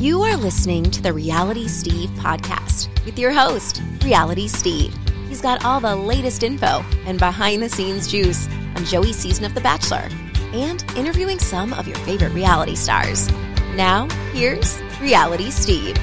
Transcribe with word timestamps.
You 0.00 0.22
are 0.22 0.34
listening 0.34 0.84
to 0.92 1.02
the 1.02 1.12
Reality 1.12 1.68
Steve 1.68 2.08
podcast 2.12 2.88
with 3.04 3.18
your 3.18 3.32
host, 3.32 3.82
Reality 4.02 4.48
Steve. 4.48 4.94
He's 5.28 5.42
got 5.42 5.62
all 5.62 5.78
the 5.78 5.94
latest 5.94 6.42
info 6.42 6.82
and 7.04 7.18
behind 7.18 7.62
the 7.62 7.68
scenes 7.68 8.08
juice 8.08 8.48
on 8.76 8.86
Joey's 8.86 9.16
season 9.16 9.44
of 9.44 9.52
The 9.52 9.60
Bachelor 9.60 10.08
and 10.54 10.82
interviewing 10.96 11.38
some 11.38 11.74
of 11.74 11.86
your 11.86 11.98
favorite 11.98 12.32
reality 12.32 12.76
stars. 12.76 13.30
Now, 13.76 14.08
here's 14.32 14.80
Reality 15.02 15.50
Steve. 15.50 15.98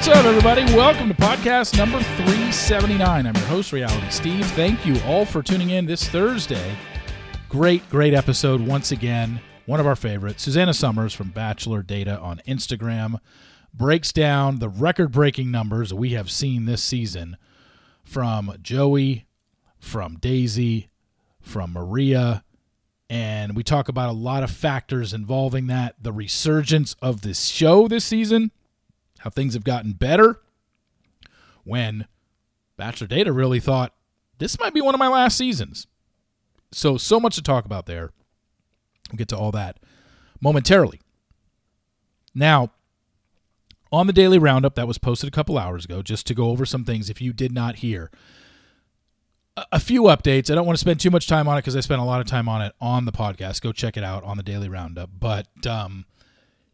What's 0.00 0.16
up, 0.16 0.24
everybody? 0.24 0.64
Welcome 0.74 1.08
to 1.08 1.14
podcast 1.14 1.76
number 1.76 1.98
379. 2.02 3.26
I'm 3.26 3.36
your 3.36 3.44
host, 3.44 3.70
Reality 3.70 4.08
Steve. 4.08 4.46
Thank 4.52 4.86
you 4.86 4.98
all 5.04 5.26
for 5.26 5.42
tuning 5.42 5.68
in 5.68 5.84
this 5.84 6.08
Thursday. 6.08 6.74
Great, 7.50 7.86
great 7.90 8.14
episode 8.14 8.62
once 8.62 8.92
again. 8.92 9.42
One 9.66 9.78
of 9.78 9.86
our 9.86 9.94
favorites. 9.94 10.48
Suzana 10.48 10.74
Somers 10.74 11.12
from 11.12 11.32
Bachelor 11.32 11.82
Data 11.82 12.18
on 12.18 12.40
Instagram 12.48 13.18
breaks 13.74 14.10
down 14.10 14.58
the 14.58 14.70
record 14.70 15.12
breaking 15.12 15.50
numbers 15.50 15.92
we 15.92 16.12
have 16.12 16.30
seen 16.30 16.64
this 16.64 16.82
season 16.82 17.36
from 18.02 18.56
Joey, 18.62 19.26
from 19.78 20.16
Daisy, 20.16 20.88
from 21.42 21.74
Maria. 21.74 22.42
And 23.10 23.54
we 23.54 23.62
talk 23.62 23.90
about 23.90 24.08
a 24.08 24.12
lot 24.12 24.44
of 24.44 24.50
factors 24.50 25.12
involving 25.12 25.66
that, 25.66 25.96
the 26.00 26.10
resurgence 26.10 26.96
of 27.02 27.20
this 27.20 27.48
show 27.48 27.86
this 27.86 28.06
season 28.06 28.50
how 29.20 29.30
things 29.30 29.54
have 29.54 29.64
gotten 29.64 29.92
better 29.92 30.40
when 31.64 32.06
Bachelor 32.76 33.06
Data 33.06 33.32
really 33.32 33.60
thought 33.60 33.94
this 34.38 34.58
might 34.58 34.74
be 34.74 34.80
one 34.80 34.94
of 34.94 34.98
my 34.98 35.08
last 35.08 35.36
seasons. 35.36 35.86
So, 36.72 36.96
so 36.96 37.20
much 37.20 37.34
to 37.34 37.42
talk 37.42 37.64
about 37.64 37.86
there. 37.86 38.10
We'll 39.10 39.18
get 39.18 39.28
to 39.28 39.36
all 39.36 39.52
that 39.52 39.78
momentarily. 40.40 41.00
Now, 42.34 42.72
on 43.92 44.06
the 44.06 44.12
daily 44.12 44.38
roundup 44.38 44.76
that 44.76 44.86
was 44.86 44.98
posted 44.98 45.28
a 45.28 45.32
couple 45.32 45.58
hours 45.58 45.84
ago, 45.84 46.00
just 46.00 46.26
to 46.28 46.34
go 46.34 46.48
over 46.50 46.64
some 46.64 46.84
things 46.84 47.10
if 47.10 47.20
you 47.20 47.32
did 47.32 47.52
not 47.52 47.76
hear, 47.76 48.10
a, 49.72 49.80
few 49.80 50.02
updates. 50.04 50.50
I 50.50 50.54
don't 50.54 50.64
want 50.64 50.78
to 50.78 50.80
spend 50.80 51.00
too 51.00 51.10
much 51.10 51.26
time 51.26 51.48
on 51.48 51.58
it 51.58 51.62
because 51.62 51.76
I 51.76 51.80
spent 51.80 52.00
a 52.00 52.04
lot 52.04 52.20
of 52.20 52.26
time 52.26 52.48
on 52.48 52.62
it 52.62 52.72
on 52.80 53.04
the 53.04 53.12
podcast. 53.12 53.60
Go 53.60 53.72
check 53.72 53.96
it 53.96 54.04
out 54.04 54.24
on 54.24 54.36
the 54.36 54.42
daily 54.42 54.68
roundup. 54.68 55.10
But, 55.18 55.48
um, 55.66 56.06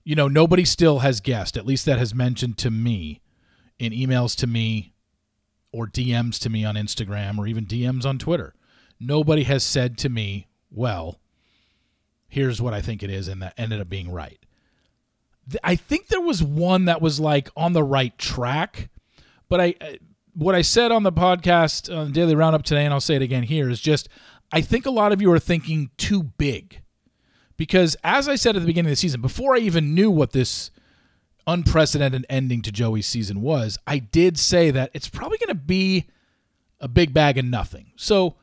you 0.07 0.15
know, 0.15 0.29
nobody 0.29 0.65
still 0.65 1.01
has 1.01 1.21
guessed, 1.21 1.57
at 1.57 1.67
least 1.67 1.85
that 1.85 1.99
has 1.99 2.15
mentioned 2.15 2.57
to 2.59 2.71
me 2.71 3.21
in 3.77 3.93
emails 3.93 4.37
to 4.37 4.47
me 4.47 4.95
or 5.73 5.89
DMs 5.89 6.39
to 6.39 6.49
me 6.49 6.65
on 6.65 6.77
Instagram 6.77 7.39
or 7.39 7.49
even 7.49 7.67
DMs 7.67 8.07
on 8.07 8.17
Twitter. 8.17 8.55
Nobody 9.01 9.43
has 9.43 9.65
said 9.65 9.99
to 9.99 10.09
me, 10.09 10.47
well, 10.71 11.19
here's 12.29 12.63
what 12.63 12.73
I 12.73 12.81
think 12.81 13.03
it 13.03 13.11
is, 13.11 13.27
and 13.27 13.43
that 13.43 13.55
ended 13.59 13.81
up 13.81 13.89
being 13.89 14.13
right. 14.13 14.39
I 15.65 15.75
think 15.75 16.07
there 16.07 16.21
was 16.21 16.41
one 16.41 16.85
that 16.85 17.03
was 17.03 17.19
like 17.19 17.51
on 17.57 17.73
the 17.73 17.83
right 17.83 18.17
track, 18.17 18.91
but 19.49 19.61
I 19.61 19.75
what 20.35 20.55
I 20.55 20.63
said 20.63 20.93
on 20.93 21.03
the 21.03 21.13
podcast 21.13 21.95
on 21.95 22.13
Daily 22.13 22.37
Roundup 22.37 22.63
today, 22.63 22.85
and 22.85 22.95
I'll 22.95 23.01
say 23.01 23.17
it 23.17 23.23
again 23.23 23.43
here, 23.43 23.69
is 23.69 23.81
just 23.81 24.09
I 24.53 24.61
think 24.61 24.87
a 24.87 24.91
lot 24.91 25.13
of 25.13 25.21
you 25.21 25.33
are 25.33 25.41
thinking 25.41 25.91
too 25.97 26.23
big. 26.23 26.81
Because 27.57 27.97
as 28.05 28.29
I 28.29 28.37
said 28.37 28.57
at 28.57 28.61
the 28.61 28.67
beginning 28.67 28.89
of 28.89 28.93
the 28.93 28.97
season, 28.97 29.21
before 29.21 29.55
I 29.55 29.59
even 29.59 29.95
knew 29.95 30.11
what 30.11 30.33
this 30.33 30.71
unprecedented 31.47 32.27
ending 32.29 32.63
to 32.63 32.73
Joey's 32.73 33.07
season 33.07 33.41
was, 33.41 33.79
I 33.87 33.99
did 33.99 34.39
say 34.39 34.71
that 34.71 34.91
it's 34.93 35.09
probably 35.09 35.39
going 35.39 35.49
to 35.49 35.55
be 35.55 36.07
a 36.81 36.89
big 36.89 37.15
bag 37.15 37.39
of 37.39 37.45
nothing. 37.45 37.93
So 37.97 38.35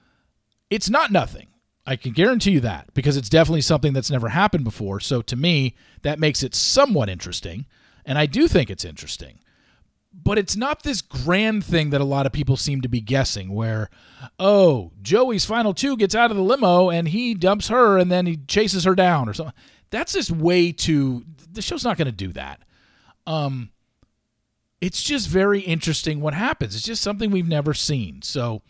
it's 0.69 0.90
not 0.90 1.12
nothing. 1.12 1.47
I 1.85 1.97
can 1.97 2.13
guarantee 2.13 2.52
you 2.52 2.59
that 2.62 2.94
because 2.94 3.18
it's 3.18 3.29
definitely 3.29 3.62
something 3.62 3.94
that's 3.94 4.09
never 4.09 4.29
happened 4.29 4.63
before. 4.63 5.00
So 5.00 5.22
to 5.23 5.35
me, 5.35 5.75
that 6.02 6.18
makes 6.18 6.41
it 6.41 6.56
somewhat 6.56 7.09
interesting. 7.09 7.66
And 8.06 8.18
I 8.18 8.25
do 8.25 8.47
think 8.47 8.69
it's 8.69 8.85
interesting 8.85 9.40
but 10.13 10.38
it's 10.38 10.56
not 10.56 10.84
this 10.84 11.01
grand 11.01 11.66
thing 11.66 11.90
that 11.90 12.01
a 12.01 12.06
lot 12.06 12.25
of 12.25 12.31
people 12.31 12.56
seem 12.56 12.81
to 12.81 12.88
be 12.88 13.01
guessing 13.01 13.53
where 13.53 13.90
oh 14.40 14.91
joey's 15.01 15.46
final 15.46 15.74
two 15.74 15.97
gets 15.97 16.13
out 16.13 16.31
of 16.31 16.38
the 16.38 16.44
limo 16.44 16.90
and 16.90 17.09
he 17.09 17.34
dumps 17.34 17.68
her 17.68 17.97
and 17.97 18.12
then 18.12 18.25
he 18.25 18.38
chases 18.38 18.84
her 18.84 18.96
down 18.96 19.28
or 19.28 19.34
something. 19.34 19.56
That's 19.90 20.13
just 20.13 20.31
way 20.31 20.72
too 20.72 21.23
the 21.52 21.62
show's 21.62 21.84
not 21.84 21.97
going 21.97 22.06
to 22.06 22.12
do 22.12 22.31
that. 22.34 22.62
Um 23.25 23.72
it's 24.81 25.02
just 25.02 25.29
very 25.29 25.62
interesting 25.62 26.19
what 26.19 26.34
happens. 26.34 26.75
It's 26.75 26.85
just 26.85 27.02
something 27.02 27.31
we've 27.31 27.47
never 27.47 27.73
seen. 27.73 28.22
So 28.22 28.62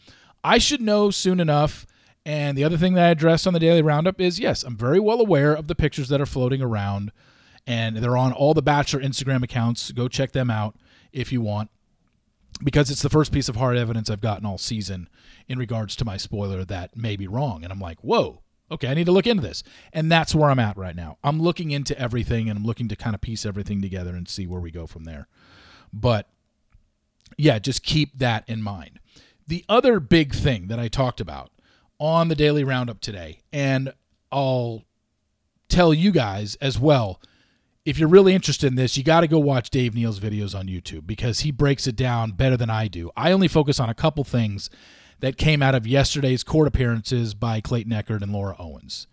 i 0.44 0.58
should 0.58 0.82
know 0.82 1.12
soon 1.12 1.40
enough. 1.40 1.86
And 2.26 2.58
the 2.58 2.64
other 2.64 2.78
thing 2.78 2.94
that 2.94 3.06
i 3.06 3.10
addressed 3.10 3.46
on 3.46 3.54
the 3.54 3.60
daily 3.60 3.82
roundup 3.82 4.22
is 4.22 4.40
yes 4.40 4.64
i'm 4.64 4.78
very 4.78 5.00
well 5.00 5.20
aware 5.20 5.54
of 5.54 5.68
the 5.68 5.76
pictures 5.76 6.08
that 6.08 6.22
are 6.22 6.26
floating 6.26 6.62
around 6.62 7.12
and 7.68 7.98
they're 7.98 8.18
on 8.18 8.32
all 8.32 8.54
the 8.54 8.62
bachelor 8.62 9.02
instagram 9.02 9.44
accounts. 9.44 9.92
Go 9.92 10.08
check 10.08 10.32
them 10.32 10.50
out 10.50 10.76
if 11.14 11.32
you 11.32 11.42
want, 11.42 11.70
because 12.64 12.92
it's 12.92 13.02
the 13.02 13.10
first 13.10 13.32
piece 13.32 13.48
of 13.48 13.56
hard 13.56 13.78
evidence 13.78 14.10
I've 14.10 14.22
gotten 14.22 14.46
all 14.46 14.58
season 14.58 15.08
in 15.48 15.58
regards 15.58 15.96
to 15.98 16.06
my 16.06 16.18
spoiler 16.18 16.66
that 16.66 16.98
may 16.98 17.16
be 17.16 17.28
wrong. 17.28 17.64
And 17.64 17.72
I'm 17.72 17.80
like, 17.80 18.00
whoa, 18.02 18.42
okay, 18.72 18.88
I 18.88 18.94
need 18.94 19.06
to 19.06 19.12
look 19.12 19.28
into 19.28 19.44
this. 19.44 19.64
And 19.92 20.12
that's 20.12 20.36
where 20.36 20.50
I'm 20.50 20.60
at 20.60 20.78
right 20.78 20.96
now. 20.96 21.18
I'm 21.24 21.42
looking 21.42 21.72
into 21.72 21.98
everything 21.98 22.50
and 22.50 22.58
I'm 22.58 22.66
looking 22.66 22.88
to 22.90 22.96
kind 22.96 23.14
of 23.14 23.22
piece 23.22 23.46
everything 23.46 23.82
together 23.82 24.16
and 24.16 24.28
see 24.28 24.48
where 24.48 24.62
we 24.62 24.72
go 24.72 24.88
from 24.88 25.06
there. 25.06 25.28
But 25.92 26.28
yeah, 27.38 27.60
just 27.60 27.84
keep 27.84 28.18
that 28.18 28.44
in 28.48 28.62
mind. 28.62 29.00
The 29.48 29.66
other 29.68 30.00
big 30.00 30.34
thing 30.34 30.68
that 30.68 30.80
I 30.80 30.88
talked 30.88 31.20
about 31.20 31.52
on 32.00 32.28
the 32.28 32.36
daily 32.36 32.64
roundup 32.64 33.02
today, 33.02 33.42
and 33.52 33.94
I'll 34.32 34.84
tell 35.70 35.94
you 35.94 36.12
guys 36.12 36.56
as 36.56 36.80
well 36.80 37.20
if 37.86 38.00
you're 38.00 38.10
really 38.10 38.34
interested 38.34 38.68
in 38.68 38.76
this, 38.76 38.98
you 38.98 39.04
got 39.04 39.22
to 39.22 39.28
go 39.28 39.40
watch 39.40 39.70
Dave 39.70 39.94
Neal's 39.94 40.20
videos 40.20 40.58
on 40.58 40.68
YouTube 40.68 41.06
because 41.06 41.42
he 41.42 41.52
breaks 41.52 41.86
it 41.86 41.96
down 41.96 42.32
better 42.32 42.56
than 42.56 42.70
I 42.70 42.88
do. 42.88 43.12
I 43.16 43.32
only 43.32 43.48
focus 43.48 43.80
on 43.80 43.90
a 43.90 43.94
couple 43.94 44.24
things 44.24 44.70
that 45.20 45.38
came 45.38 45.62
out 45.62 45.76
of 45.76 45.86
yesterday's 45.86 46.44
court 46.44 46.68
appearances 46.68 47.34
by 47.34 47.60
Clayton 47.62 47.92
Echard 47.92 48.22
and 48.22 48.32
Laura 48.32 48.56
Owens. 48.58 49.08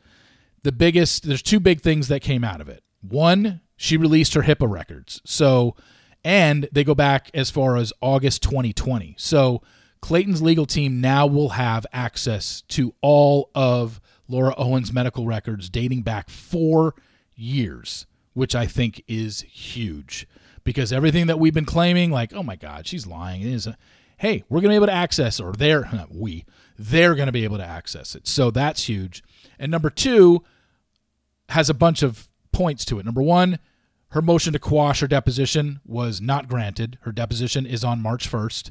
The 0.62 0.72
biggest, 0.72 1.26
there's 1.26 1.42
two 1.42 1.60
big 1.60 1.80
things 1.80 2.08
that 2.08 2.20
came 2.20 2.44
out 2.44 2.60
of 2.60 2.68
it. 2.68 2.84
One, 3.00 3.60
she 3.76 3.96
released 3.96 4.34
her 4.34 4.42
HIPAA 4.42 4.70
records. 4.70 5.20
So, 5.24 5.74
and 6.22 6.68
they 6.70 6.84
go 6.84 6.94
back 6.94 7.30
as 7.34 7.50
far 7.50 7.76
as 7.76 7.92
August 8.00 8.42
2020. 8.42 9.16
So, 9.18 9.62
Clayton's 10.00 10.40
legal 10.40 10.64
team 10.64 11.00
now 11.00 11.26
will 11.26 11.50
have 11.50 11.86
access 11.92 12.62
to 12.68 12.94
all 13.02 13.50
of 13.54 14.00
Laura 14.28 14.54
Owens' 14.56 14.92
medical 14.92 15.26
records 15.26 15.68
dating 15.68 16.02
back 16.02 16.30
four 16.30 16.94
years 17.34 18.06
which 18.40 18.54
I 18.54 18.64
think 18.64 19.04
is 19.06 19.42
huge 19.42 20.26
because 20.64 20.94
everything 20.94 21.26
that 21.26 21.38
we've 21.38 21.52
been 21.52 21.66
claiming, 21.66 22.10
like, 22.10 22.32
oh 22.32 22.42
my 22.42 22.56
God, 22.56 22.86
she's 22.86 23.06
lying, 23.06 23.42
is, 23.42 23.68
hey, 24.16 24.44
we're 24.48 24.62
going 24.62 24.70
to 24.70 24.72
be 24.72 24.76
able 24.76 24.86
to 24.86 24.94
access, 24.94 25.38
or 25.38 25.52
they're, 25.52 25.86
not 25.92 26.14
we, 26.14 26.46
they're 26.78 27.14
going 27.14 27.26
to 27.26 27.32
be 27.32 27.44
able 27.44 27.58
to 27.58 27.66
access 27.66 28.14
it. 28.14 28.26
So 28.26 28.50
that's 28.50 28.84
huge. 28.84 29.22
And 29.58 29.70
number 29.70 29.90
two 29.90 30.42
has 31.50 31.68
a 31.68 31.74
bunch 31.74 32.02
of 32.02 32.30
points 32.50 32.86
to 32.86 32.98
it. 32.98 33.04
Number 33.04 33.20
one, 33.20 33.58
her 34.12 34.22
motion 34.22 34.54
to 34.54 34.58
quash 34.58 35.00
her 35.00 35.06
deposition 35.06 35.80
was 35.84 36.22
not 36.22 36.48
granted. 36.48 36.96
Her 37.02 37.12
deposition 37.12 37.66
is 37.66 37.84
on 37.84 38.00
March 38.00 38.26
1st. 38.26 38.70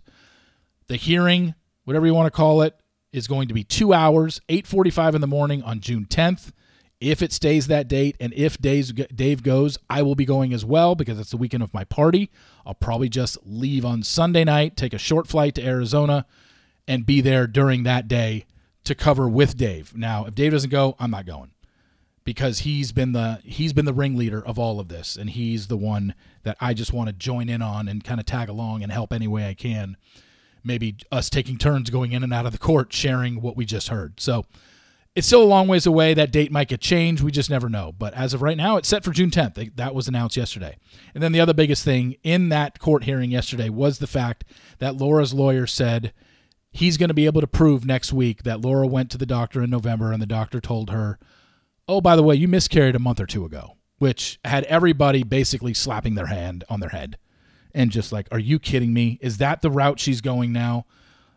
The 0.87 0.95
hearing, 0.95 1.53
whatever 1.83 2.07
you 2.07 2.15
want 2.15 2.25
to 2.25 2.35
call 2.35 2.63
it, 2.63 2.75
is 3.13 3.27
going 3.27 3.47
to 3.49 3.53
be 3.53 3.63
two 3.63 3.93
hours, 3.93 4.41
8:45 4.49 5.13
in 5.13 5.21
the 5.21 5.27
morning 5.27 5.61
on 5.61 5.79
June 5.79 6.07
10th. 6.09 6.53
If 7.01 7.21
it 7.21 7.31
stays 7.31 7.67
that 7.67 7.87
date 7.87 8.17
and 8.19 8.33
if 8.33 8.57
Dave 8.59 9.43
goes, 9.43 9.77
I 9.89 10.01
will 10.01 10.15
be 10.15 10.25
going 10.25 10.53
as 10.53 10.65
well 10.65 10.95
because 10.95 11.17
it's 11.17 11.31
the 11.31 11.37
weekend 11.37 11.63
of 11.63 11.73
my 11.73 11.85
party. 11.85 12.29
I'll 12.65 12.73
probably 12.73 13.07
just 13.07 13.37
leave 13.45 13.85
on 13.85 14.03
Sunday 14.03 14.43
night, 14.43 14.75
take 14.75 14.93
a 14.93 14.97
short 14.97 15.27
flight 15.27 15.55
to 15.55 15.65
Arizona, 15.65 16.25
and 16.87 17.05
be 17.05 17.21
there 17.21 17.47
during 17.47 17.83
that 17.83 18.07
day 18.07 18.45
to 18.83 18.95
cover 18.95 19.29
with 19.29 19.55
Dave. 19.55 19.95
Now, 19.95 20.25
if 20.25 20.35
Dave 20.35 20.51
doesn't 20.51 20.71
go, 20.71 20.95
I'm 20.99 21.11
not 21.11 21.25
going 21.25 21.51
because 22.29 22.59
he's 22.59 22.91
been 22.91 23.13
the 23.13 23.39
he's 23.43 23.73
been 23.73 23.85
the 23.85 23.93
ringleader 23.93 24.45
of 24.45 24.59
all 24.59 24.79
of 24.79 24.87
this 24.87 25.15
and 25.15 25.31
he's 25.31 25.67
the 25.67 25.77
one 25.77 26.13
that 26.43 26.57
I 26.59 26.73
just 26.73 26.93
want 26.93 27.07
to 27.07 27.13
join 27.13 27.49
in 27.49 27.61
on 27.61 27.87
and 27.87 28.03
kind 28.03 28.19
of 28.19 28.25
tag 28.25 28.49
along 28.49 28.83
and 28.83 28.91
help 28.91 29.13
any 29.13 29.27
way 29.27 29.47
I 29.47 29.53
can. 29.53 29.97
Maybe 30.63 30.97
us 31.11 31.29
taking 31.29 31.57
turns 31.57 31.89
going 31.89 32.11
in 32.11 32.23
and 32.23 32.33
out 32.33 32.45
of 32.45 32.51
the 32.51 32.57
court 32.57 32.91
sharing 32.91 33.41
what 33.41 33.55
we 33.55 33.65
just 33.65 33.87
heard. 33.87 34.19
So, 34.19 34.45
it's 35.15 35.27
still 35.27 35.43
a 35.43 35.45
long 35.45 35.67
ways 35.67 35.85
away. 35.85 36.13
That 36.13 36.31
date 36.31 36.51
might 36.51 36.67
get 36.67 36.81
changed. 36.81 37.23
We 37.23 37.31
just 37.31 37.49
never 37.49 37.67
know. 37.67 37.91
But 37.91 38.13
as 38.13 38.33
of 38.33 38.41
right 38.41 38.57
now, 38.57 38.77
it's 38.77 38.87
set 38.87 39.03
for 39.03 39.11
June 39.11 39.31
10th. 39.31 39.75
That 39.75 39.95
was 39.95 40.07
announced 40.07 40.37
yesterday. 40.37 40.77
And 41.13 41.23
then 41.23 41.31
the 41.31 41.41
other 41.41 41.53
biggest 41.53 41.83
thing 41.83 42.15
in 42.23 42.49
that 42.49 42.79
court 42.79 43.03
hearing 43.03 43.31
yesterday 43.31 43.69
was 43.69 43.99
the 43.99 44.07
fact 44.07 44.45
that 44.77 44.97
Laura's 44.97 45.33
lawyer 45.33 45.67
said 45.67 46.13
he's 46.71 46.97
going 46.97 47.09
to 47.09 47.15
be 47.15 47.25
able 47.25 47.41
to 47.41 47.47
prove 47.47 47.85
next 47.85 48.13
week 48.13 48.43
that 48.43 48.61
Laura 48.61 48.87
went 48.87 49.09
to 49.11 49.17
the 49.17 49.25
doctor 49.25 49.61
in 49.63 49.69
November 49.69 50.11
and 50.11 50.21
the 50.21 50.27
doctor 50.27 50.61
told 50.61 50.89
her, 50.89 51.17
oh, 51.87 52.01
by 52.01 52.15
the 52.15 52.23
way, 52.23 52.35
you 52.35 52.47
miscarried 52.47 52.95
a 52.95 52.99
month 52.99 53.19
or 53.19 53.25
two 53.25 53.45
ago, 53.45 53.77
which 53.97 54.39
had 54.45 54.63
everybody 54.65 55.23
basically 55.23 55.73
slapping 55.73 56.15
their 56.15 56.27
hand 56.27 56.63
on 56.69 56.79
their 56.79 56.89
head 56.89 57.17
and 57.73 57.91
just 57.91 58.11
like, 58.11 58.27
are 58.31 58.39
you 58.39 58.59
kidding 58.59 58.93
me? 58.93 59.17
Is 59.21 59.37
that 59.37 59.61
the 59.61 59.71
route 59.71 59.99
she's 59.99 60.21
going 60.21 60.53
now? 60.53 60.85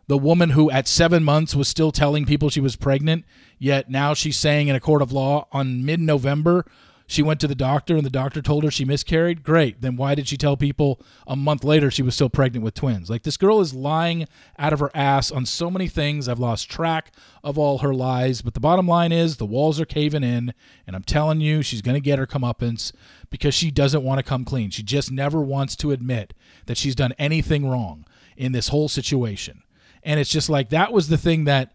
The 0.07 0.17
woman 0.17 0.51
who 0.51 0.69
at 0.69 0.87
seven 0.87 1.23
months 1.23 1.55
was 1.55 1.67
still 1.67 1.91
telling 1.91 2.25
people 2.25 2.49
she 2.49 2.59
was 2.59 2.75
pregnant, 2.75 3.25
yet 3.57 3.89
now 3.89 4.13
she's 4.13 4.37
saying 4.37 4.67
in 4.67 4.75
a 4.75 4.79
court 4.79 5.01
of 5.01 5.11
law 5.11 5.47
on 5.51 5.85
mid 5.85 5.99
November 5.99 6.65
she 7.07 7.21
went 7.21 7.39
to 7.41 7.47
the 7.47 7.55
doctor 7.55 7.95
and 7.95 8.05
the 8.05 8.09
doctor 8.09 8.41
told 8.41 8.63
her 8.63 8.71
she 8.71 8.85
miscarried. 8.85 9.43
Great. 9.43 9.81
Then 9.81 9.95
why 9.97 10.15
did 10.15 10.27
she 10.27 10.37
tell 10.37 10.55
people 10.55 11.01
a 11.27 11.35
month 11.35 11.63
later 11.63 11.91
she 11.91 12.01
was 12.01 12.15
still 12.15 12.29
pregnant 12.29 12.63
with 12.63 12.73
twins? 12.73 13.09
Like 13.09 13.23
this 13.23 13.37
girl 13.37 13.59
is 13.59 13.73
lying 13.73 14.27
out 14.57 14.73
of 14.73 14.79
her 14.79 14.91
ass 14.95 15.31
on 15.31 15.45
so 15.45 15.69
many 15.69 15.87
things. 15.87 16.27
I've 16.27 16.39
lost 16.39 16.69
track 16.69 17.13
of 17.43 17.57
all 17.57 17.79
her 17.79 17.93
lies. 17.93 18.41
But 18.41 18.53
the 18.53 18.59
bottom 18.59 18.87
line 18.87 19.11
is 19.11 19.37
the 19.37 19.45
walls 19.45 19.79
are 19.79 19.85
caving 19.85 20.23
in. 20.23 20.53
And 20.87 20.95
I'm 20.95 21.03
telling 21.03 21.41
you, 21.41 21.61
she's 21.61 21.81
going 21.81 21.95
to 21.95 22.01
get 22.01 22.19
her 22.19 22.27
comeuppance 22.27 22.93
because 23.29 23.53
she 23.53 23.69
doesn't 23.69 24.03
want 24.03 24.19
to 24.19 24.23
come 24.23 24.45
clean. 24.45 24.69
She 24.69 24.83
just 24.83 25.11
never 25.11 25.41
wants 25.41 25.75
to 25.77 25.91
admit 25.91 26.33
that 26.67 26.77
she's 26.77 26.95
done 26.95 27.13
anything 27.19 27.69
wrong 27.69 28.05
in 28.37 28.53
this 28.53 28.69
whole 28.69 28.87
situation. 28.87 29.62
And 30.03 30.19
it's 30.19 30.29
just 30.29 30.49
like 30.49 30.69
that 30.69 30.91
was 30.91 31.09
the 31.09 31.17
thing 31.17 31.45
that 31.45 31.73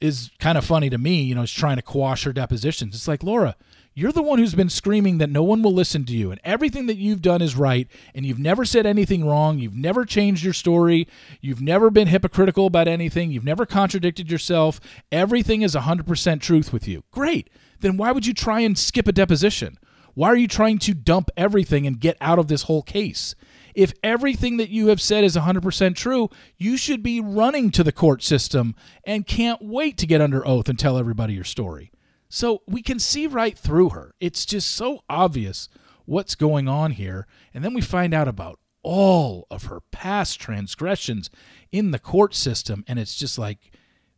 is 0.00 0.30
kind 0.38 0.56
of 0.56 0.64
funny 0.64 0.90
to 0.90 0.98
me, 0.98 1.22
you 1.22 1.34
know, 1.34 1.42
is 1.42 1.52
trying 1.52 1.76
to 1.76 1.82
quash 1.82 2.24
her 2.24 2.32
depositions. 2.32 2.94
It's 2.94 3.08
like, 3.08 3.22
Laura, 3.22 3.56
you're 3.94 4.12
the 4.12 4.22
one 4.22 4.38
who's 4.38 4.54
been 4.54 4.68
screaming 4.68 5.18
that 5.18 5.28
no 5.28 5.42
one 5.42 5.60
will 5.60 5.74
listen 5.74 6.04
to 6.04 6.12
you 6.12 6.30
and 6.30 6.40
everything 6.44 6.86
that 6.86 6.98
you've 6.98 7.20
done 7.20 7.42
is 7.42 7.56
right 7.56 7.88
and 8.14 8.24
you've 8.24 8.38
never 8.38 8.64
said 8.64 8.86
anything 8.86 9.26
wrong. 9.26 9.58
You've 9.58 9.74
never 9.74 10.04
changed 10.04 10.44
your 10.44 10.52
story. 10.52 11.08
You've 11.40 11.60
never 11.60 11.90
been 11.90 12.06
hypocritical 12.06 12.66
about 12.66 12.86
anything. 12.86 13.32
You've 13.32 13.44
never 13.44 13.66
contradicted 13.66 14.30
yourself. 14.30 14.78
Everything 15.10 15.62
is 15.62 15.74
100% 15.74 16.40
truth 16.40 16.72
with 16.72 16.86
you. 16.86 17.02
Great. 17.10 17.50
Then 17.80 17.96
why 17.96 18.12
would 18.12 18.24
you 18.24 18.34
try 18.34 18.60
and 18.60 18.78
skip 18.78 19.08
a 19.08 19.12
deposition? 19.12 19.78
Why 20.14 20.28
are 20.28 20.36
you 20.36 20.48
trying 20.48 20.78
to 20.78 20.94
dump 20.94 21.30
everything 21.36 21.84
and 21.84 21.98
get 21.98 22.16
out 22.20 22.38
of 22.38 22.46
this 22.46 22.62
whole 22.62 22.82
case? 22.82 23.34
If 23.78 23.92
everything 24.02 24.56
that 24.56 24.70
you 24.70 24.88
have 24.88 25.00
said 25.00 25.22
is 25.22 25.36
100% 25.36 25.94
true, 25.94 26.30
you 26.56 26.76
should 26.76 27.00
be 27.00 27.20
running 27.20 27.70
to 27.70 27.84
the 27.84 27.92
court 27.92 28.24
system 28.24 28.74
and 29.04 29.24
can't 29.24 29.62
wait 29.62 29.96
to 29.98 30.06
get 30.06 30.20
under 30.20 30.44
oath 30.44 30.68
and 30.68 30.76
tell 30.76 30.98
everybody 30.98 31.34
your 31.34 31.44
story. 31.44 31.92
So 32.28 32.62
we 32.66 32.82
can 32.82 32.98
see 32.98 33.28
right 33.28 33.56
through 33.56 33.90
her. 33.90 34.16
It's 34.18 34.44
just 34.44 34.72
so 34.72 35.04
obvious 35.08 35.68
what's 36.06 36.34
going 36.34 36.66
on 36.66 36.90
here. 36.90 37.28
And 37.54 37.64
then 37.64 37.72
we 37.72 37.80
find 37.80 38.12
out 38.12 38.26
about 38.26 38.58
all 38.82 39.46
of 39.48 39.66
her 39.66 39.78
past 39.92 40.40
transgressions 40.40 41.30
in 41.70 41.92
the 41.92 42.00
court 42.00 42.34
system. 42.34 42.82
And 42.88 42.98
it's 42.98 43.14
just 43.14 43.38
like, 43.38 43.70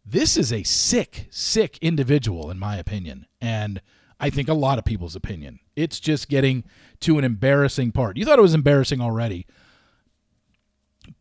this 0.07 0.39
is 0.39 0.55
a 0.55 0.63
sick, 0.63 1.29
sick 1.29 1.77
individual, 1.83 2.51
in 2.51 2.59
my 2.59 2.79
opinion. 2.79 3.27
And 3.43 3.83
I 4.21 4.31
think 4.31 4.49
a 4.49 4.55
lot 4.55 4.79
of 4.79 4.85
people's 4.85 5.17
opinion. 5.17 5.61
It's 5.75 5.99
just 5.99 6.29
getting 6.29 6.65
to 7.01 7.19
an 7.19 7.25
embarrassing 7.25 7.93
part. 7.93 8.17
You 8.17 8.25
thought 8.25 8.39
it 8.39 8.43
was 8.43 8.55
embarrassing 8.55 9.01
already. 9.01 9.47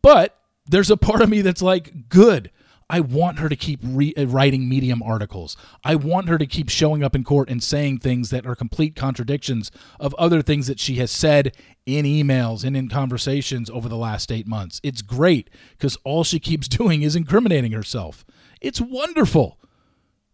But 0.02 0.38
there's 0.66 0.90
a 0.90 0.96
part 0.96 1.22
of 1.22 1.28
me 1.28 1.40
that's 1.40 1.62
like, 1.62 2.08
good. 2.08 2.50
I 2.90 2.98
want 2.98 3.38
her 3.38 3.48
to 3.48 3.54
keep 3.54 3.78
re- 3.84 4.12
uh, 4.16 4.26
writing 4.26 4.68
Medium 4.68 5.00
articles. 5.00 5.56
I 5.84 5.94
want 5.94 6.28
her 6.28 6.38
to 6.38 6.46
keep 6.46 6.68
showing 6.68 7.04
up 7.04 7.14
in 7.14 7.22
court 7.22 7.48
and 7.48 7.62
saying 7.62 7.98
things 7.98 8.30
that 8.30 8.44
are 8.44 8.56
complete 8.56 8.96
contradictions 8.96 9.70
of 10.00 10.12
other 10.14 10.42
things 10.42 10.66
that 10.66 10.80
she 10.80 10.96
has 10.96 11.12
said 11.12 11.56
in 11.86 12.04
emails 12.04 12.64
and 12.64 12.76
in 12.76 12.88
conversations 12.88 13.70
over 13.70 13.88
the 13.88 13.96
last 13.96 14.32
eight 14.32 14.48
months. 14.48 14.80
It's 14.82 15.02
great 15.02 15.48
because 15.78 15.96
all 16.02 16.24
she 16.24 16.40
keeps 16.40 16.66
doing 16.68 17.02
is 17.02 17.14
incriminating 17.14 17.70
herself. 17.70 18.24
It's 18.60 18.80
wonderful. 18.80 19.59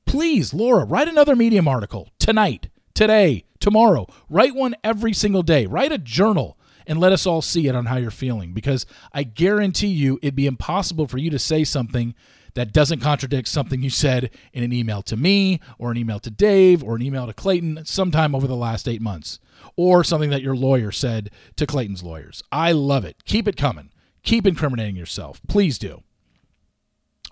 Please, 0.07 0.55
Laura, 0.55 0.85
write 0.85 1.09
another 1.09 1.37
Medium 1.37 1.69
article 1.69 2.09
tonight, 2.19 2.69
today, 2.95 3.45
tomorrow. 3.61 4.07
Write 4.31 4.55
one 4.55 4.77
every 4.83 5.13
single 5.13 5.43
day. 5.43 5.67
Write 5.67 5.93
a 5.93 5.99
journal 5.99 6.57
and 6.87 7.01
let 7.01 7.13
us 7.13 7.27
all 7.27 7.43
see 7.43 7.67
it 7.67 7.75
on 7.75 7.87
how 7.87 7.97
you're 7.97 8.11
feeling 8.11 8.53
because 8.53 8.87
I 9.13 9.25
guarantee 9.25 9.89
you 9.89 10.19
it'd 10.23 10.37
be 10.37 10.47
impossible 10.47 11.07
for 11.09 11.19
you 11.19 11.31
to 11.31 11.39
say 11.39 11.65
something 11.65 12.15
that 12.55 12.73
doesn't 12.73 13.01
contradict 13.01 13.49
something 13.49 13.83
you 13.83 13.91
said 13.91 14.31
in 14.53 14.63
an 14.63 14.73
email 14.73 15.03
to 15.03 15.17
me 15.17 15.61
or 15.79 15.91
an 15.91 15.99
email 15.99 16.19
to 16.21 16.31
Dave 16.31 16.83
or 16.83 16.97
an 16.97 17.03
email 17.03 17.27
to 17.27 17.35
Clayton 17.35 17.85
sometime 17.85 18.35
over 18.35 18.47
the 18.47 18.57
last 18.57 18.89
eight 18.89 19.03
months 19.03 19.39
or 19.77 20.03
something 20.05 20.31
that 20.31 20.43
your 20.43 20.57
lawyer 20.57 20.91
said 20.91 21.31
to 21.57 21.67
Clayton's 21.67 22.03
lawyers. 22.03 22.43
I 22.51 22.73
love 22.73 23.05
it. 23.05 23.25
Keep 23.25 23.49
it 23.49 23.57
coming. 23.57 23.91
Keep 24.23 24.47
incriminating 24.47 24.97
yourself. 24.97 25.41
Please 25.49 25.79
do. 25.79 26.03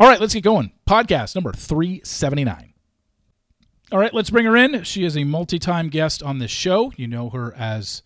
All 0.00 0.08
right, 0.08 0.20
let's 0.20 0.35
get 0.35 0.43
going. 0.43 0.73
Podcast 0.88 1.37
number 1.37 1.52
379. 1.52 2.75
All 3.93 3.99
right, 3.99 4.12
let's 4.12 4.29
bring 4.31 4.44
her 4.44 4.56
in. 4.56 4.82
She 4.82 5.05
is 5.05 5.17
a 5.17 5.23
multi 5.23 5.58
time 5.58 5.88
guest 5.88 6.20
on 6.20 6.41
this 6.41 6.50
show. 6.50 6.93
You 6.96 7.06
know 7.06 7.31
her 7.31 7.55
as 7.56 8.02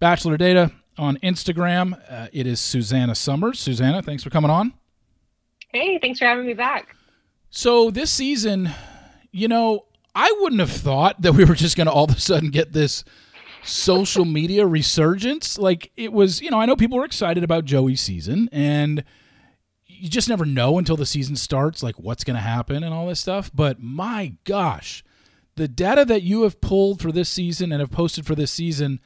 Bachelor 0.00 0.36
Data 0.36 0.72
on 0.98 1.18
Instagram. 1.18 2.00
Uh, 2.10 2.26
it 2.32 2.48
is 2.48 2.58
Suzana 2.58 3.16
Somers. 3.16 3.60
Suzana, 3.60 4.04
thanks 4.04 4.24
for 4.24 4.30
coming 4.30 4.50
on. 4.50 4.74
Hey, 5.72 6.00
thanks 6.00 6.18
for 6.18 6.24
having 6.24 6.46
me 6.46 6.54
back. 6.54 6.96
So 7.50 7.92
this 7.92 8.10
season, 8.10 8.70
you 9.30 9.46
know, 9.46 9.84
I 10.16 10.36
wouldn't 10.40 10.60
have 10.60 10.72
thought 10.72 11.22
that 11.22 11.34
we 11.34 11.44
were 11.44 11.54
just 11.54 11.76
going 11.76 11.86
to 11.86 11.92
all 11.92 12.04
of 12.04 12.16
a 12.16 12.20
sudden 12.20 12.50
get 12.50 12.72
this 12.72 13.04
social 13.62 14.24
media 14.24 14.66
resurgence. 14.66 15.58
Like 15.58 15.92
it 15.96 16.12
was, 16.12 16.40
you 16.40 16.50
know, 16.50 16.58
I 16.60 16.66
know 16.66 16.74
people 16.74 16.98
were 16.98 17.04
excited 17.04 17.44
about 17.44 17.66
Joey's 17.66 18.00
season 18.00 18.48
and 18.50 19.04
you 20.00 20.08
just 20.08 20.28
never 20.28 20.44
know 20.44 20.78
until 20.78 20.96
the 20.96 21.06
season 21.06 21.36
starts 21.36 21.82
like 21.82 21.98
what's 21.98 22.24
going 22.24 22.36
to 22.36 22.40
happen 22.40 22.82
and 22.82 22.94
all 22.94 23.06
this 23.06 23.20
stuff, 23.20 23.50
but 23.54 23.80
my 23.80 24.34
gosh, 24.44 25.04
the 25.56 25.68
data 25.68 26.04
that 26.06 26.22
you 26.22 26.42
have 26.42 26.60
pulled 26.60 27.00
for 27.00 27.12
this 27.12 27.28
season 27.28 27.72
and 27.72 27.80
have 27.80 27.90
posted 27.90 28.26
for 28.26 28.34
this 28.34 28.50
season 28.50 29.00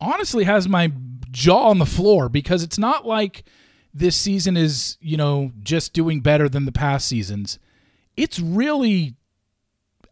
honestly 0.00 0.44
has 0.44 0.68
my 0.68 0.92
jaw 1.30 1.68
on 1.68 1.78
the 1.78 1.86
floor 1.86 2.28
because 2.28 2.62
it's 2.62 2.78
not 2.78 3.06
like 3.06 3.44
this 3.92 4.16
season 4.16 4.56
is, 4.56 4.96
you 5.00 5.16
know, 5.16 5.52
just 5.62 5.92
doing 5.92 6.20
better 6.20 6.48
than 6.48 6.64
the 6.64 6.72
past 6.72 7.08
seasons. 7.08 7.58
It's 8.16 8.38
really 8.38 9.16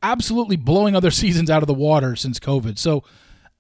absolutely 0.03 0.56
blowing 0.56 0.97
other 0.97 1.11
seasons 1.12 1.50
out 1.50 1.62
of 1.62 1.67
the 1.67 1.75
water 1.75 2.17
since 2.17 2.38
COVID. 2.38 2.79
So, 2.79 3.05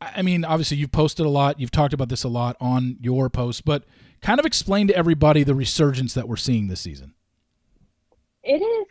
I 0.00 0.22
mean, 0.22 0.44
obviously, 0.44 0.76
you've 0.76 0.92
posted 0.92 1.26
a 1.26 1.30
lot, 1.30 1.58
you've 1.58 1.70
talked 1.70 1.92
about 1.92 2.08
this 2.08 2.24
a 2.24 2.28
lot 2.28 2.56
on 2.60 2.96
your 3.00 3.28
post, 3.28 3.64
but 3.64 3.84
kind 4.20 4.40
of 4.40 4.46
explain 4.46 4.88
to 4.88 4.96
everybody 4.96 5.42
the 5.42 5.54
resurgence 5.54 6.14
that 6.14 6.28
we're 6.28 6.36
seeing 6.36 6.68
this 6.68 6.80
season. 6.80 7.14
It 8.42 8.62
is. 8.62 8.86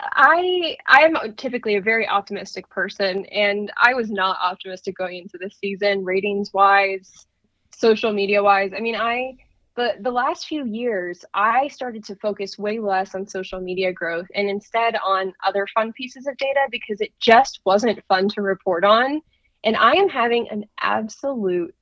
I 0.00 0.76
I 0.86 1.00
am 1.02 1.34
typically 1.34 1.74
a 1.74 1.82
very 1.82 2.06
optimistic 2.06 2.68
person, 2.70 3.26
and 3.26 3.72
I 3.76 3.94
was 3.94 4.10
not 4.10 4.38
optimistic 4.40 4.96
going 4.96 5.18
into 5.18 5.38
this 5.38 5.56
season, 5.60 6.04
ratings 6.04 6.52
wise, 6.52 7.26
social 7.74 8.12
media 8.12 8.42
wise. 8.42 8.70
I 8.76 8.80
mean, 8.80 8.94
I 8.94 9.36
the 9.78 9.94
the 10.00 10.10
last 10.10 10.46
few 10.46 10.66
years 10.66 11.24
i 11.34 11.68
started 11.68 12.04
to 12.04 12.16
focus 12.16 12.58
way 12.58 12.80
less 12.80 13.14
on 13.14 13.24
social 13.24 13.60
media 13.60 13.92
growth 13.92 14.26
and 14.34 14.50
instead 14.50 14.96
on 15.06 15.32
other 15.46 15.66
fun 15.72 15.92
pieces 15.92 16.26
of 16.26 16.36
data 16.36 16.66
because 16.70 17.00
it 17.00 17.12
just 17.20 17.60
wasn't 17.64 18.04
fun 18.08 18.28
to 18.28 18.42
report 18.42 18.84
on 18.84 19.22
and 19.62 19.76
i 19.76 19.92
am 19.92 20.08
having 20.08 20.48
an 20.50 20.64
absolute 20.80 21.72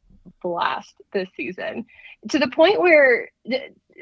blast 0.42 1.00
this 1.12 1.28
season 1.36 1.84
to 2.30 2.38
the 2.38 2.48
point 2.48 2.80
where 2.80 3.30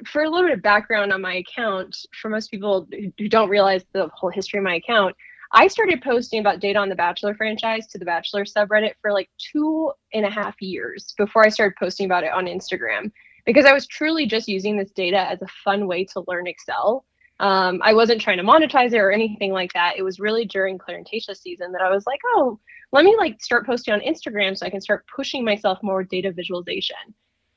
for 0.07 0.23
a 0.23 0.29
little 0.29 0.49
bit 0.49 0.57
of 0.57 0.63
background 0.63 1.13
on 1.13 1.21
my 1.21 1.35
account 1.37 1.97
for 2.21 2.29
most 2.29 2.51
people 2.51 2.87
who 3.19 3.29
don't 3.29 3.49
realize 3.49 3.85
the 3.93 4.09
whole 4.15 4.31
history 4.31 4.59
of 4.59 4.65
my 4.65 4.77
account 4.77 5.15
I 5.57 5.69
started 5.69 6.03
posting 6.03 6.41
about 6.41 6.59
data 6.59 6.81
on 6.81 6.89
the 6.89 6.97
Bachelor 6.97 7.33
franchise 7.33 7.87
to 7.89 7.99
the 7.99 8.05
Bachelor 8.05 8.45
subreddit 8.45 8.95
for 9.01 9.13
like 9.13 9.31
two 9.39 9.93
and 10.13 10.27
a 10.27 10.31
half 10.31 10.61
years 10.61 11.15
before 11.17 11.47
I 11.47 11.49
started 11.49 11.77
posting 11.79 12.07
about 12.07 12.25
it 12.25 12.33
on 12.33 12.47
Instagram 12.47 13.13
because 13.47 13.65
I 13.65 13.73
was 13.73 13.87
truly 13.87 14.27
just 14.27 14.49
using 14.49 14.77
this 14.77 14.91
data 14.91 15.19
as 15.31 15.43
a 15.43 15.47
fun 15.63 15.87
way 15.87 16.07
to 16.07 16.25
learn 16.27 16.49
Excel. 16.49 17.05
Um, 17.39 17.81
I 17.85 17.95
wasn't 17.95 18.21
trying 18.21 18.39
to 18.39 18.45
monetize 18.45 18.93
it 18.93 18.99
or 18.99 19.13
anything 19.13 19.53
like 19.53 19.73
that. 19.75 19.95
It 19.97 20.03
was 20.03 20.19
really 20.19 20.45
during 20.45 20.77
Clare 20.77 21.05
season 21.05 21.71
that 21.71 21.83
I 21.83 21.91
was 21.91 22.05
like, 22.05 22.21
oh, 22.35 22.59
let 22.95 23.05
me 23.05 23.17
like 23.17 23.43
start 23.43 23.67
posting 23.67 23.93
on 23.93 24.01
Instagram 24.01 24.57
so 24.57 24.65
I 24.65 24.71
can 24.71 24.81
start 24.81 25.05
pushing 25.15 25.45
myself 25.45 25.81
more 25.83 25.99
with 25.99 26.09
data 26.09 26.31
visualization. 26.31 26.97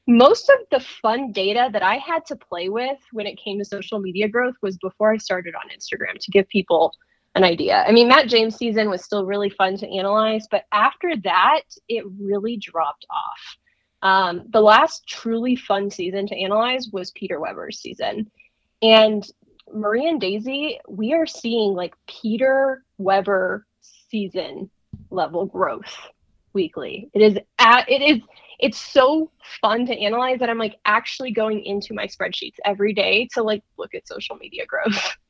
Most 0.08 0.50
of 0.50 0.58
the 0.72 0.80
fun 0.80 1.32
data 1.32 1.70
that 1.72 1.84
I 1.84 1.98
had 1.98 2.26
to 2.26 2.36
play 2.36 2.70
with 2.70 2.98
when 3.12 3.28
it 3.28 3.38
came 3.38 3.60
to 3.60 3.66
social 3.66 4.00
media 4.00 4.28
growth 4.28 4.56
was 4.64 4.78
before 4.78 5.14
I 5.14 5.18
started 5.18 5.54
on 5.54 5.70
Instagram 5.70 6.18
to 6.20 6.32
give 6.32 6.48
people 6.48 6.92
an 7.36 7.44
idea. 7.44 7.84
I 7.88 7.92
mean, 7.92 8.08
Matt 8.08 8.30
James 8.30 8.56
season 8.56 8.90
was 8.90 9.04
still 9.04 9.28
really 9.28 9.52
fun 9.52 9.78
to 9.78 9.88
analyze, 9.88 10.48
but 10.50 10.64
after 10.72 11.16
that, 11.24 11.62
it 11.88 12.04
really 12.20 12.58
dropped 12.58 13.06
off. 13.12 13.58
Um, 14.02 14.46
the 14.50 14.62
last 14.62 15.08
truly 15.08 15.56
fun 15.56 15.92
season 15.92 16.26
to 16.28 16.36
analyze 16.36 16.90
was 16.92 17.12
Peter 17.12 17.40
Weber's 17.40 17.80
season. 17.80 18.32
And 18.82 19.28
Marie 19.72 20.08
and 20.08 20.20
Daisy, 20.20 20.80
we 20.90 21.14
are 21.14 21.28
seeing 21.28 21.74
like 21.74 21.94
Peter 22.08 22.84
Weber 22.98 23.68
season 23.82 24.72
level 25.10 25.46
growth 25.46 25.96
weekly. 26.54 27.10
It 27.14 27.22
is 27.22 27.38
at, 27.60 27.90
it 27.90 28.02
is 28.02 28.22
it's 28.60 28.80
so 28.80 29.32
fun 29.62 29.86
to 29.86 29.98
analyze 29.98 30.40
that 30.40 30.50
I'm 30.50 30.58
like 30.58 30.80
actually 30.86 31.32
going 31.32 31.64
into 31.64 31.94
my 31.94 32.08
spreadsheets 32.08 32.56
every 32.66 32.94
day 32.94 33.28
to 33.34 33.44
like 33.44 33.64
look 33.78 33.94
at 33.94 34.08
social 34.08 34.36
media 34.36 34.66
growth. 34.66 35.16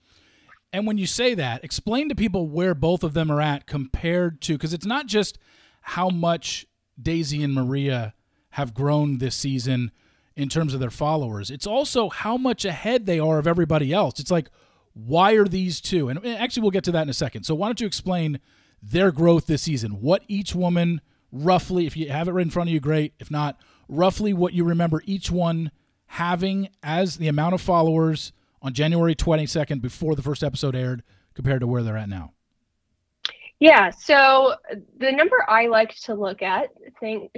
And 0.73 0.85
when 0.85 0.97
you 0.97 1.07
say 1.07 1.33
that, 1.33 1.63
explain 1.63 2.09
to 2.09 2.15
people 2.15 2.49
where 2.49 2.75
both 2.75 3.03
of 3.03 3.13
them 3.13 3.31
are 3.31 3.41
at 3.41 3.65
compared 3.65 4.41
to 4.41 4.53
because 4.53 4.73
it's 4.73 4.85
not 4.85 5.07
just 5.07 5.39
how 5.79 6.09
much 6.09 6.67
Daisy 7.01 7.41
and 7.41 7.53
Maria 7.53 8.13
have 8.51 8.73
grown 8.73 9.19
this 9.19 9.35
season 9.35 9.91
in 10.35 10.49
terms 10.49 10.73
of 10.73 10.79
their 10.79 10.89
followers. 10.89 11.49
It's 11.49 11.65
also 11.65 12.09
how 12.09 12.37
much 12.37 12.65
ahead 12.65 13.05
they 13.05 13.17
are 13.17 13.39
of 13.39 13.47
everybody 13.47 13.93
else. 13.93 14.19
It's 14.19 14.29
like, 14.29 14.49
why 14.93 15.33
are 15.33 15.47
these 15.47 15.79
two? 15.79 16.09
And 16.09 16.23
actually, 16.25 16.63
we'll 16.63 16.71
get 16.71 16.83
to 16.83 16.91
that 16.91 17.03
in 17.03 17.09
a 17.09 17.13
second. 17.13 17.43
So, 17.43 17.55
why 17.55 17.67
don't 17.67 17.79
you 17.79 17.87
explain 17.87 18.39
their 18.81 19.11
growth 19.11 19.47
this 19.47 19.63
season? 19.63 20.01
What 20.01 20.23
each 20.27 20.55
woman 20.55 21.01
roughly, 21.31 21.85
if 21.85 21.97
you 21.97 22.09
have 22.09 22.27
it 22.27 22.31
right 22.31 22.45
in 22.45 22.49
front 22.49 22.69
of 22.69 22.73
you, 22.73 22.79
great. 22.79 23.13
If 23.19 23.31
not, 23.31 23.59
roughly 23.87 24.33
what 24.33 24.53
you 24.53 24.63
remember 24.63 25.01
each 25.05 25.31
one 25.31 25.71
having 26.07 26.69
as 26.81 27.17
the 27.17 27.27
amount 27.27 27.53
of 27.53 27.61
followers 27.61 28.31
on 28.61 28.73
January 28.73 29.15
22nd 29.15 29.81
before 29.81 30.15
the 30.15 30.21
first 30.21 30.43
episode 30.43 30.75
aired 30.75 31.03
compared 31.33 31.61
to 31.61 31.67
where 31.67 31.83
they're 31.83 31.97
at 31.97 32.09
now. 32.09 32.33
Yeah, 33.59 33.89
so 33.89 34.55
the 34.99 35.11
number 35.11 35.37
I 35.47 35.67
like 35.67 35.95
to 36.01 36.13
look 36.13 36.41
at, 36.41 36.69
think 36.99 37.31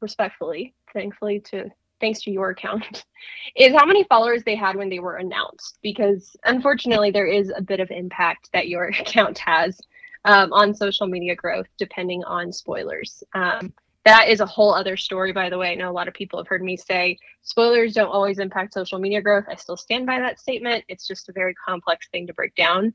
respectfully, 0.00 0.74
thankfully 0.92 1.40
to 1.50 1.68
thanks 2.00 2.22
to 2.22 2.30
your 2.30 2.50
account, 2.50 3.04
is 3.56 3.74
how 3.74 3.84
many 3.84 4.04
followers 4.04 4.44
they 4.44 4.54
had 4.54 4.76
when 4.76 4.88
they 4.88 5.00
were 5.00 5.16
announced. 5.16 5.78
Because 5.82 6.36
unfortunately, 6.44 7.10
there 7.10 7.26
is 7.26 7.52
a 7.56 7.62
bit 7.62 7.80
of 7.80 7.90
impact 7.90 8.50
that 8.52 8.68
your 8.68 8.84
account 9.00 9.38
has 9.38 9.80
um, 10.24 10.52
on 10.52 10.74
social 10.74 11.06
media 11.06 11.34
growth, 11.34 11.66
depending 11.78 12.24
on 12.24 12.52
spoilers. 12.52 13.22
Um, 13.34 13.72
that 14.04 14.28
is 14.28 14.40
a 14.40 14.46
whole 14.46 14.74
other 14.74 14.96
story, 14.96 15.32
by 15.32 15.50
the 15.50 15.58
way. 15.58 15.70
I 15.70 15.74
know 15.74 15.90
a 15.90 15.92
lot 15.92 16.08
of 16.08 16.14
people 16.14 16.38
have 16.38 16.48
heard 16.48 16.62
me 16.62 16.76
say 16.76 17.18
spoilers 17.42 17.92
don't 17.92 18.08
always 18.08 18.38
impact 18.38 18.72
social 18.72 18.98
media 18.98 19.20
growth. 19.20 19.44
I 19.50 19.54
still 19.56 19.76
stand 19.76 20.06
by 20.06 20.18
that 20.18 20.40
statement. 20.40 20.84
It's 20.88 21.06
just 21.06 21.28
a 21.28 21.32
very 21.32 21.54
complex 21.54 22.08
thing 22.08 22.26
to 22.26 22.32
break 22.32 22.54
down. 22.54 22.94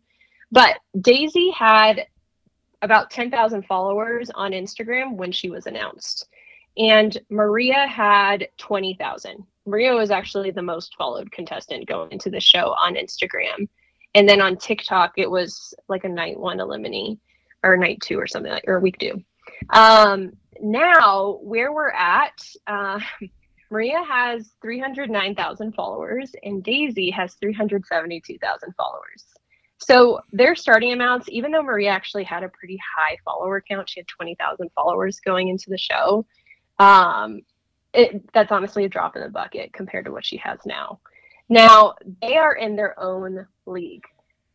But 0.52 0.78
Daisy 1.00 1.52
had 1.52 2.08
about 2.82 3.12
10,000 3.12 3.66
followers 3.66 4.30
on 4.34 4.52
Instagram 4.52 5.16
when 5.16 5.32
she 5.32 5.50
was 5.50 5.68
announced. 5.68 6.28
And 6.78 7.18
Maria 7.30 7.88
had 7.88 8.48
20,000. 8.58 9.44
Maria 9.66 9.94
was 9.94 10.12
actually 10.12 10.52
the 10.52 10.62
most 10.62 10.96
followed 10.98 11.32
contestant 11.32 11.88
going 11.88 12.12
into 12.12 12.30
the 12.30 12.40
show 12.40 12.76
on 12.80 12.96
Instagram. 12.96 13.68
And 14.16 14.28
then 14.28 14.42
on 14.42 14.58
TikTok, 14.58 15.14
it 15.18 15.30
was 15.30 15.74
like 15.88 16.04
a 16.04 16.10
night 16.10 16.40
one 16.40 16.60
eliminee 16.60 17.20
or 17.64 17.78
night 17.78 18.00
two 18.02 18.20
or 18.20 18.28
something 18.28 18.52
like, 18.52 18.66
or 18.68 18.80
week 18.80 18.98
two. 19.00 19.24
Um, 19.70 20.34
now, 20.62 21.40
where 21.42 21.74
we're 21.74 21.92
at, 21.92 22.40
uh, 22.68 23.00
Maria 23.72 24.04
has 24.08 24.52
309,000 24.62 25.74
followers 25.74 26.32
and 26.44 26.64
Daisy 26.64 27.10
has 27.10 27.34
372,000 27.36 28.74
followers. 28.78 29.26
So 29.80 30.22
their 30.32 30.56
starting 30.56 30.94
amounts, 30.94 31.28
even 31.30 31.52
though 31.52 31.64
Maria 31.64 31.90
actually 31.90 32.24
had 32.24 32.44
a 32.44 32.50
pretty 32.50 32.80
high 32.96 33.18
follower 33.26 33.64
count, 33.68 33.90
she 33.90 34.00
had 34.00 34.08
20,000 34.08 34.70
followers 34.76 35.20
going 35.20 35.50
into 35.50 35.70
the 35.70 35.78
show. 35.78 36.26
Um, 36.78 37.42
it, 37.94 38.32
that's 38.32 38.52
honestly 38.52 38.86
a 38.86 38.90
drop 38.90 39.16
in 39.16 39.24
the 39.24 39.30
bucket 39.30 39.74
compared 39.74 40.06
to 40.06 40.12
what 40.12 40.26
she 40.26 40.38
has 40.38 40.60
now. 40.66 41.00
Now, 41.50 41.96
they 42.22 42.38
are 42.38 42.56
in 42.56 42.76
their 42.76 42.98
own 43.00 43.48
league. 43.66 44.04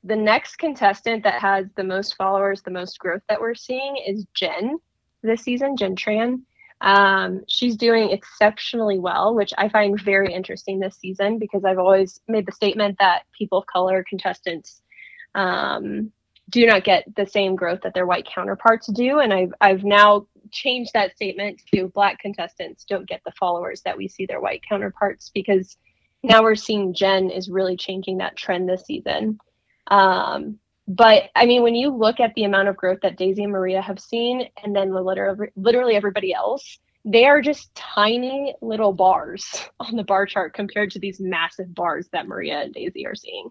The 0.04 0.16
next 0.16 0.56
contestant 0.56 1.24
that 1.24 1.40
has 1.40 1.66
the 1.76 1.84
most 1.84 2.16
followers, 2.16 2.62
the 2.62 2.70
most 2.70 2.98
growth 2.98 3.22
that 3.28 3.40
we're 3.40 3.54
seeing 3.54 3.96
is 4.06 4.26
Jen 4.34 4.78
this 5.22 5.42
season, 5.42 5.76
Jen 5.76 5.96
Tran. 5.96 6.42
Um, 6.80 7.42
she's 7.48 7.76
doing 7.76 8.10
exceptionally 8.10 8.98
well, 8.98 9.34
which 9.34 9.52
I 9.58 9.68
find 9.68 10.00
very 10.00 10.32
interesting 10.32 10.78
this 10.78 10.96
season 10.96 11.38
because 11.38 11.64
I've 11.64 11.78
always 11.78 12.20
made 12.28 12.46
the 12.46 12.52
statement 12.52 12.96
that 13.00 13.22
people 13.36 13.58
of 13.58 13.66
color 13.66 14.04
contestants 14.08 14.80
um, 15.34 16.12
do 16.50 16.64
not 16.66 16.84
get 16.84 17.04
the 17.16 17.26
same 17.26 17.56
growth 17.56 17.80
that 17.82 17.94
their 17.94 18.06
white 18.06 18.26
counterparts 18.32 18.86
do. 18.86 19.18
And 19.18 19.32
I've, 19.32 19.52
I've 19.60 19.84
now 19.84 20.28
changed 20.50 20.92
that 20.94 21.14
statement 21.16 21.60
to 21.74 21.88
black 21.88 22.18
contestants 22.20 22.84
don't 22.84 23.08
get 23.08 23.20
the 23.24 23.32
followers 23.32 23.82
that 23.82 23.96
we 23.96 24.08
see 24.08 24.24
their 24.24 24.40
white 24.40 24.62
counterparts 24.66 25.30
because 25.34 25.76
now 26.22 26.42
we're 26.42 26.54
seeing 26.54 26.94
Jen 26.94 27.30
is 27.30 27.48
really 27.48 27.76
changing 27.76 28.18
that 28.18 28.36
trend 28.36 28.68
this 28.68 28.84
season. 28.84 29.38
Um, 29.88 30.58
but 30.86 31.24
I 31.36 31.46
mean, 31.46 31.62
when 31.62 31.74
you 31.74 31.90
look 31.90 32.18
at 32.18 32.34
the 32.34 32.44
amount 32.44 32.68
of 32.68 32.76
growth 32.76 33.00
that 33.02 33.18
Daisy 33.18 33.42
and 33.44 33.52
Maria 33.52 33.82
have 33.82 34.00
seen, 34.00 34.48
and 34.62 34.74
then 34.74 34.92
literally, 34.92 35.48
literally 35.54 35.94
everybody 35.94 36.32
else, 36.32 36.78
they 37.04 37.26
are 37.26 37.40
just 37.40 37.74
tiny 37.74 38.54
little 38.62 38.92
bars 38.92 39.68
on 39.80 39.96
the 39.96 40.04
bar 40.04 40.26
chart 40.26 40.54
compared 40.54 40.90
to 40.92 40.98
these 40.98 41.20
massive 41.20 41.74
bars 41.74 42.08
that 42.12 42.26
Maria 42.26 42.62
and 42.62 42.74
Daisy 42.74 43.06
are 43.06 43.14
seeing. 43.14 43.50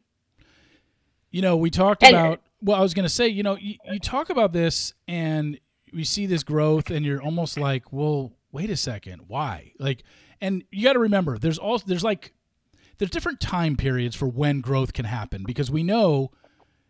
You 1.32 1.42
know, 1.42 1.58
we 1.58 1.70
talked 1.70 2.04
and, 2.04 2.16
about. 2.16 2.42
Well, 2.62 2.78
I 2.78 2.82
was 2.82 2.96
going 2.96 3.04
to 3.04 3.14
say, 3.14 3.28
you 3.28 3.44
know, 3.44 3.56
you, 3.56 3.76
you 3.92 4.00
talk 4.00 4.32
about 4.32 4.52
this 4.52 4.94
and 5.08 5.60
we 5.94 6.04
see 6.04 6.26
this 6.26 6.44
growth, 6.44 6.90
and 6.90 7.06
you're 7.06 7.22
almost 7.22 7.58
like, 7.58 7.94
well, 7.94 8.34
wait 8.52 8.70
a 8.70 8.76
second, 8.76 9.22
why? 9.28 9.74
Like, 9.80 10.04
and 10.42 10.64
you 10.72 10.84
got 10.84 10.94
to 10.94 11.00
remember, 11.00 11.38
there's 11.38 11.58
also 11.58 11.86
there's 11.88 12.04
like 12.04 12.34
there's 12.98 13.12
different 13.12 13.40
time 13.40 13.76
periods 13.76 14.16
for 14.16 14.28
when 14.28 14.62
growth 14.62 14.94
can 14.94 15.06
happen 15.06 15.44
because 15.46 15.70
we 15.70 15.84
know 15.84 16.32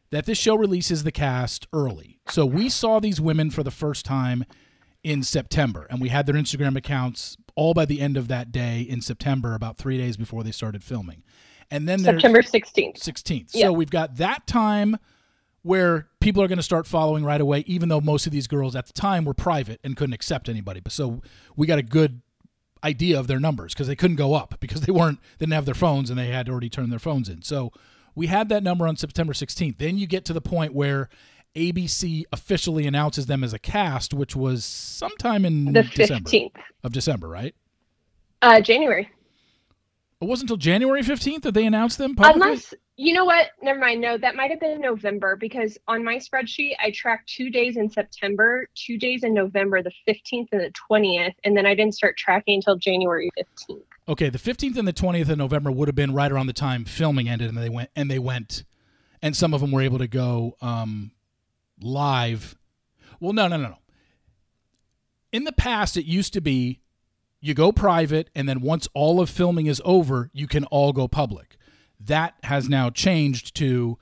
that 0.10 0.26
this 0.26 0.38
show 0.38 0.56
releases 0.56 1.04
the 1.04 1.12
cast 1.12 1.68
early. 1.74 2.20
So 2.30 2.46
we 2.46 2.70
saw 2.70 3.00
these 3.00 3.20
women 3.20 3.52
for 3.52 3.64
the 3.64 3.72
first 3.72 4.06
time 4.06 4.46
in 5.04 5.24
September, 5.24 5.88
and 5.90 6.02
we 6.02 6.10
had 6.10 6.26
their 6.26 6.36
Instagram 6.36 6.78
accounts 6.78 7.38
all 7.56 7.74
by 7.74 7.86
the 7.86 8.00
end 8.02 8.18
of 8.18 8.28
that 8.28 8.52
day 8.52 8.82
in 8.82 9.02
September, 9.02 9.56
about 9.56 9.78
three 9.78 9.98
days 9.98 10.16
before 10.16 10.44
they 10.44 10.52
started 10.52 10.84
filming. 10.84 11.24
And 11.70 11.88
then 11.88 12.00
September 12.00 12.42
16th. 12.42 13.00
16th. 13.00 13.52
So 13.52 13.74
we've 13.74 13.90
got 13.90 14.18
that 14.18 14.48
time 14.48 14.98
where 15.64 16.08
people 16.22 16.42
are 16.42 16.48
going 16.48 16.60
to 16.60 16.64
start 16.64 16.88
following 16.88 17.26
right 17.26 17.42
away, 17.42 17.64
even 17.68 17.90
though 17.90 18.00
most 18.00 18.26
of 18.26 18.32
these 18.32 18.48
girls 18.48 18.76
at 18.76 18.86
the 18.86 18.94
time 18.94 19.26
were 19.26 19.34
private 19.34 19.82
and 19.84 19.98
couldn't 19.98 20.14
accept 20.14 20.48
anybody. 20.48 20.80
But 20.80 20.94
so 20.94 21.22
we 21.58 21.68
got 21.68 21.80
a 21.80 21.84
good 21.84 22.22
idea 22.84 23.20
of 23.20 23.28
their 23.28 23.40
numbers 23.40 23.74
because 23.74 23.88
they 23.88 23.96
couldn't 23.96 24.18
go 24.18 24.34
up 24.34 24.56
because 24.60 24.82
they 24.82 24.92
weren't 24.92 25.20
didn't 25.40 25.54
have 25.54 25.66
their 25.66 25.76
phones 25.76 26.10
and 26.10 26.18
they 26.18 26.28
had 26.28 26.50
already 26.50 26.70
turned 26.70 26.92
their 26.92 27.00
phones 27.00 27.30
in. 27.30 27.42
So 27.42 27.72
we 28.16 28.28
had 28.28 28.50
that 28.50 28.64
number 28.64 28.88
on 28.88 28.98
September 28.98 29.34
16th. 29.34 29.78
Then 29.78 29.98
you 29.98 30.08
get 30.08 30.26
to 30.26 30.34
the 30.34 30.42
point 30.42 30.74
where 30.74 31.10
ABC 31.56 32.24
officially 32.32 32.88
announces 32.88 33.26
them 33.26 33.44
as 33.44 33.54
a 33.54 33.60
cast, 33.60 34.14
which 34.14 34.36
was 34.36 34.66
sometime 34.66 35.46
in 35.46 35.74
the 35.74 35.84
December 35.84 36.30
15th 36.30 36.52
of 36.84 36.94
December, 36.94 37.28
right? 37.28 37.56
Uh, 38.42 38.62
January. 38.62 39.10
It 40.20 40.26
wasn't 40.26 40.50
until 40.50 40.58
January 40.58 41.04
15th 41.04 41.44
that 41.44 41.54
they 41.54 41.66
announced 41.66 42.00
them 42.00 42.16
publicly? 42.16 42.42
Unless 42.42 42.74
you 42.96 43.14
know 43.14 43.26
what? 43.26 43.52
Never 43.62 43.78
mind. 43.78 44.02
No, 44.02 44.18
that 44.18 44.36
might 44.36 44.50
have 44.50 44.60
been 44.60 44.82
November 44.82 45.36
because 45.36 45.78
on 45.88 46.04
my 46.04 46.16
spreadsheet, 46.16 46.72
I 46.84 46.90
tracked 46.90 47.30
two 47.30 47.52
days 47.52 47.78
in 47.78 47.88
September, 47.88 48.68
two 48.74 48.98
days 48.98 49.24
in 49.24 49.36
November, 49.36 49.84
the 49.84 49.92
15th 50.08 50.48
and 50.52 50.62
the 50.62 50.74
20th, 50.92 51.36
and 51.44 51.56
then 51.56 51.68
I 51.68 51.76
didn't 51.76 51.94
start 51.94 52.18
tracking 52.18 52.56
until 52.56 52.76
January 52.76 53.30
15th. 53.38 53.84
Okay, 54.10 54.30
the 54.30 54.40
15th 54.40 54.78
and 54.78 54.88
the 54.88 54.94
20th 54.94 55.30
of 55.30 55.38
November 55.38 55.70
would 55.70 55.88
have 55.88 55.94
been 55.94 56.16
right 56.16 56.32
around 56.32 56.48
the 56.48 56.54
time 56.54 56.84
filming 56.86 57.30
ended, 57.30 57.50
and 57.50 57.58
they 57.58 57.70
went 57.70 57.92
and 57.96 58.10
they 58.10 58.18
went, 58.18 58.64
and 59.22 59.36
some 59.36 59.54
of 59.54 59.62
them 59.62 59.72
were 59.72 59.82
able 59.82 60.00
to 60.00 60.08
go 60.08 60.56
um, 60.60 61.12
live. 61.80 62.58
Well, 63.20 63.34
no, 63.34 63.48
no, 63.48 63.58
no, 63.58 63.70
no. 63.70 63.78
In 65.32 65.44
the 65.44 65.52
past, 65.52 65.96
it 65.98 66.06
used 66.06 66.34
to 66.34 66.42
be 66.42 66.82
you 67.40 67.54
go 67.54 67.72
private, 67.72 68.30
and 68.36 68.48
then 68.48 68.62
once 68.62 68.88
all 68.94 69.20
of 69.20 69.30
filming 69.30 69.68
is 69.68 69.82
over, 69.86 70.30
you 70.34 70.48
can 70.48 70.66
all 70.66 70.94
go 70.94 71.08
public. 71.08 71.58
That 72.00 72.36
has 72.44 72.70
now 72.70 72.90
changed 72.90 73.56
to 73.56 73.98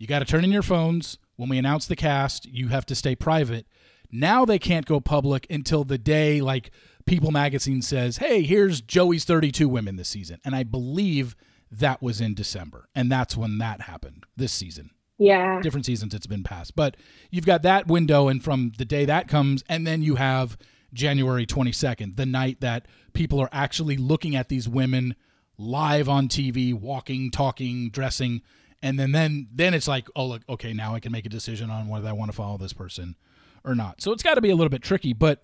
you 0.00 0.06
got 0.06 0.20
to 0.20 0.24
turn 0.24 0.44
in 0.44 0.50
your 0.50 0.62
phones. 0.62 1.18
When 1.36 1.50
we 1.50 1.58
announce 1.58 1.86
the 1.86 1.94
cast, 1.94 2.46
you 2.46 2.68
have 2.68 2.86
to 2.86 2.94
stay 2.94 3.14
private. 3.14 3.66
Now 4.10 4.46
they 4.46 4.58
can't 4.58 4.86
go 4.86 4.98
public 4.98 5.46
until 5.50 5.84
the 5.84 5.98
day, 5.98 6.40
like 6.40 6.70
People 7.04 7.30
Magazine 7.30 7.82
says, 7.82 8.16
hey, 8.16 8.42
here's 8.42 8.80
Joey's 8.80 9.24
32 9.24 9.68
women 9.68 9.96
this 9.96 10.08
season. 10.08 10.40
And 10.42 10.56
I 10.56 10.62
believe 10.62 11.36
that 11.70 12.02
was 12.02 12.20
in 12.20 12.34
December. 12.34 12.88
And 12.94 13.12
that's 13.12 13.36
when 13.36 13.58
that 13.58 13.82
happened 13.82 14.24
this 14.36 14.52
season. 14.52 14.90
Yeah. 15.18 15.60
Different 15.60 15.84
seasons 15.84 16.14
it's 16.14 16.26
been 16.26 16.44
passed. 16.44 16.74
But 16.74 16.96
you've 17.30 17.46
got 17.46 17.62
that 17.62 17.86
window, 17.86 18.28
and 18.28 18.42
from 18.42 18.72
the 18.78 18.86
day 18.86 19.04
that 19.04 19.28
comes, 19.28 19.62
and 19.68 19.86
then 19.86 20.02
you 20.02 20.14
have 20.14 20.56
January 20.92 21.46
22nd, 21.46 22.16
the 22.16 22.26
night 22.26 22.60
that 22.60 22.86
people 23.12 23.40
are 23.40 23.48
actually 23.52 23.96
looking 23.96 24.36
at 24.36 24.48
these 24.48 24.68
women 24.68 25.14
live 25.58 26.08
on 26.08 26.28
TV, 26.28 26.74
walking, 26.74 27.30
talking, 27.30 27.90
dressing, 27.90 28.42
and 28.82 28.98
then 28.98 29.12
then 29.12 29.48
then 29.52 29.74
it's 29.74 29.88
like, 29.88 30.08
oh 30.16 30.26
look, 30.26 30.42
okay, 30.48 30.72
now 30.72 30.94
I 30.94 31.00
can 31.00 31.12
make 31.12 31.26
a 31.26 31.30
decision 31.30 31.70
on 31.70 31.88
whether 31.88 32.08
I 32.08 32.12
want 32.12 32.30
to 32.30 32.36
follow 32.36 32.56
this 32.56 32.72
person 32.72 33.16
or 33.64 33.74
not. 33.74 34.00
So 34.00 34.12
it's 34.12 34.22
got 34.22 34.34
to 34.34 34.40
be 34.40 34.50
a 34.50 34.56
little 34.56 34.70
bit 34.70 34.82
tricky, 34.82 35.12
but 35.12 35.42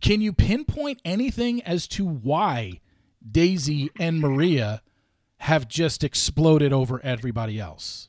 can 0.00 0.20
you 0.20 0.32
pinpoint 0.32 1.00
anything 1.04 1.62
as 1.62 1.88
to 1.88 2.06
why 2.06 2.80
Daisy 3.28 3.90
and 3.98 4.20
Maria 4.20 4.82
have 5.38 5.68
just 5.68 6.04
exploded 6.04 6.72
over 6.72 7.00
everybody 7.02 7.58
else? 7.58 8.08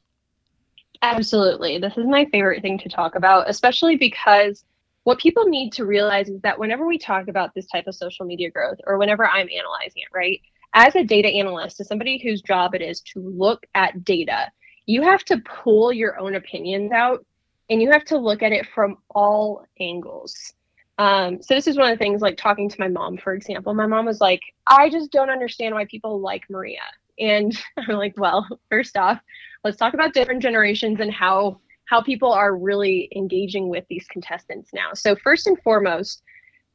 Absolutely. 1.01 1.77
This 1.77 1.93
is 1.97 2.05
my 2.05 2.25
favorite 2.25 2.61
thing 2.61 2.77
to 2.79 2.89
talk 2.89 3.15
about, 3.15 3.49
especially 3.49 3.95
because 3.95 4.65
what 5.09 5.19
people 5.19 5.45
need 5.45 5.73
to 5.73 5.85
realize 5.85 6.29
is 6.29 6.39
that 6.41 6.59
whenever 6.59 6.85
we 6.85 6.97
talk 6.97 7.27
about 7.27 7.53
this 7.53 7.67
type 7.67 7.87
of 7.87 7.95
social 7.95 8.25
media 8.25 8.49
growth 8.49 8.77
or 8.87 8.97
whenever 8.97 9.27
I'm 9.27 9.49
analyzing 9.49 10.03
it, 10.03 10.07
right? 10.13 10.39
as 10.73 10.95
a 10.95 11.03
data 11.03 11.27
analyst, 11.27 11.79
as 11.79 11.87
somebody 11.87 12.19
whose 12.19 12.41
job 12.41 12.75
it 12.75 12.81
is 12.81 13.01
to 13.01 13.19
look 13.19 13.65
at 13.75 14.03
data, 14.03 14.51
you 14.85 15.01
have 15.01 15.23
to 15.25 15.39
pull 15.39 15.91
your 15.91 16.19
own 16.19 16.35
opinions 16.35 16.91
out 16.91 17.25
and 17.69 17.81
you 17.81 17.91
have 17.91 18.05
to 18.05 18.17
look 18.17 18.41
at 18.41 18.51
it 18.51 18.67
from 18.73 18.97
all 19.09 19.65
angles. 19.79 20.53
Um, 20.97 21.41
so 21.41 21.53
this 21.53 21.67
is 21.67 21.77
one 21.77 21.91
of 21.91 21.97
the 21.97 22.03
things 22.03 22.21
like 22.21 22.37
talking 22.37 22.69
to 22.69 22.79
my 22.79 22.87
mom, 22.87 23.17
for 23.17 23.33
example. 23.33 23.73
My 23.73 23.85
mom 23.85 24.05
was 24.05 24.19
like, 24.19 24.41
I 24.67 24.89
just 24.89 25.11
don't 25.11 25.29
understand 25.29 25.73
why 25.73 25.85
people 25.85 26.19
like 26.19 26.43
Maria. 26.49 26.81
And 27.19 27.57
I'm 27.77 27.95
like, 27.95 28.15
well, 28.17 28.47
first 28.69 28.97
off, 28.97 29.19
let's 29.63 29.77
talk 29.77 29.93
about 29.93 30.13
different 30.13 30.41
generations 30.41 30.99
and 30.99 31.13
how 31.13 31.61
how 31.89 32.01
people 32.01 32.31
are 32.31 32.55
really 32.55 33.09
engaging 33.15 33.67
with 33.67 33.83
these 33.89 34.05
contestants 34.11 34.69
now. 34.73 34.93
So 34.93 35.15
first 35.15 35.47
and 35.47 35.59
foremost, 35.63 36.21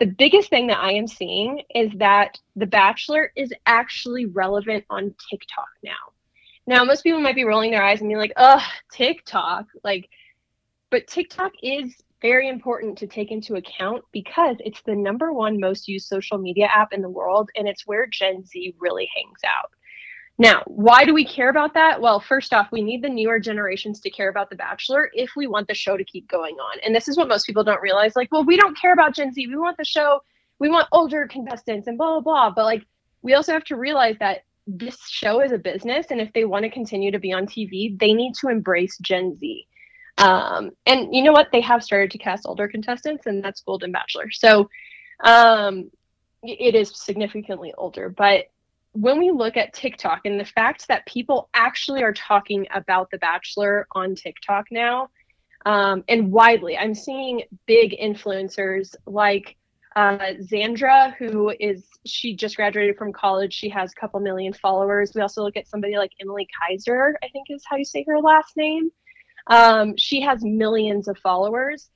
the 0.00 0.06
biggest 0.06 0.50
thing 0.50 0.66
that 0.66 0.78
I 0.78 0.92
am 0.92 1.06
seeing 1.06 1.62
is 1.73 1.92
that 1.99 2.37
The 2.56 2.66
Bachelor 2.66 3.30
is 3.37 3.52
actually 3.64 4.26
relevant 4.26 4.85
on 4.90 5.14
TikTok 5.30 5.68
now. 5.85 5.92
Now, 6.66 6.83
most 6.83 7.02
people 7.04 7.21
might 7.21 7.37
be 7.37 7.44
rolling 7.44 7.71
their 7.71 7.85
eyes 7.85 8.00
and 8.00 8.09
be 8.11 8.16
like, 8.16 8.33
"Ugh, 8.37 8.62
TikTok!" 8.90 9.66
Like, 9.85 10.09
but 10.90 11.06
TikTok 11.06 11.52
is 11.62 11.94
very 12.21 12.49
important 12.49 12.99
to 12.99 13.06
take 13.06 13.30
into 13.30 13.54
account 13.54 14.02
because 14.11 14.56
it's 14.61 14.83
the 14.83 14.97
number 14.97 15.33
one 15.33 15.61
most 15.61 15.87
used 15.87 16.09
social 16.09 16.38
media 16.38 16.66
app 16.66 16.92
in 16.92 17.02
the 17.02 17.09
world, 17.09 17.50
and 17.54 17.68
it's 17.68 17.87
where 17.87 18.06
Gen 18.06 18.44
Z 18.44 18.75
really 18.80 19.09
hangs 19.14 19.40
out. 19.44 19.71
Now, 20.37 20.62
why 20.67 21.05
do 21.05 21.14
we 21.14 21.25
care 21.25 21.49
about 21.49 21.75
that? 21.75 22.00
Well, 22.00 22.19
first 22.19 22.53
off, 22.53 22.73
we 22.73 22.83
need 22.83 23.03
the 23.03 23.09
newer 23.09 23.38
generations 23.38 24.00
to 24.00 24.11
care 24.11 24.29
about 24.29 24.50
The 24.50 24.57
Bachelor 24.57 25.11
if 25.14 25.31
we 25.37 25.47
want 25.47 25.69
the 25.69 25.75
show 25.75 25.97
to 25.97 26.05
keep 26.05 26.29
going 26.29 26.57
on. 26.57 26.81
And 26.85 26.95
this 26.95 27.07
is 27.07 27.17
what 27.17 27.29
most 27.29 27.47
people 27.47 27.62
don't 27.62 27.81
realize. 27.81 28.17
Like, 28.17 28.33
well, 28.33 28.45
we 28.45 28.57
don't 28.57 28.76
care 28.76 28.93
about 28.93 29.14
Gen 29.14 29.33
Z. 29.33 29.47
We 29.47 29.57
want 29.57 29.76
the 29.76 29.85
show, 29.85 30.21
we 30.59 30.69
want 30.69 30.88
older 30.91 31.29
contestants 31.29 31.87
and 31.87 31.97
blah, 31.97 32.21
blah, 32.21 32.21
blah. 32.21 32.50
But 32.50 32.64
like, 32.64 32.85
we 33.23 33.35
also 33.35 33.53
have 33.53 33.64
to 33.64 33.76
realize 33.76 34.17
that 34.19 34.45
this 34.67 34.99
show 35.09 35.41
is 35.41 35.53
a 35.53 35.59
business. 35.59 36.07
And 36.11 36.21
if 36.21 36.33
they 36.33 36.45
want 36.45 36.64
to 36.64 36.71
continue 36.71 37.12
to 37.12 37.19
be 37.21 37.33
on 37.33 37.47
TV, 37.47 37.97
they 37.99 38.12
need 38.12 38.35
to 38.41 38.49
embrace 38.49 38.99
Gen 38.99 39.37
Z. 39.37 39.67
Um, 40.19 40.71
and 40.87 41.14
you 41.14 41.23
know 41.23 41.33
what? 41.33 41.49
They 41.53 41.61
have 41.61 41.83
started 41.85 42.11
to 42.12 42.19
cast 42.19 42.47
older 42.47 42.67
contestants, 42.69 43.26
and 43.26 43.43
that's 43.43 43.61
Golden 43.61 43.93
Bachelor. 43.93 44.31
So 44.31 44.69
um, 45.23 45.91
it 46.43 46.75
is 46.75 46.91
significantly 46.95 47.73
older. 47.76 48.09
But 48.09 48.47
when 48.95 49.19
we 49.19 49.31
look 49.31 49.57
at 49.57 49.75
TikTok 49.75 50.21
and 50.25 50.39
the 50.39 50.45
fact 50.45 50.89
that 50.89 51.05
people 51.07 51.49
actually 51.53 52.03
are 52.03 52.13
talking 52.13 52.67
about 52.73 53.11
The 53.11 53.19
Bachelor 53.19 53.87
on 53.93 54.15
TikTok 54.15 54.67
now, 54.71 55.11
um, 55.67 56.05
and 56.09 56.31
widely, 56.31 56.79
I'm 56.79 56.95
seeing 56.95 57.43
big 57.67 57.97
influencers 58.01 58.95
like 59.07 59.57
uh, 59.97 60.35
Xandra, 60.43 61.15
who 61.17 61.53
is 61.59 61.85
she 62.07 62.37
just 62.37 62.57
graduated 62.57 62.97
from 62.97 63.13
college. 63.13 63.53
She 63.53 63.69
has 63.71 63.93
a 63.93 63.95
couple 64.01 64.21
million 64.21 64.53
followers. 64.53 65.13
We 65.15 65.23
also 65.23 65.43
look 65.43 65.57
at 65.57 65.69
somebody 65.69 65.97
like 65.97 66.13
Emily 66.21 66.47
Kaiser, 66.61 67.17
I 67.23 67.29
think 67.29 67.47
is 67.51 67.65
how 67.69 67.77
you 67.77 67.85
say 67.85 68.05
her 68.07 68.21
last 68.21 68.57
name. 68.57 68.91
Um, 69.49 69.97
she 69.97 70.21
has 70.21 70.45
millions 70.45 71.09
of 71.09 71.19
followers. 71.19 71.91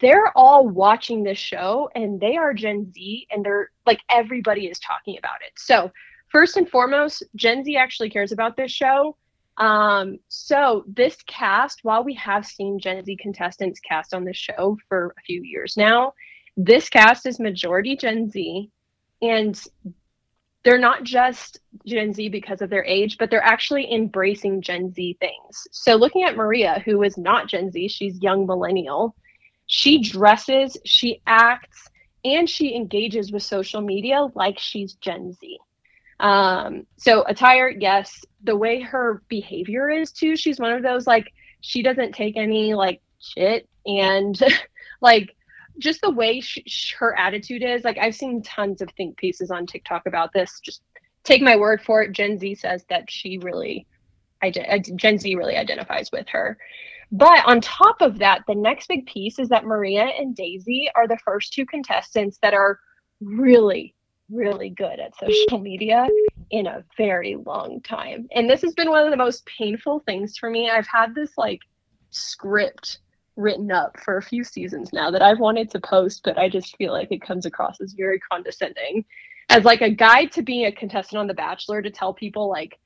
They're 0.00 0.36
all 0.36 0.68
watching 0.68 1.22
this 1.22 1.38
show 1.38 1.88
and 1.94 2.20
they 2.20 2.36
are 2.36 2.52
Gen 2.52 2.92
Z 2.92 3.26
and 3.30 3.44
they're 3.44 3.70
like 3.86 4.00
everybody 4.10 4.66
is 4.66 4.78
talking 4.80 5.16
about 5.18 5.40
it. 5.46 5.52
So 5.56 5.92
first 6.30 6.56
and 6.56 6.68
foremost, 6.68 7.22
Gen 7.36 7.64
Z 7.64 7.76
actually 7.76 8.10
cares 8.10 8.32
about 8.32 8.56
this 8.56 8.72
show. 8.72 9.16
Um, 9.56 10.18
so 10.28 10.84
this 10.86 11.16
cast, 11.26 11.80
while 11.82 12.04
we 12.04 12.14
have 12.14 12.46
seen 12.46 12.78
Gen 12.78 13.04
Z 13.04 13.16
contestants 13.16 13.80
cast 13.80 14.14
on 14.14 14.24
this 14.24 14.36
show 14.36 14.78
for 14.88 15.14
a 15.18 15.22
few 15.22 15.42
years 15.42 15.76
now, 15.76 16.12
this 16.56 16.88
cast 16.88 17.26
is 17.26 17.40
majority 17.40 17.96
Gen 17.96 18.30
Z, 18.30 18.70
and 19.22 19.60
they're 20.64 20.78
not 20.78 21.02
just 21.04 21.60
Gen 21.86 22.12
Z 22.12 22.28
because 22.28 22.62
of 22.62 22.70
their 22.70 22.84
age, 22.84 23.16
but 23.18 23.30
they're 23.30 23.42
actually 23.42 23.92
embracing 23.92 24.60
Gen 24.60 24.92
Z 24.92 25.16
things. 25.20 25.66
So 25.72 25.94
looking 25.94 26.24
at 26.24 26.36
Maria, 26.36 26.82
who 26.84 27.02
is 27.02 27.16
not 27.16 27.48
Gen 27.48 27.70
Z, 27.70 27.88
she's 27.88 28.20
young 28.22 28.46
millennial. 28.46 29.14
She 29.66 30.02
dresses, 30.02 30.76
she 30.84 31.20
acts, 31.26 31.88
and 32.24 32.48
she 32.48 32.74
engages 32.74 33.32
with 33.32 33.42
social 33.42 33.80
media 33.80 34.26
like 34.34 34.58
she's 34.58 34.94
Gen 34.94 35.32
Z. 35.32 35.58
Um, 36.20 36.86
so 36.96 37.22
attire, 37.24 37.68
yes. 37.68 38.24
The 38.42 38.56
way 38.56 38.80
her 38.80 39.22
behavior 39.28 39.88
is 39.88 40.12
too, 40.12 40.36
she's 40.36 40.58
one 40.58 40.72
of 40.72 40.82
those 40.82 41.06
like 41.06 41.32
she 41.60 41.82
doesn't 41.82 42.12
take 42.12 42.36
any 42.36 42.74
like 42.74 43.00
shit 43.20 43.68
and 43.86 44.38
like 45.00 45.34
just 45.78 46.00
the 46.00 46.10
way 46.10 46.40
she, 46.40 46.64
her 46.98 47.16
attitude 47.18 47.62
is. 47.62 47.84
Like 47.84 47.98
I've 47.98 48.14
seen 48.14 48.42
tons 48.42 48.80
of 48.80 48.90
think 48.96 49.16
pieces 49.16 49.50
on 49.50 49.66
TikTok 49.66 50.06
about 50.06 50.32
this. 50.32 50.60
Just 50.60 50.82
take 51.24 51.42
my 51.42 51.56
word 51.56 51.82
for 51.82 52.02
it. 52.02 52.12
Gen 52.12 52.38
Z 52.38 52.56
says 52.56 52.84
that 52.88 53.10
she 53.10 53.38
really, 53.38 53.86
Gen 54.96 55.18
Z 55.18 55.34
really 55.34 55.56
identifies 55.56 56.10
with 56.12 56.26
her. 56.28 56.58
But 57.10 57.46
on 57.46 57.60
top 57.60 58.02
of 58.02 58.18
that, 58.18 58.42
the 58.46 58.54
next 58.54 58.88
big 58.88 59.06
piece 59.06 59.38
is 59.38 59.48
that 59.48 59.64
Maria 59.64 60.04
and 60.04 60.36
Daisy 60.36 60.90
are 60.94 61.08
the 61.08 61.18
first 61.24 61.54
two 61.54 61.64
contestants 61.64 62.38
that 62.42 62.54
are 62.54 62.78
really 63.20 63.94
really 64.30 64.70
good 64.70 65.00
at 65.00 65.16
social 65.18 65.58
media 65.58 66.06
in 66.50 66.66
a 66.66 66.84
very 66.96 67.36
long 67.36 67.80
time. 67.80 68.28
And 68.32 68.48
this 68.48 68.62
has 68.62 68.74
been 68.74 68.90
one 68.90 69.04
of 69.04 69.10
the 69.10 69.16
most 69.16 69.46
painful 69.46 70.00
things 70.00 70.36
for 70.36 70.50
me. 70.50 70.70
I've 70.70 70.86
had 70.86 71.14
this 71.14 71.36
like 71.36 71.60
script 72.10 73.00
written 73.36 73.70
up 73.70 73.98
for 74.00 74.16
a 74.16 74.22
few 74.22 74.42
seasons 74.42 74.92
now 74.92 75.10
that 75.10 75.22
I've 75.22 75.38
wanted 75.38 75.70
to 75.70 75.80
post, 75.80 76.22
but 76.24 76.38
I 76.38 76.48
just 76.48 76.76
feel 76.76 76.92
like 76.92 77.12
it 77.12 77.22
comes 77.22 77.46
across 77.46 77.80
as 77.80 77.92
very 77.92 78.18
condescending. 78.18 79.04
As 79.48 79.64
like 79.64 79.80
a 79.80 79.90
guide 79.90 80.32
to 80.32 80.42
being 80.42 80.66
a 80.66 80.72
contestant 80.72 81.20
on 81.20 81.26
The 81.26 81.34
Bachelor 81.34 81.80
to 81.80 81.90
tell 81.90 82.12
people 82.12 82.50
like 82.50 82.78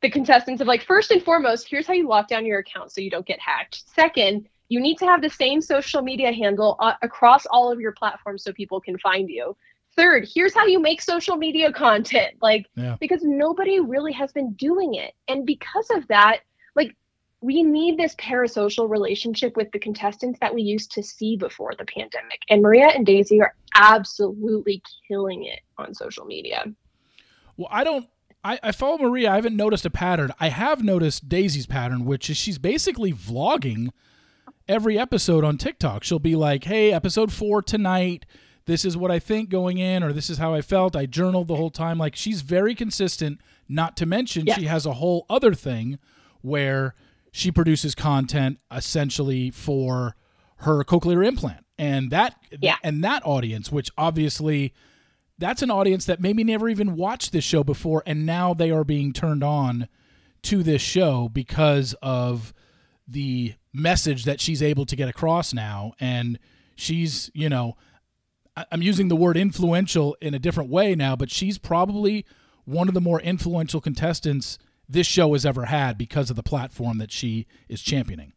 the 0.00 0.10
contestants 0.10 0.60
of 0.60 0.66
like 0.66 0.84
first 0.84 1.10
and 1.10 1.22
foremost, 1.22 1.68
here's 1.68 1.86
how 1.86 1.92
you 1.92 2.08
lock 2.08 2.28
down 2.28 2.46
your 2.46 2.60
account 2.60 2.90
so 2.90 3.00
you 3.00 3.10
don't 3.10 3.26
get 3.26 3.38
hacked. 3.40 3.82
Second, 3.94 4.48
you 4.68 4.80
need 4.80 4.98
to 4.98 5.06
have 5.06 5.22
the 5.22 5.30
same 5.30 5.60
social 5.60 6.02
media 6.02 6.32
handle 6.32 6.76
uh, 6.80 6.94
across 7.02 7.46
all 7.46 7.70
of 7.70 7.80
your 7.80 7.92
platforms 7.92 8.42
so 8.42 8.52
people 8.52 8.80
can 8.80 8.98
find 8.98 9.28
you 9.28 9.56
third 9.98 10.28
here's 10.32 10.54
how 10.54 10.64
you 10.64 10.80
make 10.80 11.02
social 11.02 11.36
media 11.36 11.72
content 11.72 12.34
like 12.40 12.66
yeah. 12.76 12.96
because 13.00 13.20
nobody 13.24 13.80
really 13.80 14.12
has 14.12 14.32
been 14.32 14.52
doing 14.52 14.94
it. 14.94 15.14
And 15.26 15.44
because 15.44 15.88
of 15.90 16.06
that 16.08 16.40
like 16.76 16.94
we 17.40 17.62
need 17.62 17.98
this 17.98 18.14
parasocial 18.14 18.88
relationship 18.88 19.56
with 19.56 19.70
the 19.72 19.78
contestants 19.78 20.38
that 20.40 20.54
we 20.54 20.62
used 20.62 20.92
to 20.92 21.02
see 21.02 21.36
before 21.36 21.74
the 21.76 21.84
pandemic. 21.84 22.40
And 22.48 22.62
maria 22.62 22.86
and 22.86 23.04
daisy 23.04 23.40
are 23.40 23.54
absolutely 23.74 24.82
killing 25.08 25.44
it 25.44 25.60
on 25.76 25.94
social 25.94 26.24
media. 26.24 26.64
Well 27.56 27.68
i 27.70 27.82
don't 27.82 28.06
I, 28.44 28.60
I 28.62 28.70
follow 28.70 28.98
maria. 28.98 29.32
I 29.32 29.34
haven't 29.34 29.56
noticed 29.56 29.84
a 29.84 29.90
pattern. 29.90 30.32
I 30.38 30.50
have 30.50 30.84
noticed 30.84 31.28
daisy's 31.28 31.66
pattern 31.66 32.04
which 32.04 32.30
is 32.30 32.36
she's 32.36 32.58
basically 32.58 33.12
vlogging 33.12 33.88
every 34.68 34.96
episode 34.96 35.42
on 35.42 35.58
tiktok. 35.58 36.04
She'll 36.04 36.20
be 36.20 36.36
like 36.36 36.64
hey 36.64 36.92
episode 36.92 37.32
four 37.32 37.62
tonight 37.62 38.24
this 38.68 38.84
is 38.84 38.98
what 38.98 39.10
I 39.10 39.18
think 39.18 39.48
going 39.48 39.78
in, 39.78 40.02
or 40.02 40.12
this 40.12 40.28
is 40.28 40.36
how 40.36 40.52
I 40.52 40.60
felt. 40.60 40.94
I 40.94 41.06
journaled 41.06 41.48
the 41.48 41.56
whole 41.56 41.70
time. 41.70 41.96
Like 41.96 42.14
she's 42.14 42.42
very 42.42 42.74
consistent. 42.74 43.40
Not 43.66 43.96
to 43.96 44.06
mention, 44.06 44.46
yes. 44.46 44.58
she 44.58 44.66
has 44.66 44.84
a 44.84 44.92
whole 44.92 45.24
other 45.28 45.54
thing 45.54 45.98
where 46.42 46.94
she 47.32 47.50
produces 47.50 47.94
content 47.94 48.58
essentially 48.70 49.50
for 49.50 50.16
her 50.58 50.84
cochlear 50.84 51.26
implant, 51.26 51.64
and 51.78 52.10
that 52.10 52.36
yeah. 52.60 52.76
and 52.84 53.02
that 53.02 53.24
audience, 53.24 53.72
which 53.72 53.90
obviously 53.96 54.74
that's 55.38 55.62
an 55.62 55.70
audience 55.70 56.04
that 56.04 56.20
maybe 56.20 56.44
never 56.44 56.68
even 56.68 56.94
watched 56.94 57.32
this 57.32 57.44
show 57.44 57.64
before, 57.64 58.02
and 58.04 58.26
now 58.26 58.52
they 58.52 58.70
are 58.70 58.84
being 58.84 59.14
turned 59.14 59.42
on 59.42 59.88
to 60.42 60.62
this 60.62 60.82
show 60.82 61.30
because 61.32 61.94
of 62.02 62.52
the 63.06 63.54
message 63.72 64.26
that 64.26 64.42
she's 64.42 64.62
able 64.62 64.84
to 64.84 64.94
get 64.94 65.08
across 65.08 65.54
now, 65.54 65.94
and 65.98 66.38
she's 66.76 67.30
you 67.32 67.48
know 67.48 67.74
I'm 68.70 68.82
using 68.82 69.08
the 69.08 69.16
word 69.16 69.36
influential 69.36 70.16
in 70.20 70.34
a 70.34 70.38
different 70.38 70.70
way 70.70 70.94
now, 70.94 71.16
but 71.16 71.30
she's 71.30 71.58
probably 71.58 72.24
one 72.64 72.88
of 72.88 72.94
the 72.94 73.00
more 73.00 73.20
influential 73.20 73.80
contestants 73.80 74.58
this 74.88 75.06
show 75.06 75.32
has 75.32 75.44
ever 75.44 75.66
had 75.66 75.98
because 75.98 76.30
of 76.30 76.36
the 76.36 76.42
platform 76.42 76.98
that 76.98 77.12
she 77.12 77.46
is 77.68 77.82
championing. 77.82 78.32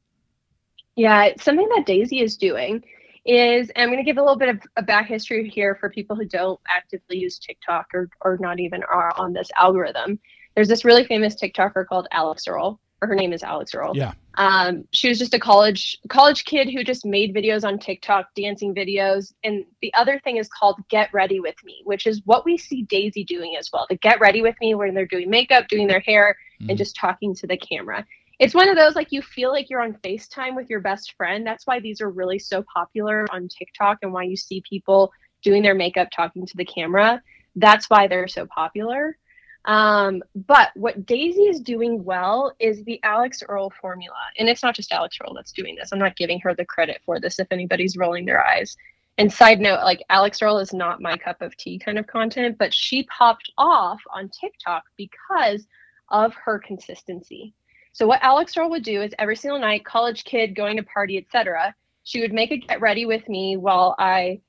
Yeah, 0.96 1.30
something 1.40 1.68
that 1.76 1.86
Daisy 1.86 2.20
is 2.20 2.38
doing 2.38 2.84
is 3.26 3.72
I'm 3.76 3.88
going 3.88 3.98
to 3.98 4.04
give 4.04 4.18
a 4.18 4.22
little 4.22 4.38
bit 4.38 4.50
of 4.50 4.62
a 4.78 4.82
back 4.82 5.08
history 5.08 5.50
here 5.50 5.76
for 5.76 5.90
people 5.90 6.16
who 6.16 6.26
don't 6.26 6.60
actively 6.68 7.18
use 7.18 7.40
TikTok 7.40 7.88
or, 7.94 8.10
or 8.22 8.38
not 8.40 8.60
even 8.60 8.84
are 8.84 9.14
on 9.16 9.34
this 9.34 9.50
algorithm. 9.56 10.20
There's 10.56 10.68
this 10.68 10.84
really 10.84 11.06
famous 11.06 11.36
TikToker 11.36 11.86
called 11.88 12.08
Alix 12.12 12.48
Earle, 12.48 12.80
or 13.02 13.08
her 13.08 13.16
name 13.16 13.32
is 13.32 13.44
Alix 13.44 13.74
Earle. 13.74 13.96
Yeah. 13.96 14.14
Um, 14.36 14.86
she 14.92 15.10
was 15.10 15.20
just 15.20 15.34
a 15.34 15.40
college 15.40 16.00
college 16.10 16.46
kid 16.46 16.70
who 16.70 16.84
just 16.84 17.06
made 17.06 17.36
videos 17.36 17.66
on 17.66 17.80
TikTok, 17.80 18.34
dancing 18.36 18.74
videos. 18.74 19.34
And 19.44 19.66
the 19.82 19.94
other 19.94 20.20
thing 20.24 20.38
is 20.38 20.48
called 20.48 20.80
Get 20.90 21.14
Ready 21.14 21.40
with 21.40 21.56
Me, 21.64 21.82
which 21.84 22.08
is 22.08 22.22
what 22.26 22.46
we 22.46 22.58
see 22.58 22.84
Daisy 22.84 23.24
doing 23.24 23.56
as 23.58 23.70
well. 23.72 23.86
The 23.90 23.98
Get 23.98 24.20
Ready 24.22 24.42
with 24.42 24.56
Me, 24.62 24.74
when 24.76 24.94
they're 24.94 25.06
doing 25.06 25.30
makeup, 25.30 25.68
doing 25.68 25.88
their 25.88 26.00
hair, 26.00 26.38
mm. 26.62 26.70
and 26.70 26.78
just 26.78 26.96
talking 26.96 27.36
to 27.36 27.48
the 27.48 27.58
camera. 27.58 28.06
It's 28.40 28.56
one 28.56 28.70
of 28.70 28.76
those 28.76 28.96
like 28.96 29.12
you 29.12 29.22
feel 29.22 29.52
like 29.52 29.70
you're 29.70 29.84
on 29.84 29.94
FaceTime 30.04 30.56
with 30.56 30.70
your 30.70 30.80
best 30.80 31.14
friend. 31.16 31.46
That's 31.46 31.68
why 31.68 31.80
these 31.80 32.02
are 32.02 32.10
really 32.10 32.40
so 32.40 32.64
popular 32.74 33.28
on 33.32 33.48
TikTok 33.48 34.00
and 34.02 34.12
why 34.12 34.24
you 34.24 34.36
see 34.36 34.64
people 34.68 35.12
doing 35.44 35.62
their 35.62 35.76
makeup 35.76 36.08
talking 36.16 36.46
to 36.46 36.58
the 36.58 36.66
camera. 36.66 37.22
That's 37.56 37.88
why 37.90 38.08
they're 38.08 38.28
so 38.28 38.48
popular. 38.48 39.18
Um, 39.66 40.24
but 40.34 40.72
what 40.76 41.06
Daisy 41.06 41.44
is 41.44 41.60
doing 41.60 42.04
well 42.04 42.54
is 42.60 42.84
the 42.84 43.00
Alix 43.04 43.44
Earle 43.48 43.72
formula. 43.82 44.18
And 44.38 44.50
it's 44.50 44.64
not 44.64 44.76
just 44.76 44.92
Alix 44.92 45.18
Earle 45.22 45.34
that's 45.36 45.52
doing 45.52 45.76
this. 45.76 45.92
I'm 45.92 46.00
not 46.00 46.16
giving 46.16 46.40
her 46.40 46.56
the 46.56 46.66
credit 46.66 47.02
for 47.06 47.20
this 47.20 47.40
if 47.40 47.48
anybody's 47.52 47.98
rolling 47.98 48.26
their 48.26 48.46
eyes. 48.46 48.76
and 49.18 49.32
side 49.32 49.60
note, 49.60 49.84
like 49.84 50.02
Alix 50.10 50.42
Earle 50.42 50.58
is 50.58 50.74
not 50.74 51.02
my 51.02 51.16
cup 51.18 51.42
of 51.42 51.56
tea 51.58 51.78
kind 51.78 52.00
of 52.00 52.08
content, 52.08 52.58
but 52.58 52.74
she 52.74 53.04
popped 53.04 53.52
off 53.58 54.02
on 54.14 54.30
TikTok 54.30 54.84
because 54.98 55.68
of 56.10 56.34
her 56.34 56.58
consistency. 56.58 57.54
So 57.94 58.08
what 58.08 58.24
Alix 58.24 58.56
Earle 58.58 58.70
would 58.70 58.84
do 58.84 59.02
is 59.02 59.14
every 59.20 59.36
single 59.36 59.60
night, 59.60 59.86
college 59.86 60.24
kid 60.24 60.56
going 60.56 60.78
to 60.78 60.84
party, 60.84 61.18
etc. 61.18 61.76
She 62.04 62.22
would 62.22 62.34
make 62.34 62.52
a 62.52 62.58
get 62.58 62.82
ready 62.82 63.06
with 63.06 63.28
me 63.28 63.58
while 63.58 63.96
I 64.00 64.40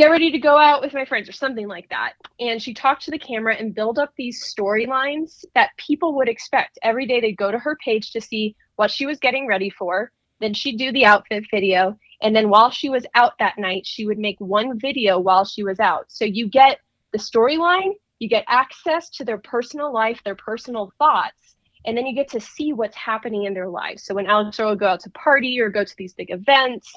get 0.00 0.10
ready 0.10 0.30
to 0.30 0.38
go 0.38 0.56
out 0.56 0.80
with 0.80 0.94
my 0.94 1.04
friends 1.04 1.28
or 1.28 1.32
something 1.32 1.68
like 1.68 1.86
that. 1.90 2.14
And 2.38 2.62
she 2.62 2.72
talked 2.72 3.04
to 3.04 3.10
the 3.10 3.18
camera 3.18 3.54
and 3.54 3.74
build 3.74 3.98
up 3.98 4.14
these 4.16 4.42
storylines 4.42 5.44
that 5.54 5.76
people 5.76 6.14
would 6.16 6.28
expect. 6.28 6.78
Every 6.82 7.06
day 7.06 7.20
they'd 7.20 7.36
go 7.36 7.50
to 7.50 7.58
her 7.58 7.76
page 7.84 8.12
to 8.12 8.20
see 8.22 8.56
what 8.76 8.90
she 8.90 9.04
was 9.04 9.18
getting 9.18 9.46
ready 9.46 9.68
for. 9.68 10.10
Then 10.40 10.54
she'd 10.54 10.78
do 10.78 10.90
the 10.90 11.04
outfit 11.04 11.44
video. 11.50 11.98
And 12.22 12.34
then 12.34 12.48
while 12.48 12.70
she 12.70 12.88
was 12.88 13.04
out 13.14 13.34
that 13.40 13.58
night, 13.58 13.86
she 13.86 14.06
would 14.06 14.18
make 14.18 14.40
one 14.40 14.78
video 14.78 15.18
while 15.18 15.44
she 15.44 15.64
was 15.64 15.78
out. 15.80 16.06
So 16.08 16.24
you 16.24 16.48
get 16.48 16.78
the 17.12 17.18
storyline, 17.18 17.92
you 18.20 18.28
get 18.30 18.46
access 18.48 19.10
to 19.10 19.24
their 19.26 19.36
personal 19.36 19.92
life, 19.92 20.22
their 20.24 20.34
personal 20.34 20.94
thoughts, 20.98 21.56
and 21.84 21.94
then 21.94 22.06
you 22.06 22.14
get 22.14 22.30
to 22.30 22.40
see 22.40 22.72
what's 22.72 22.96
happening 22.96 23.44
in 23.44 23.52
their 23.52 23.68
lives. 23.68 24.04
So 24.04 24.14
when 24.14 24.28
Alix 24.28 24.58
would 24.58 24.78
go 24.78 24.86
out 24.86 25.00
to 25.00 25.10
party 25.10 25.60
or 25.60 25.68
go 25.68 25.84
to 25.84 25.94
these 25.98 26.14
big 26.14 26.30
events, 26.30 26.90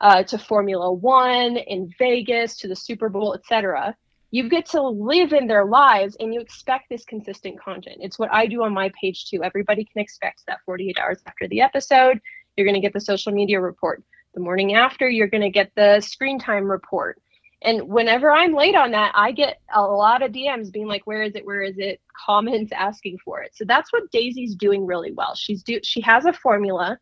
uh, 0.00 0.22
to 0.24 0.38
Formula 0.38 0.92
One 0.92 1.56
in 1.56 1.92
Vegas, 1.98 2.56
to 2.58 2.68
the 2.68 2.76
Super 2.76 3.08
Bowl, 3.08 3.34
etc. 3.34 3.94
You 4.30 4.48
get 4.48 4.66
to 4.66 4.82
live 4.82 5.32
in 5.32 5.46
their 5.46 5.64
lives 5.64 6.16
and 6.20 6.32
you 6.32 6.40
expect 6.40 6.88
this 6.88 7.04
consistent 7.04 7.60
content. 7.60 7.96
It's 8.00 8.18
what 8.18 8.32
I 8.32 8.46
do 8.46 8.62
on 8.62 8.72
my 8.72 8.90
page 9.00 9.26
too. 9.26 9.42
Everybody 9.42 9.84
can 9.84 10.00
expect 10.00 10.44
that 10.46 10.60
48 10.64 10.98
hours 10.98 11.18
after 11.26 11.48
the 11.48 11.60
episode, 11.60 12.20
you're 12.56 12.66
going 12.66 12.76
to 12.76 12.80
get 12.80 12.92
the 12.92 13.00
social 13.00 13.32
media 13.32 13.60
report. 13.60 14.02
The 14.34 14.40
morning 14.40 14.74
after, 14.74 15.08
you're 15.08 15.26
going 15.26 15.42
to 15.42 15.50
get 15.50 15.72
the 15.74 16.00
screen 16.00 16.38
time 16.38 16.70
report. 16.70 17.20
And 17.62 17.88
whenever 17.88 18.30
I'm 18.30 18.54
late 18.54 18.76
on 18.76 18.92
that, 18.92 19.12
I 19.14 19.32
get 19.32 19.60
a 19.74 19.82
lot 19.82 20.22
of 20.22 20.32
DMs 20.32 20.72
being 20.72 20.86
like, 20.86 21.06
"Where 21.06 21.22
is 21.22 21.34
it? 21.34 21.44
Where 21.44 21.60
is 21.60 21.78
it?" 21.78 22.00
Comments 22.26 22.70
asking 22.72 23.18
for 23.22 23.42
it. 23.42 23.54
So 23.54 23.64
that's 23.66 23.92
what 23.92 24.10
Daisy's 24.10 24.54
doing 24.54 24.86
really 24.86 25.12
well. 25.12 25.34
She's 25.34 25.62
do 25.62 25.78
she 25.82 26.00
has 26.00 26.24
a 26.24 26.32
formula 26.32 26.98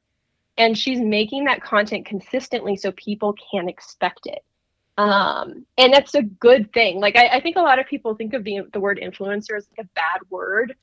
and 0.59 0.77
she's 0.77 1.01
making 1.01 1.45
that 1.45 1.63
content 1.63 2.05
consistently 2.05 2.77
so 2.77 2.93
people 2.93 3.35
can 3.51 3.69
expect 3.69 4.27
it. 4.27 4.45
Um, 4.99 5.65
and 5.79 5.93
that's 5.93 6.15
a 6.17 6.23
good 6.23 6.73
thing. 6.73 7.01
Like 7.01 7.17
I, 7.17 7.29
I, 7.29 7.41
think 7.41 7.57
a 7.57 7.61
lot 7.61 7.79
of 7.79 7.87
people 7.87 8.17
think 8.17 8.35
of 8.35 8.43
the, 8.43 8.63
the 8.73 8.81
word 8.81 8.99
influencer 9.01 9.57
as 9.57 9.69
like 9.71 9.87
a 9.87 9.89
bad 9.95 10.29
word 10.29 10.75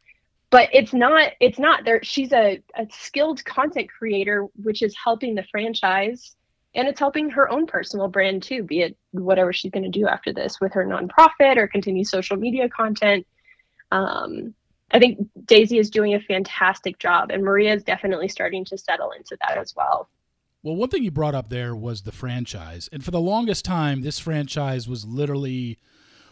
but 0.56 0.70
it's 0.72 0.94
not 0.94 1.34
it's 1.42 1.60
not 1.60 1.84
there. 1.84 2.00
She's 2.02 2.32
a, 2.32 2.62
a 2.76 2.88
skilled 2.90 3.44
content 3.44 3.90
creator 3.90 4.48
which 4.56 4.82
is 4.82 4.96
helping 5.02 5.36
the 5.36 5.44
franchise 5.52 6.36
and 6.74 6.88
it's 6.88 7.00
helping 7.00 7.30
her 7.32 7.52
own 7.52 7.68
personal 7.68 8.08
brand 8.08 8.44
too 8.44 8.64
be 8.64 8.82
it 8.82 8.98
whatever 9.12 9.52
she's 9.52 9.72
going 9.72 9.84
to 9.84 10.00
do 10.00 10.08
after 10.08 10.32
this 10.32 10.62
with 10.62 10.72
her 10.72 10.86
nonprofit 10.86 11.58
or 11.58 11.68
continue 11.68 12.06
social 12.06 12.38
media 12.38 12.70
content. 12.70 13.28
Um, 13.92 14.54
I 14.92 15.00
think 15.00 15.28
Daisy 15.46 15.78
is 15.78 15.90
doing 15.90 16.14
a 16.14 16.20
fantastic 16.20 17.00
job, 17.00 17.32
and 17.32 17.44
Maria 17.44 17.74
is 17.74 17.84
definitely 17.84 18.28
starting 18.28 18.64
to 18.66 18.78
settle 18.78 19.12
into 19.12 19.38
that 19.42 19.58
as 19.58 19.76
well. 19.76 20.10
Well, 20.64 20.76
one 20.76 20.90
thing 20.90 21.04
you 21.04 21.12
brought 21.12 21.36
up 21.36 21.50
there 21.50 21.76
was 21.76 22.04
the 22.04 22.12
franchise. 22.12 22.90
And 22.92 23.04
for 23.04 23.12
the 23.12 23.20
longest 23.20 23.66
time, 23.66 24.02
this 24.02 24.20
franchise 24.20 24.88
was 24.88 25.06
literally 25.06 25.78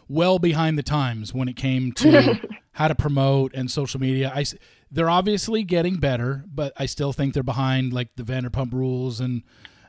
well 0.08 0.38
behind 0.38 0.76
the 0.76 0.82
times 0.82 1.32
when 1.32 1.48
it 1.48 1.56
came 1.56 1.92
to 1.92 2.40
how 2.72 2.88
to 2.88 2.94
promote 2.94 3.54
and 3.54 3.70
social 3.70 4.00
media. 4.00 4.32
I, 4.34 4.44
they're 4.90 5.10
obviously 5.10 5.62
getting 5.62 5.96
better, 5.96 6.44
but 6.52 6.72
I 6.76 6.86
still 6.86 7.12
think 7.12 7.34
they're 7.34 7.42
behind 7.42 7.92
like 7.92 8.16
the 8.16 8.22
Vanderpump 8.22 8.72
Rules 8.72 9.20
and 9.20 9.42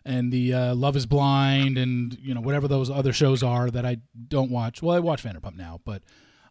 and 0.08 0.32
the 0.32 0.54
uh, 0.54 0.76
Love 0.76 0.96
Is 0.96 1.08
Blind 1.08 1.80
and 1.80 2.16
you 2.22 2.36
know 2.36 2.42
whatever 2.42 2.68
those 2.68 2.92
other 2.92 3.12
shows 3.12 3.42
are 3.42 3.72
that 3.72 3.86
I 3.86 3.98
don't 4.28 4.52
watch. 4.52 4.82
Well, 4.82 4.96
I 4.96 5.00
watch 5.00 5.24
Vanderpump 5.24 5.56
now, 5.56 5.82
but 5.84 6.04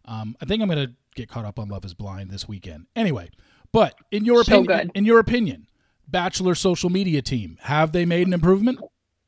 um, 0.07 0.35
I 0.41 0.45
think 0.45 0.61
I'm 0.61 0.69
going 0.69 0.87
to 0.87 0.93
get 1.15 1.29
caught 1.29 1.45
up 1.45 1.59
on 1.59 1.69
Love 1.69 1.85
Is 1.85 1.93
Blind 1.93 2.29
this 2.29 2.47
weekend. 2.47 2.87
Anyway, 2.95 3.29
but 3.71 3.95
in 4.11 4.25
your 4.25 4.43
so 4.43 4.61
opinion, 4.61 4.91
in 4.95 5.05
your 5.05 5.19
opinion, 5.19 5.67
Bachelor 6.07 6.55
social 6.55 6.89
media 6.89 7.21
team 7.21 7.57
have 7.61 7.91
they 7.91 8.05
made 8.05 8.27
an 8.27 8.33
improvement, 8.33 8.79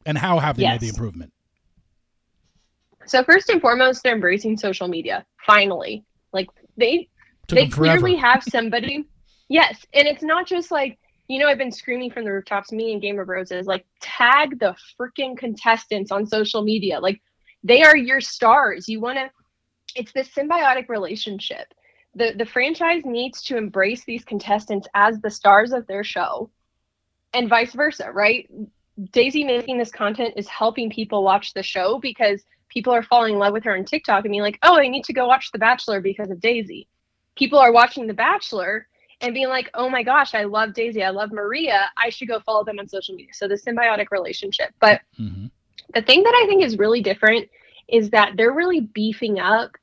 and 0.05 0.17
how 0.17 0.39
have 0.39 0.57
they 0.57 0.63
yes. 0.63 0.73
made 0.73 0.81
the 0.81 0.89
improvement? 0.89 1.33
So 3.07 3.23
first 3.23 3.49
and 3.49 3.59
foremost, 3.59 4.03
they're 4.03 4.13
embracing 4.13 4.57
social 4.57 4.87
media. 4.87 5.25
Finally, 5.45 6.05
like 6.33 6.47
they 6.75 7.09
Took 7.47 7.57
they 7.57 7.67
clearly 7.67 8.15
have 8.15 8.43
somebody. 8.43 9.05
yes, 9.49 9.85
and 9.93 10.07
it's 10.07 10.23
not 10.23 10.45
just 10.45 10.69
like 10.69 10.99
you 11.27 11.39
know 11.39 11.47
I've 11.47 11.57
been 11.57 11.71
screaming 11.71 12.11
from 12.11 12.25
the 12.25 12.31
rooftops. 12.31 12.71
Me 12.71 12.93
and 12.93 13.01
Game 13.01 13.19
of 13.19 13.27
Roses 13.27 13.65
like 13.65 13.85
tag 14.01 14.59
the 14.59 14.75
freaking 14.99 15.37
contestants 15.37 16.11
on 16.11 16.27
social 16.27 16.61
media. 16.61 16.99
Like 16.99 17.21
they 17.63 17.81
are 17.81 17.97
your 17.97 18.21
stars. 18.21 18.87
You 18.87 18.99
want 18.99 19.17
to 19.17 19.29
it's 19.97 20.13
this 20.13 20.29
symbiotic 20.29 20.87
relationship. 20.89 21.73
The 22.15 22.33
the 22.37 22.45
franchise 22.45 23.03
needs 23.05 23.41
to 23.43 23.57
embrace 23.57 24.05
these 24.05 24.23
contestants 24.23 24.87
as 24.93 25.19
the 25.19 25.29
stars 25.29 25.73
of 25.73 25.85
their 25.87 26.03
show 26.03 26.49
and 27.33 27.49
vice 27.49 27.73
versa, 27.73 28.11
right? 28.11 28.49
Daisy 29.11 29.43
making 29.43 29.77
this 29.77 29.91
content 29.91 30.33
is 30.37 30.47
helping 30.47 30.89
people 30.89 31.23
watch 31.23 31.53
the 31.53 31.63
show 31.63 31.99
because 31.99 32.41
people 32.69 32.93
are 32.93 33.03
falling 33.03 33.33
in 33.33 33.39
love 33.39 33.53
with 33.53 33.63
her 33.63 33.75
on 33.75 33.85
TikTok 33.85 34.23
and 34.23 34.31
being 34.31 34.41
like, 34.41 34.59
"Oh, 34.63 34.77
I 34.77 34.87
need 34.87 35.03
to 35.05 35.13
go 35.13 35.27
watch 35.27 35.51
The 35.51 35.59
Bachelor 35.59 35.99
because 35.99 36.29
of 36.29 36.39
Daisy." 36.39 36.87
People 37.35 37.59
are 37.59 37.71
watching 37.71 38.07
The 38.07 38.13
Bachelor 38.13 38.87
and 39.21 39.33
being 39.33 39.49
like, 39.49 39.69
"Oh 39.73 39.89
my 39.89 40.03
gosh, 40.03 40.33
I 40.33 40.43
love 40.43 40.73
Daisy. 40.73 41.03
I 41.03 41.09
love 41.09 41.31
Maria. 41.31 41.89
I 41.97 42.09
should 42.09 42.27
go 42.27 42.39
follow 42.39 42.63
them 42.63 42.79
on 42.79 42.87
social 42.87 43.15
media." 43.15 43.33
So 43.33 43.47
the 43.47 43.55
symbiotic 43.55 44.07
relationship. 44.11 44.73
But 44.79 45.01
mm-hmm. 45.19 45.47
the 45.93 46.01
thing 46.01 46.23
that 46.23 46.39
I 46.43 46.47
think 46.47 46.63
is 46.63 46.77
really 46.77 47.01
different 47.01 47.49
is 47.87 48.09
that 48.09 48.33
they're 48.35 48.53
really 48.53 48.81
beefing 48.81 49.39
up 49.39 49.77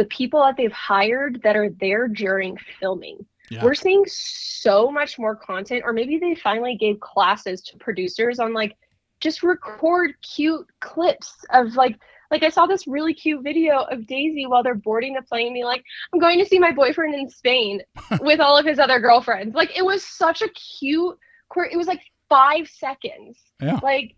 the 0.00 0.06
people 0.06 0.40
that 0.40 0.56
they've 0.56 0.72
hired 0.72 1.42
that 1.42 1.56
are 1.56 1.68
there 1.78 2.08
during 2.08 2.56
filming. 2.80 3.18
Yeah. 3.50 3.62
We're 3.62 3.74
seeing 3.74 4.06
so 4.08 4.90
much 4.90 5.18
more 5.18 5.36
content, 5.36 5.82
or 5.84 5.92
maybe 5.92 6.16
they 6.16 6.34
finally 6.34 6.74
gave 6.74 6.98
classes 7.00 7.60
to 7.64 7.76
producers 7.76 8.38
on 8.38 8.54
like 8.54 8.78
just 9.20 9.42
record 9.42 10.14
cute 10.22 10.66
clips 10.80 11.34
of 11.52 11.74
like 11.74 12.00
like 12.30 12.42
I 12.42 12.48
saw 12.48 12.64
this 12.64 12.86
really 12.86 13.12
cute 13.12 13.44
video 13.44 13.80
of 13.90 14.06
Daisy 14.06 14.46
while 14.46 14.62
they're 14.62 14.74
boarding 14.74 15.12
the 15.12 15.22
plane 15.22 15.52
being 15.52 15.66
like, 15.66 15.84
I'm 16.14 16.18
going 16.18 16.38
to 16.38 16.46
see 16.46 16.58
my 16.58 16.72
boyfriend 16.72 17.14
in 17.14 17.28
Spain 17.28 17.82
with 18.22 18.40
all 18.40 18.56
of 18.56 18.64
his 18.64 18.78
other 18.78 19.00
girlfriends. 19.00 19.54
Like 19.54 19.76
it 19.76 19.84
was 19.84 20.02
such 20.02 20.40
a 20.40 20.48
cute 20.48 21.18
it 21.56 21.76
was 21.76 21.88
like 21.88 22.00
five 22.30 22.68
seconds. 22.68 23.38
Yeah. 23.60 23.80
Like 23.82 24.14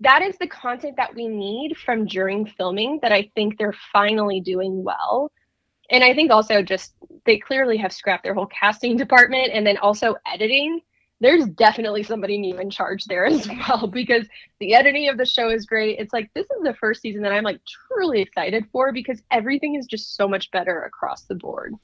that 0.00 0.22
is 0.22 0.36
the 0.38 0.46
content 0.46 0.96
that 0.96 1.14
we 1.14 1.28
need 1.28 1.76
from 1.76 2.06
during 2.06 2.46
filming 2.46 2.98
that 3.02 3.12
I 3.12 3.30
think 3.34 3.58
they're 3.58 3.76
finally 3.92 4.40
doing 4.40 4.82
well. 4.82 5.30
And 5.90 6.02
I 6.02 6.14
think 6.14 6.30
also 6.30 6.62
just 6.62 6.94
they 7.26 7.38
clearly 7.38 7.76
have 7.76 7.92
scrapped 7.92 8.24
their 8.24 8.34
whole 8.34 8.46
casting 8.46 8.96
department 8.98 9.50
and 9.52 9.66
then 9.66 9.76
also 9.78 10.16
editing. 10.26 10.80
There's 11.20 11.46
definitely 11.46 12.02
somebody 12.02 12.38
new 12.38 12.58
in 12.58 12.70
charge 12.70 13.04
there 13.04 13.24
as 13.26 13.48
well 13.48 13.86
because 13.86 14.26
the 14.60 14.74
editing 14.74 15.08
of 15.08 15.16
the 15.16 15.26
show 15.26 15.48
is 15.48 15.64
great. 15.64 15.98
It's 15.98 16.12
like 16.12 16.30
this 16.34 16.46
is 16.46 16.62
the 16.62 16.74
first 16.74 17.00
season 17.00 17.22
that 17.22 17.32
I'm 17.32 17.44
like 17.44 17.60
truly 17.88 18.20
excited 18.20 18.66
for 18.72 18.92
because 18.92 19.22
everything 19.30 19.76
is 19.76 19.86
just 19.86 20.16
so 20.16 20.26
much 20.26 20.50
better 20.50 20.82
across 20.82 21.22
the 21.22 21.34
board. 21.34 21.74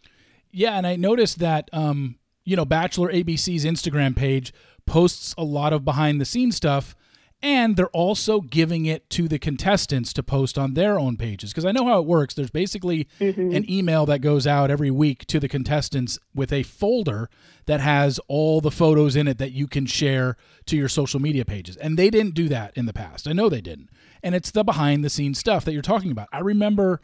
Yeah, 0.51 0.77
and 0.77 0.87
I 0.87 0.97
noticed 0.97 1.39
that 1.39 1.71
um, 1.73 2.17
you 2.45 2.57
know, 2.57 2.65
Bachelor 2.65 3.13
ABC's 3.13 3.65
Instagram 3.65 4.17
page 4.17 4.53
posts 4.85 5.35
a 5.39 5.45
lot 5.45 5.73
of 5.73 5.85
behind 5.85 6.21
the 6.21 6.25
scenes 6.25 6.57
stuff 6.57 6.97
and 7.43 7.77
they're 7.77 7.89
also 7.89 8.41
giving 8.41 8.85
it 8.85 9.09
to 9.11 9.27
the 9.27 9.39
contestants 9.39 10.13
to 10.13 10.23
post 10.23 10.59
on 10.59 10.75
their 10.75 10.99
own 10.99 11.17
pages. 11.17 11.51
Because 11.51 11.65
i 11.65 11.73
know 11.73 11.87
how 11.87 11.99
it 11.99 12.07
works. 12.07 12.35
There's 12.35 12.51
basically 12.51 13.09
mm-hmm. 13.19 13.55
an 13.55 13.71
email 13.71 14.05
that 14.07 14.21
goes 14.21 14.47
out 14.47 14.71
every 14.71 14.91
week 14.91 15.27
to 15.27 15.41
the 15.41 15.49
contestants 15.49 16.19
with 16.35 16.53
a 16.53 16.63
folder 16.63 17.31
that 17.67 17.81
has 17.81 18.21
all 18.29 18.61
the 18.61 18.71
photos 18.71 19.17
in 19.17 19.27
it 19.27 19.39
that 19.39 19.53
you 19.53 19.67
can 19.67 19.87
share 19.87 20.37
to 20.67 20.77
your 20.77 20.89
social 20.89 21.21
media 21.21 21.45
pages. 21.45 21.77
And 21.77 21.99
they 21.99 22.11
didn't 22.11 22.35
do 22.35 22.49
that 22.49 22.77
in 22.77 22.87
the 22.87 22.93
past. 22.93 23.27
I 23.27 23.33
know 23.33 23.49
they 23.49 23.61
didn't. 23.63 23.89
And 24.23 24.35
it's 24.35 24.51
the 24.51 24.65
behind 24.65 25.03
the 25.03 25.11
scenes 25.11 25.39
stuff 25.39 25.65
that 25.65 25.73
you're 25.73 25.83
talking 25.83 26.11
about. 26.11 26.29
I 26.33 26.41
remember 26.41 27.01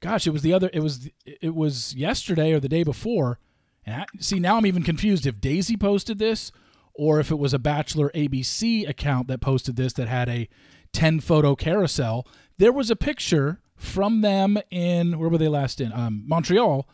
gosh 0.00 0.26
it 0.26 0.30
was 0.30 0.42
the 0.42 0.52
other 0.52 0.70
it 0.72 0.80
was 0.80 1.08
it 1.24 1.54
was 1.54 1.94
yesterday 1.94 2.52
or 2.52 2.60
the 2.60 2.68
day 2.68 2.82
before. 2.82 3.38
And 3.86 4.02
I, 4.02 4.06
see 4.18 4.38
now 4.38 4.58
i'm 4.58 4.66
even 4.66 4.82
confused 4.82 5.26
if 5.26 5.40
daisy 5.40 5.76
posted 5.76 6.18
this 6.18 6.52
or 7.00 7.18
if 7.18 7.30
it 7.30 7.38
was 7.38 7.54
a 7.54 7.58
Bachelor 7.58 8.10
ABC 8.14 8.86
account 8.86 9.26
that 9.28 9.40
posted 9.40 9.74
this 9.74 9.94
that 9.94 10.06
had 10.06 10.28
a 10.28 10.50
10 10.92 11.20
photo 11.20 11.56
carousel, 11.56 12.26
there 12.58 12.72
was 12.72 12.90
a 12.90 12.94
picture 12.94 13.62
from 13.74 14.20
them 14.20 14.58
in, 14.70 15.18
where 15.18 15.30
were 15.30 15.38
they 15.38 15.48
last 15.48 15.80
in? 15.80 15.94
Um, 15.94 16.24
Montreal, 16.26 16.86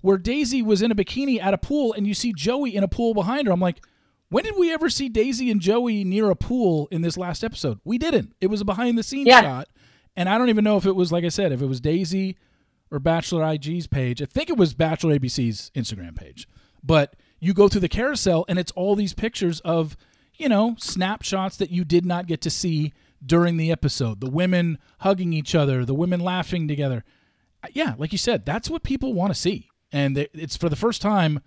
where 0.00 0.18
Daisy 0.18 0.62
was 0.62 0.82
in 0.82 0.90
a 0.90 0.96
bikini 0.96 1.40
at 1.40 1.54
a 1.54 1.58
pool 1.58 1.92
and 1.92 2.08
you 2.08 2.12
see 2.12 2.32
Joey 2.32 2.74
in 2.74 2.82
a 2.82 2.88
pool 2.88 3.14
behind 3.14 3.46
her. 3.46 3.52
I'm 3.52 3.60
like, 3.60 3.86
when 4.30 4.42
did 4.42 4.56
we 4.56 4.72
ever 4.72 4.90
see 4.90 5.08
Daisy 5.08 5.48
and 5.48 5.60
Joey 5.60 6.02
near 6.02 6.28
a 6.28 6.34
pool 6.34 6.88
in 6.90 7.02
this 7.02 7.16
last 7.16 7.44
episode? 7.44 7.78
We 7.84 7.98
didn't. 7.98 8.34
It 8.40 8.48
was 8.48 8.62
a 8.62 8.64
behind 8.64 8.98
the 8.98 9.04
scenes 9.04 9.28
yeah. 9.28 9.42
shot. 9.42 9.68
And 10.16 10.28
I 10.28 10.38
don't 10.38 10.48
even 10.48 10.64
know 10.64 10.76
if 10.76 10.86
it 10.86 10.96
was, 10.96 11.12
like 11.12 11.22
I 11.22 11.28
said, 11.28 11.52
if 11.52 11.62
it 11.62 11.66
was 11.66 11.80
Daisy 11.80 12.36
or 12.90 12.98
Bachelor 12.98 13.48
IG's 13.52 13.86
page. 13.86 14.20
I 14.20 14.24
think 14.24 14.50
it 14.50 14.56
was 14.56 14.74
Bachelor 14.74 15.16
ABC's 15.16 15.70
Instagram 15.76 16.16
page. 16.16 16.48
But 16.82 17.14
you 17.42 17.52
go 17.52 17.68
through 17.68 17.80
the 17.80 17.88
carousel 17.88 18.44
and 18.48 18.56
it's 18.56 18.70
all 18.72 18.94
these 18.94 19.14
pictures 19.14 19.58
of, 19.60 19.96
you 20.36 20.48
know, 20.48 20.76
snapshots 20.78 21.56
that 21.56 21.70
you 21.70 21.84
did 21.84 22.06
not 22.06 22.28
get 22.28 22.40
to 22.42 22.50
see 22.50 22.92
during 23.24 23.56
the 23.56 23.72
episode, 23.72 24.20
the 24.20 24.30
women 24.30 24.78
hugging 25.00 25.32
each 25.32 25.52
other, 25.52 25.84
the 25.84 25.92
women 25.92 26.20
laughing 26.20 26.68
together. 26.68 27.04
Uh, 27.60 27.66
yeah, 27.72 27.94
like 27.98 28.12
you 28.12 28.18
said, 28.18 28.46
that's 28.46 28.70
what 28.70 28.84
people 28.84 29.12
want 29.12 29.34
to 29.34 29.38
see. 29.38 29.68
And 29.90 30.16
it's 30.16 30.56
for 30.56 30.68
the 30.68 30.76
first 30.76 31.02
time, 31.02 31.40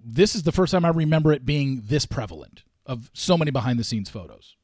this 0.00 0.34
is 0.34 0.42
the 0.42 0.50
first 0.50 0.72
time 0.72 0.84
I 0.84 0.88
remember 0.88 1.32
it 1.32 1.46
being 1.46 1.82
this 1.84 2.04
prevalent 2.04 2.64
of 2.84 3.08
so 3.14 3.38
many 3.38 3.52
behind 3.52 3.78
the 3.78 3.84
scenes 3.84 4.10
photos. 4.10 4.56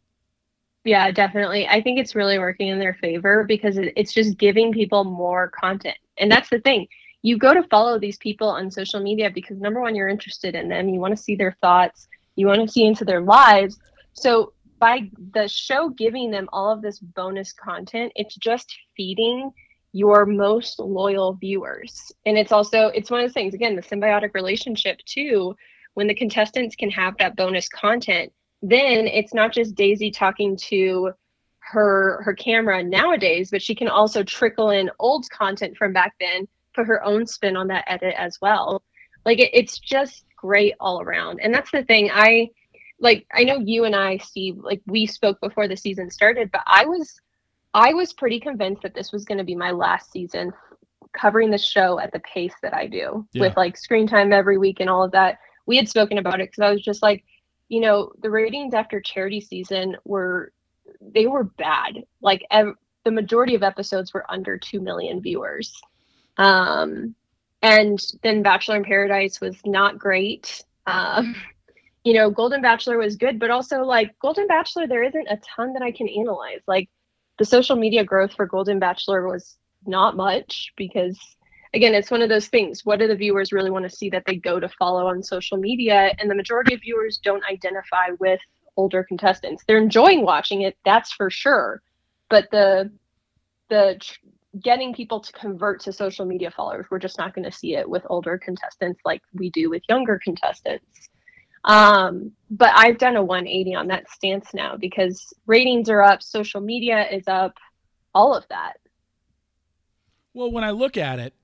Yeah, 0.84 1.12
definitely. 1.12 1.68
I 1.68 1.80
think 1.80 2.00
it's 2.00 2.16
really 2.16 2.40
working 2.40 2.66
in 2.66 2.80
their 2.80 2.94
favor 2.94 3.44
because 3.44 3.76
it's 3.78 4.12
just 4.12 4.38
giving 4.38 4.72
people 4.72 5.04
more 5.04 5.50
content. 5.50 5.98
And 6.18 6.32
that's 6.32 6.50
the 6.50 6.58
thing. 6.58 6.88
You 7.22 7.38
go 7.38 7.54
to 7.54 7.62
follow 7.64 7.98
these 7.98 8.18
people 8.18 8.48
on 8.48 8.70
social 8.70 9.00
media 9.00 9.30
because 9.30 9.58
number 9.58 9.80
one, 9.80 9.94
you're 9.94 10.08
interested 10.08 10.54
in 10.54 10.68
them. 10.68 10.88
You 10.88 11.00
want 11.00 11.16
to 11.16 11.22
see 11.22 11.36
their 11.36 11.56
thoughts. 11.60 12.08
You 12.36 12.46
want 12.46 12.60
to 12.60 12.68
see 12.68 12.84
into 12.84 13.04
their 13.04 13.20
lives. 13.20 13.78
So 14.12 14.52
by 14.78 15.08
the 15.32 15.46
show 15.46 15.88
giving 15.90 16.30
them 16.30 16.48
all 16.52 16.70
of 16.70 16.82
this 16.82 16.98
bonus 16.98 17.52
content, 17.52 18.12
it's 18.16 18.34
just 18.34 18.74
feeding 18.96 19.52
your 19.92 20.26
most 20.26 20.78
loyal 20.78 21.34
viewers. 21.34 22.10
And 22.26 22.36
it's 22.36 22.50
also 22.50 22.88
it's 22.88 23.10
one 23.10 23.20
of 23.20 23.26
those 23.26 23.34
things 23.34 23.54
again, 23.54 23.76
the 23.76 23.82
symbiotic 23.82 24.34
relationship 24.34 24.98
too, 25.04 25.54
when 25.94 26.06
the 26.06 26.14
contestants 26.14 26.74
can 26.74 26.90
have 26.90 27.16
that 27.18 27.36
bonus 27.36 27.68
content, 27.68 28.32
then 28.62 29.06
it's 29.06 29.34
not 29.34 29.52
just 29.52 29.74
Daisy 29.74 30.10
talking 30.10 30.56
to 30.68 31.12
her 31.58 32.22
her 32.24 32.34
camera 32.34 32.82
nowadays, 32.82 33.50
but 33.50 33.62
she 33.62 33.74
can 33.74 33.88
also 33.88 34.22
trickle 34.22 34.70
in 34.70 34.90
old 34.98 35.28
content 35.30 35.76
from 35.76 35.92
back 35.92 36.14
then, 36.18 36.48
put 36.74 36.86
her 36.86 37.02
own 37.04 37.26
spin 37.26 37.56
on 37.56 37.68
that 37.68 37.84
edit 37.86 38.14
as 38.16 38.40
well. 38.40 38.82
Like 39.24 39.38
it, 39.38 39.50
it's 39.52 39.78
just 39.78 40.24
great 40.36 40.74
all 40.80 41.00
around. 41.00 41.40
And 41.40 41.54
that's 41.54 41.70
the 41.70 41.84
thing 41.84 42.10
I 42.12 42.50
like 43.00 43.26
I 43.32 43.44
know 43.44 43.58
you 43.58 43.84
and 43.84 43.96
I, 43.96 44.18
Steve, 44.18 44.58
like 44.58 44.80
we 44.86 45.06
spoke 45.06 45.40
before 45.40 45.68
the 45.68 45.76
season 45.76 46.10
started, 46.10 46.50
but 46.52 46.62
I 46.66 46.84
was 46.84 47.20
I 47.74 47.94
was 47.94 48.12
pretty 48.12 48.38
convinced 48.38 48.82
that 48.82 48.94
this 48.94 49.12
was 49.12 49.24
going 49.24 49.38
to 49.38 49.44
be 49.44 49.54
my 49.54 49.70
last 49.70 50.12
season 50.12 50.52
covering 51.12 51.50
the 51.50 51.58
show 51.58 51.98
at 51.98 52.12
the 52.12 52.20
pace 52.20 52.54
that 52.62 52.74
I 52.74 52.86
do 52.86 53.26
yeah. 53.32 53.42
with 53.42 53.56
like 53.56 53.76
screen 53.76 54.06
time 54.06 54.32
every 54.32 54.58
week 54.58 54.80
and 54.80 54.88
all 54.88 55.02
of 55.02 55.12
that. 55.12 55.38
We 55.66 55.76
had 55.76 55.88
spoken 55.88 56.18
about 56.18 56.40
it 56.40 56.50
because 56.50 56.62
I 56.62 56.70
was 56.70 56.82
just 56.82 57.02
like, 57.02 57.24
you 57.68 57.80
know, 57.80 58.12
the 58.22 58.30
ratings 58.30 58.74
after 58.74 59.00
charity 59.00 59.40
season 59.40 59.96
were 60.04 60.52
they 61.00 61.26
were 61.26 61.44
bad. 61.44 62.04
Like 62.20 62.44
ev- 62.50 62.76
the 63.04 63.10
majority 63.10 63.54
of 63.54 63.62
episodes 63.62 64.12
were 64.14 64.30
under 64.30 64.58
2 64.58 64.80
million 64.80 65.20
viewers. 65.20 65.72
Um 66.38 67.14
and 67.62 68.00
then 68.22 68.42
Bachelor 68.42 68.76
in 68.76 68.84
Paradise 68.84 69.40
was 69.40 69.56
not 69.64 69.98
great. 69.98 70.62
Um 70.86 71.34
you 72.04 72.14
know, 72.14 72.30
Golden 72.30 72.62
Bachelor 72.62 72.98
was 72.98 73.16
good, 73.16 73.38
but 73.38 73.50
also 73.50 73.82
like 73.82 74.18
Golden 74.18 74.46
Bachelor, 74.46 74.86
there 74.86 75.04
isn't 75.04 75.28
a 75.28 75.38
ton 75.56 75.72
that 75.74 75.82
I 75.82 75.92
can 75.92 76.08
analyze. 76.08 76.60
Like 76.66 76.88
the 77.38 77.44
social 77.44 77.76
media 77.76 78.04
growth 78.04 78.34
for 78.34 78.46
Golden 78.46 78.78
Bachelor 78.78 79.26
was 79.26 79.56
not 79.86 80.16
much 80.16 80.72
because, 80.76 81.18
again, 81.74 81.94
it's 81.94 82.10
one 82.10 82.22
of 82.22 82.28
those 82.28 82.48
things. 82.48 82.84
What 82.84 82.98
do 82.98 83.06
the 83.06 83.16
viewers 83.16 83.52
really 83.52 83.70
want 83.70 83.84
to 83.84 83.96
see 83.96 84.10
that 84.10 84.24
they 84.26 84.36
go 84.36 84.58
to 84.58 84.68
follow 84.68 85.06
on 85.06 85.22
social 85.22 85.58
media? 85.58 86.12
And 86.18 86.30
the 86.30 86.34
majority 86.34 86.74
of 86.74 86.80
viewers 86.80 87.18
don't 87.22 87.44
identify 87.50 88.08
with 88.18 88.40
older 88.76 89.04
contestants. 89.04 89.64
They're 89.66 89.78
enjoying 89.78 90.24
watching 90.24 90.62
it, 90.62 90.76
that's 90.84 91.12
for 91.12 91.30
sure. 91.30 91.82
But 92.28 92.50
the 92.50 92.90
the 93.68 94.00
getting 94.60 94.92
people 94.92 95.20
to 95.20 95.32
convert 95.32 95.80
to 95.80 95.92
social 95.92 96.26
media 96.26 96.50
followers, 96.50 96.86
we're 96.90 96.98
just 96.98 97.18
not 97.18 97.34
going 97.34 97.44
to 97.44 97.56
see 97.56 97.74
it 97.74 97.88
with 97.88 98.02
older 98.10 98.38
contestants 98.38 99.00
like 99.04 99.22
we 99.34 99.50
do 99.50 99.70
with 99.70 99.82
younger 99.88 100.20
contestants. 100.22 101.08
Um, 101.64 102.32
but 102.50 102.72
I've 102.74 102.98
done 102.98 103.16
a 103.16 103.22
180 103.22 103.74
on 103.74 103.86
that 103.88 104.10
stance 104.10 104.52
now 104.52 104.76
because 104.76 105.32
ratings 105.46 105.88
are 105.88 106.02
up, 106.02 106.22
social 106.22 106.60
media 106.60 107.06
is 107.10 107.26
up, 107.28 107.54
all 108.14 108.34
of 108.34 108.44
that. 108.48 108.74
Well, 110.34 110.50
when 110.50 110.64
I 110.64 110.70
look 110.70 110.96
at 110.96 111.18
it, 111.18 111.34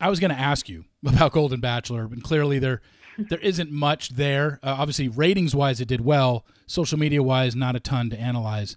I 0.00 0.10
was 0.10 0.20
going 0.20 0.30
to 0.30 0.38
ask 0.38 0.68
you 0.68 0.84
about 1.06 1.32
Golden 1.32 1.60
Bachelor, 1.60 2.04
and 2.04 2.22
clearly 2.22 2.58
there 2.58 2.80
there 3.18 3.38
isn't 3.40 3.72
much 3.72 4.10
there. 4.10 4.60
Uh, 4.62 4.76
obviously, 4.78 5.08
ratings 5.08 5.54
wise, 5.54 5.80
it 5.80 5.88
did 5.88 6.00
well. 6.00 6.46
Social 6.66 6.98
media 6.98 7.20
wise, 7.20 7.56
not 7.56 7.74
a 7.74 7.80
ton 7.80 8.10
to 8.10 8.18
analyze. 8.18 8.76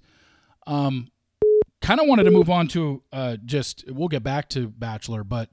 Um, 0.66 1.10
kind 1.82 2.00
of 2.00 2.08
wanted 2.08 2.24
to 2.24 2.32
move 2.32 2.50
on 2.50 2.68
to 2.70 3.04
uh, 3.12 3.38
just 3.44 3.86
we'll 3.88 4.08
get 4.08 4.24
back 4.24 4.50
to 4.50 4.68
Bachelor, 4.68 5.24
but 5.24 5.50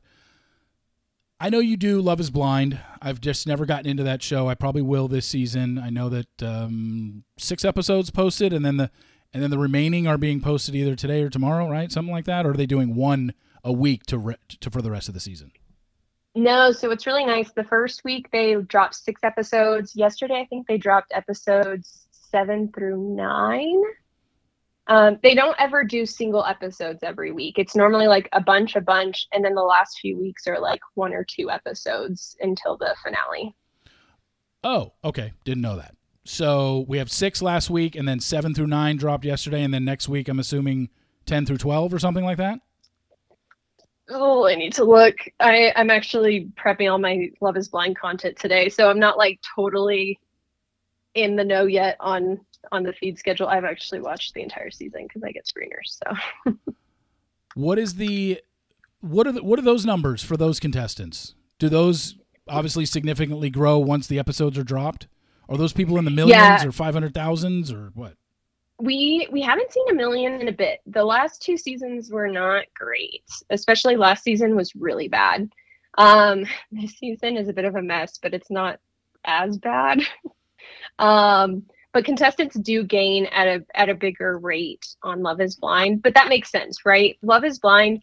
I 1.41 1.51
know 1.51 1.61
you 1.61 1.77
do 1.77 2.01
Love 2.01 2.21
is 2.21 2.31
Blind. 2.31 2.81
I've 3.01 3.21
just 3.21 3.47
never 3.47 3.64
gotten 3.64 3.88
into 3.88 4.03
that 4.03 4.23
show. 4.23 4.49
I 4.49 4.55
probably 4.55 4.83
will 4.83 5.07
this 5.07 5.27
season. 5.27 5.79
I 5.79 5.88
know 5.88 6.09
that 6.09 6.43
um, 6.43 7.25
six 7.38 7.64
episodes 7.64 8.11
posted, 8.11 8.53
and 8.53 8.64
then 8.64 8.77
the 8.77 8.91
and 9.33 9.43
then 9.43 9.51
the 9.51 9.59
remaining 9.59 10.07
are 10.07 10.19
being 10.19 10.41
posted 10.41 10.75
either 10.75 10.97
today 10.97 11.23
or 11.23 11.31
tomorrow, 11.31 11.69
right? 11.69 11.93
Something 11.93 12.12
like 12.12 12.25
that. 12.25 12.47
Or 12.47 12.51
are 12.51 12.57
they 12.57 12.67
doing 12.67 12.95
one 12.95 13.35
a 13.62 13.73
week 13.73 14.05
to 14.07 14.19
re- 14.19 14.37
to 14.61 14.71
for 14.71 14.83
the 14.83 14.91
rest 14.91 15.09
of 15.09 15.14
the 15.14 15.21
season? 15.21 15.53
No, 16.35 16.73
so 16.73 16.91
it's 16.91 17.07
really 17.07 17.25
nice. 17.25 17.53
The 17.53 17.64
first 17.64 18.05
week 18.05 18.31
they 18.33 18.55
dropped 18.55 18.97
six 18.97 19.23
episodes. 19.23 19.95
Yesterday, 19.95 20.41
I 20.41 20.47
think 20.47 20.67
they 20.67 20.79
dropped 20.79 21.12
episodes 21.14 22.07
seven 22.11 22.73
through 22.73 23.14
nine. 23.17 23.81
Um, 24.88 25.18
they 25.22 25.35
don't 25.35 25.57
ever 25.59 25.85
do 25.85 26.07
single 26.07 26.44
episodes 26.44 27.01
every 27.03 27.31
week. 27.31 27.59
It's 27.59 27.77
normally 27.77 28.07
like 28.07 28.29
a 28.33 28.40
bunch, 28.40 28.74
a 28.74 28.81
bunch, 28.81 29.27
and 29.33 29.44
then 29.44 29.55
the 29.55 29.62
last 29.62 29.98
few 30.01 30.18
weeks 30.18 30.46
are 30.46 30.59
like 30.59 30.81
one 30.94 31.12
or 31.12 31.24
two 31.24 31.51
episodes 31.51 32.37
until 32.40 32.79
the 32.79 32.96
finale. 33.03 33.55
Oh, 34.64 34.94
okay. 35.05 35.33
Didn't 35.44 35.62
know 35.62 35.77
that. 35.77 35.94
So 36.24 36.85
we 36.88 36.98
have 36.98 37.11
six 37.11 37.42
last 37.42 37.70
week, 37.70 37.96
and 37.96 38.09
then 38.09 38.20
seven 38.20 38.55
through 38.55 38.66
nine 38.66 38.96
dropped 38.96 39.24
yesterday, 39.24 39.62
and 39.62 39.72
then 39.72 39.85
next 39.85 40.09
week 40.09 40.29
I'm 40.29 40.38
assuming 40.38 40.88
ten 41.27 41.44
through 41.44 41.59
twelve 41.59 41.92
or 41.92 41.98
something 41.98 42.24
like 42.24 42.38
that. 42.38 42.61
Oh, 44.11 44.46
I 44.46 44.55
need 44.55 44.72
to 44.74 44.85
look. 44.85 45.16
I 45.38 45.72
I'm 45.77 45.90
actually 45.90 46.51
prepping 46.57 46.90
all 46.90 46.98
my 46.98 47.31
Love 47.40 47.57
Is 47.57 47.68
Blind 47.68 47.98
content 47.98 48.38
today, 48.38 48.68
so 48.68 48.88
I'm 48.90 48.98
not 48.98 49.18
like 49.18 49.40
totally 49.55 50.18
in 51.22 51.37
the 51.37 51.44
know 51.44 51.66
yet 51.66 51.96
on 52.00 52.40
on 52.72 52.83
the 52.83 52.92
feed 52.92 53.18
schedule. 53.18 53.48
I've 53.48 53.64
actually 53.64 54.00
watched 54.00 54.35
the 54.35 54.42
entire 54.42 54.70
season 54.70 55.04
because 55.04 55.22
I 55.22 55.33
get 55.33 55.46
screeners. 55.46 55.98
So, 56.46 56.54
what 57.54 57.78
is 57.78 57.94
the 57.96 58.40
what 59.00 59.26
are 59.26 59.33
the, 59.33 59.42
what 59.42 59.59
are 59.59 59.62
those 59.62 59.87
numbers 59.87 60.22
for 60.22 60.37
those 60.37 60.61
contestants? 60.61 61.35
Do 61.59 61.68
those 61.68 62.16
obviously 62.48 62.87
significantly 62.87 63.50
grow 63.50 63.78
once 63.78 64.07
the 64.07 64.18
episodes 64.18 64.59
are 64.59 64.64
dropped? 64.64 65.07
Are 65.48 65.57
those 65.57 65.72
people 65.72 65.98
in 65.98 66.04
the 66.04 66.11
millions 66.11 66.37
yeah. 66.37 66.66
or 66.66 66.72
five 66.72 66.94
hundred 66.94 67.14
thousands 67.14 67.72
or 67.72 67.90
what? 67.94 68.14
We 68.81 69.28
we 69.33 69.42
haven't 69.42 69.72
seen 69.72 69.88
a 69.90 69.94
million 69.94 70.40
in 70.40 70.48
a 70.48 70.52
bit. 70.52 70.81
The 70.87 71.04
last 71.04 71.42
two 71.42 71.57
seasons 71.57 72.11
were 72.11 72.28
not 72.28 72.66
great. 72.74 73.24
Especially 73.50 73.96
last 73.96 74.22
season 74.22 74.54
was 74.54 74.74
really 74.74 75.09
bad. 75.09 75.50
Um, 75.96 76.44
this 76.72 76.92
season 76.92 77.37
is 77.37 77.48
a 77.48 77.52
bit 77.52 77.64
of 77.64 77.76
a 77.76 77.83
mess, 77.83 78.18
but 78.18 78.35
it's 78.35 78.50
not 78.50 78.78
as 79.24 79.59
bad. 79.59 80.00
um, 80.98 81.64
but 81.92 82.04
contestants 82.04 82.57
do 82.59 82.85
gain 82.85 83.26
at 83.26 83.46
a 83.46 83.64
at 83.74 83.88
a 83.88 83.94
bigger 83.94 84.38
rate 84.38 84.87
on 85.02 85.22
Love 85.22 85.40
is 85.40 85.57
Blind, 85.57 86.02
but 86.02 86.14
that 86.14 86.28
makes 86.28 86.50
sense, 86.50 86.85
right? 86.85 87.16
Love 87.22 87.44
is 87.44 87.59
Blind, 87.59 88.02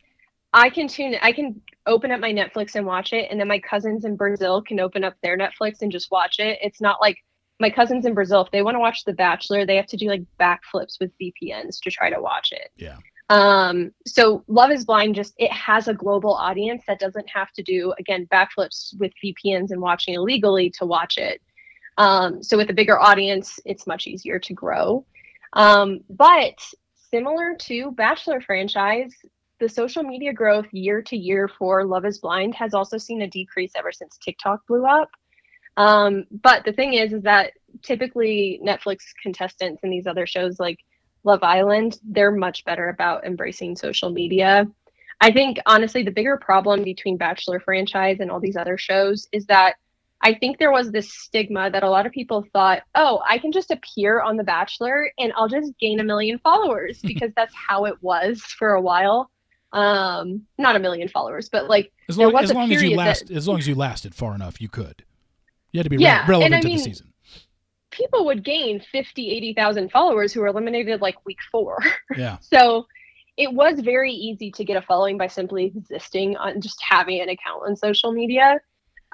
I 0.56 0.70
can 0.70 0.88
tune 0.88 1.16
I 1.22 1.34
can 1.34 1.62
open 1.86 2.12
up 2.12 2.22
my 2.22 2.32
Netflix 2.32 2.76
and 2.76 2.86
watch 2.86 3.12
it 3.12 3.28
and 3.30 3.40
then 3.40 3.48
my 3.48 3.60
cousins 3.60 4.06
in 4.06 4.16
Brazil 4.16 4.62
can 4.62 4.80
open 4.80 5.04
up 5.04 5.14
their 5.22 5.38
Netflix 5.38 5.82
and 5.82 5.92
just 5.92 6.10
watch 6.10 6.40
it. 6.40 6.58
It's 6.62 6.80
not 6.80 7.02
like 7.02 7.18
my 7.60 7.70
cousins 7.70 8.06
in 8.06 8.14
Brazil 8.14 8.42
if 8.42 8.52
they 8.52 8.62
want 8.62 8.76
to 8.76 8.80
watch 8.80 9.04
The 9.04 9.14
Bachelor, 9.14 9.66
they 9.66 9.76
have 9.76 9.86
to 9.88 9.98
do 9.98 10.08
like 10.08 10.24
backflips 10.40 10.98
with 11.00 11.12
VPNs 11.22 11.82
to 11.82 11.92
try 11.92 12.10
to 12.10 12.22
watch 12.22 12.54
it. 12.54 12.72
Yeah. 12.78 12.98
Um 13.30 13.92
so 14.08 14.46
Love 14.48 14.72
is 14.72 14.86
Blind 14.86 15.16
just 15.16 15.34
it 15.38 15.52
has 15.52 15.90
a 15.90 15.94
global 15.94 16.34
audience 16.34 16.84
that 16.88 17.00
doesn't 17.00 17.30
have 17.30 17.52
to 17.52 17.62
do 17.62 17.94
again 18.00 18.26
backflips 18.32 18.98
with 18.98 19.12
VPNs 19.22 19.72
and 19.72 19.82
watching 19.82 20.14
illegally 20.14 20.70
to 20.80 20.86
watch 20.86 21.18
it. 21.18 21.42
Um, 21.98 22.44
so 22.44 22.58
with 22.58 22.70
a 22.70 22.74
bigger 22.74 23.00
audience, 23.00 23.60
it's 23.66 23.88
much 23.88 24.08
easier 24.08 24.40
to 24.40 24.54
grow. 24.54 25.06
Um, 25.54 26.02
but 26.10 26.60
similar 27.10 27.56
to 27.62 27.92
Bachelor 27.92 28.42
franchise, 28.42 29.14
the 29.60 29.70
social 29.70 30.04
media 30.04 30.34
growth 30.34 30.68
year 30.72 31.02
to 31.04 31.16
year 31.16 31.48
for 31.48 31.86
Love 31.86 32.06
is 32.06 32.20
Blind 32.20 32.56
has 32.56 32.74
also 32.74 32.98
seen 32.98 33.22
a 33.22 33.30
decrease 33.30 33.72
ever 33.76 33.92
since 33.92 34.18
TikTok 34.18 34.68
blew 34.68 34.86
up. 34.86 35.10
Um, 35.78 36.26
but 36.30 36.66
the 36.66 36.74
thing 36.74 36.94
is, 36.94 37.14
is 37.14 37.24
that 37.24 37.54
typically 37.82 38.60
Netflix 38.64 39.00
contestants 39.22 39.84
and 39.84 39.92
these 39.92 40.08
other 40.08 40.26
shows 40.26 40.60
like 40.60 40.80
Love 41.24 41.44
Island, 41.44 42.00
they're 42.04 42.32
much 42.32 42.64
better 42.66 42.90
about 42.90 43.26
embracing 43.26 43.76
social 43.76 44.10
media. 44.10 44.68
I 45.22 45.32
think 45.32 45.58
honestly, 45.66 46.04
the 46.04 46.12
bigger 46.12 46.38
problem 46.38 46.84
between 46.84 47.18
Bachelor 47.18 47.60
franchise 47.60 48.20
and 48.20 48.30
all 48.30 48.40
these 48.40 48.58
other 48.58 48.78
shows 48.78 49.28
is 49.32 49.46
that 49.48 49.76
I 50.26 50.34
think 50.34 50.58
there 50.58 50.72
was 50.72 50.92
this 50.92 51.14
stigma 51.14 51.70
that 51.70 51.84
a 51.84 51.90
lot 51.90 52.08
of 52.08 52.12
people 52.12 52.44
thought, 52.52 52.82
oh, 52.96 53.22
I 53.30 53.38
can 53.38 53.52
just 53.52 53.70
appear 53.70 54.22
on 54.22 54.38
The 54.38 54.44
Bachelor 54.44 55.12
and 55.20 55.32
I'll 55.36 55.48
just 55.48 55.78
gain 55.80 56.00
a 56.00 56.04
million 56.04 56.40
followers 56.40 57.00
because 57.04 57.30
that's 57.36 57.54
how 57.54 57.86
it 57.86 57.94
was 58.02 58.42
for 58.42 58.72
a 58.72 58.82
while. 58.82 59.30
Um, 59.72 60.42
not 60.58 60.76
a 60.76 60.80
million 60.80 61.10
followers, 61.10 61.48
but 61.50 61.70
like 61.70 61.92
as 62.10 62.18
long, 62.18 62.36
as, 62.36 62.52
long 62.52 62.72
as 62.72 62.82
you 62.82 62.96
last, 62.96 63.28
that, 63.28 63.38
as 63.38 63.48
long 63.48 63.60
as 63.60 63.68
you 63.68 63.76
lasted 63.76 64.16
far 64.16 64.34
enough, 64.34 64.60
you 64.60 64.68
could. 64.68 65.04
You 65.72 65.78
had 65.78 65.84
to 65.84 65.92
be 65.92 65.98
yeah, 65.98 66.22
re- 66.24 66.30
relevant 66.30 66.56
I 66.56 66.68
mean, 66.68 66.78
to 66.78 66.84
the 66.84 66.92
season. 66.92 67.14
people 67.92 68.26
would 68.26 68.44
gain 68.44 68.82
50, 68.92 69.30
80,000 69.30 69.92
followers 69.92 70.34
who 70.34 70.40
were 70.40 70.48
eliminated 70.48 71.02
like 71.02 71.24
week 71.26 71.40
four. 71.52 71.78
Yeah. 72.18 72.38
so 72.42 72.88
it 73.38 73.54
was 73.54 73.80
very 73.80 74.14
easy 74.14 74.50
to 74.50 74.64
get 74.64 74.76
a 74.76 74.82
following 74.82 75.20
by 75.20 75.28
simply 75.28 75.66
existing 75.66 76.36
on 76.38 76.62
just 76.62 76.82
having 76.82 77.22
an 77.22 77.30
account 77.30 77.62
on 77.68 77.76
social 77.76 78.12
media. 78.12 78.60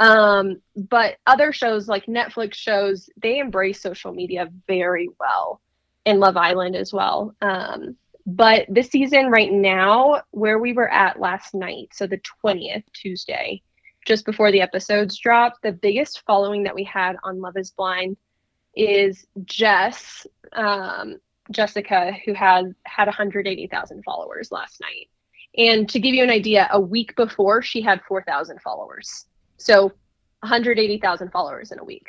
Um, 0.01 0.63
but 0.75 1.17
other 1.27 1.53
shows 1.53 1.87
like 1.87 2.07
Netflix 2.07 2.55
shows, 2.55 3.07
they 3.21 3.37
embrace 3.37 3.79
social 3.79 4.11
media 4.11 4.51
very 4.67 5.09
well, 5.19 5.61
and 6.07 6.19
Love 6.19 6.37
Island 6.37 6.75
as 6.75 6.91
well. 6.91 7.35
Um, 7.39 7.95
but 8.25 8.65
this 8.67 8.89
season, 8.89 9.27
right 9.27 9.51
now, 9.51 10.23
where 10.31 10.57
we 10.57 10.73
were 10.73 10.91
at 10.91 11.19
last 11.19 11.53
night, 11.53 11.89
so 11.93 12.07
the 12.07 12.19
20th, 12.43 12.83
Tuesday, 12.93 13.61
just 14.07 14.25
before 14.25 14.51
the 14.51 14.61
episodes 14.61 15.19
dropped, 15.19 15.61
the 15.61 15.71
biggest 15.71 16.23
following 16.25 16.63
that 16.63 16.73
we 16.73 16.83
had 16.83 17.15
on 17.23 17.39
Love 17.39 17.57
is 17.57 17.69
Blind 17.69 18.17
is 18.75 19.27
Jess, 19.45 20.25
um, 20.53 21.19
Jessica, 21.51 22.11
who 22.25 22.33
had 22.33 22.73
had 22.87 23.05
180,000 23.05 24.03
followers 24.03 24.51
last 24.51 24.81
night. 24.81 25.09
And 25.55 25.87
to 25.89 25.99
give 25.99 26.15
you 26.15 26.23
an 26.23 26.31
idea, 26.31 26.67
a 26.71 26.81
week 26.81 27.15
before 27.15 27.61
she 27.61 27.81
had 27.81 28.01
4,000 28.07 28.61
followers. 28.61 29.27
So 29.63 29.91
180,000 30.41 31.32
followers 31.32 31.71
in 31.71 31.80
a 31.80 31.84
week. 31.84 32.08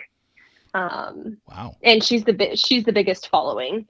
Um, 0.74 1.36
Wow. 1.46 1.76
and 1.82 2.02
she's 2.02 2.24
the 2.24 2.32
bi- 2.32 2.54
she's 2.54 2.84
the 2.84 2.92
biggest 2.92 3.28
following. 3.28 3.86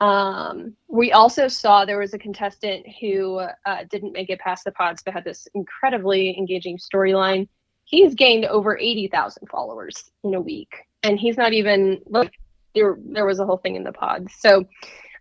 Um, 0.00 0.76
we 0.88 1.12
also 1.12 1.46
saw 1.46 1.84
there 1.84 2.00
was 2.00 2.12
a 2.12 2.18
contestant 2.18 2.84
who 3.00 3.38
uh, 3.38 3.84
didn't 3.88 4.12
make 4.12 4.28
it 4.30 4.40
past 4.40 4.64
the 4.64 4.72
pods, 4.72 5.02
but 5.04 5.14
had 5.14 5.24
this 5.24 5.46
incredibly 5.54 6.36
engaging 6.36 6.76
storyline. 6.78 7.48
He's 7.84 8.14
gained 8.14 8.46
over 8.46 8.76
eighty 8.78 9.06
thousand 9.06 9.48
followers 9.48 10.10
in 10.24 10.34
a 10.34 10.40
week, 10.40 10.74
and 11.04 11.18
he's 11.18 11.36
not 11.36 11.52
even 11.52 12.00
like 12.08 12.32
there. 12.74 12.98
There 13.00 13.26
was 13.26 13.38
a 13.38 13.46
whole 13.46 13.58
thing 13.58 13.76
in 13.76 13.84
the 13.84 13.92
pods, 13.92 14.34
so 14.40 14.64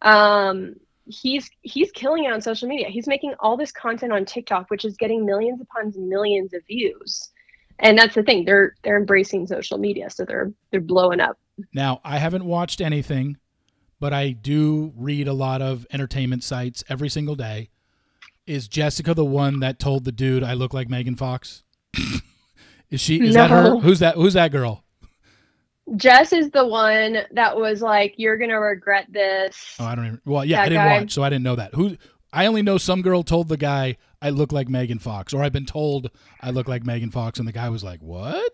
um, 0.02 0.74
he's 1.06 1.48
he's 1.62 1.92
killing 1.92 2.24
it 2.24 2.34
on 2.34 2.42
social 2.42 2.68
media. 2.68 2.88
He's 2.90 3.08
making 3.08 3.36
all 3.40 3.56
this 3.56 3.72
content 3.72 4.12
on 4.12 4.26
TikTok, 4.26 4.72
which 4.72 4.86
is 4.86 4.98
getting 4.98 5.26
millions 5.26 5.62
upon 5.62 5.94
millions 5.96 6.54
of 6.54 6.66
views. 6.66 7.30
And 7.80 7.98
that's 7.98 8.16
the 8.16 8.24
thing; 8.24 8.46
they're 8.46 8.76
they're 8.84 8.98
embracing 8.98 9.48
social 9.48 9.78
media, 9.78 10.10
so 10.10 10.26
they're 10.26 10.52
they're 10.72 10.82
blowing 10.82 11.20
up. 11.20 11.38
Now, 11.74 12.02
I 12.04 12.18
haven't 12.18 12.46
watched 12.46 12.82
anything, 12.82 13.38
but 14.00 14.14
I 14.14 14.32
do 14.32 14.94
read 14.96 15.28
a 15.28 15.34
lot 15.34 15.62
of 15.62 15.86
entertainment 15.92 16.44
sites 16.44 16.84
every 16.90 17.10
single 17.10 17.36
day. 17.36 17.70
Is 18.46 18.68
Jessica 18.68 19.14
the 19.14 19.26
one 19.26 19.60
that 19.62 19.80
told 19.80 20.04
the 20.04 20.12
dude 20.12 20.44
I 20.44 20.54
look 20.54 20.74
like 20.74 20.90
Megan 20.90 21.16
Fox? 21.16 21.64
is 22.90 23.00
she 23.00 23.22
is 23.22 23.36
that 23.36 23.50
her? 23.50 23.64
No. 23.64 23.80
Who's 23.80 24.00
that 24.00 24.16
who's 24.16 24.34
that 24.34 24.52
girl? 24.52 24.84
Jess 25.98 26.32
is 26.32 26.50
the 26.52 26.66
one 26.66 27.20
that 27.32 27.58
was 27.58 27.82
like, 27.82 28.16
"You're 28.18 28.38
gonna 28.38 28.60
regret 28.60 29.08
this." 29.10 29.76
Oh, 29.80 29.86
I 29.86 29.96
don't 29.96 30.06
even 30.06 30.22
Well, 30.26 30.46
yeah, 30.46 30.62
I 30.62 30.70
didn't 30.70 30.84
guy. 30.84 31.00
watch, 31.00 31.12
so 31.12 31.24
I 31.24 31.30
didn't 31.30 31.44
know 31.44 31.56
that. 31.56 31.74
Who 31.76 31.98
I 32.32 32.46
only 32.46 32.62
know 32.62 32.78
some 32.78 33.02
girl 33.02 33.24
told 33.24 33.50
the 33.50 33.58
guy 33.58 33.98
I 34.24 34.30
look 34.30 34.54
like 34.54 34.70
Megan 34.70 35.00
Fox 35.00 35.34
or 35.34 35.44
I've 35.44 35.52
been 35.52 35.66
told 35.66 36.10
I 36.42 36.52
look 36.52 36.70
like 36.70 36.86
Megan 36.86 37.12
Fox 37.12 37.40
and 37.40 37.48
the 37.48 37.52
guy 37.52 37.68
was 37.68 37.84
like, 37.84 38.02
"What?" 38.02 38.54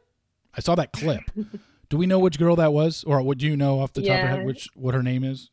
I 0.57 0.61
saw 0.61 0.73
that 0.75 0.91
clip. 0.91 1.21
do 1.89 1.97
we 1.97 2.07
know 2.07 2.17
which 2.17 2.39
girl 2.39 2.55
that 2.55 2.73
was 2.73 3.03
or 3.05 3.21
what 3.21 3.37
do 3.37 3.45
you 3.45 3.55
know 3.55 3.79
off 3.79 3.93
the 3.93 4.01
top 4.01 4.11
of 4.11 4.17
your 4.17 4.27
head 4.27 4.45
which 4.45 4.67
what 4.73 4.95
her 4.95 5.03
name 5.03 5.23
is? 5.23 5.51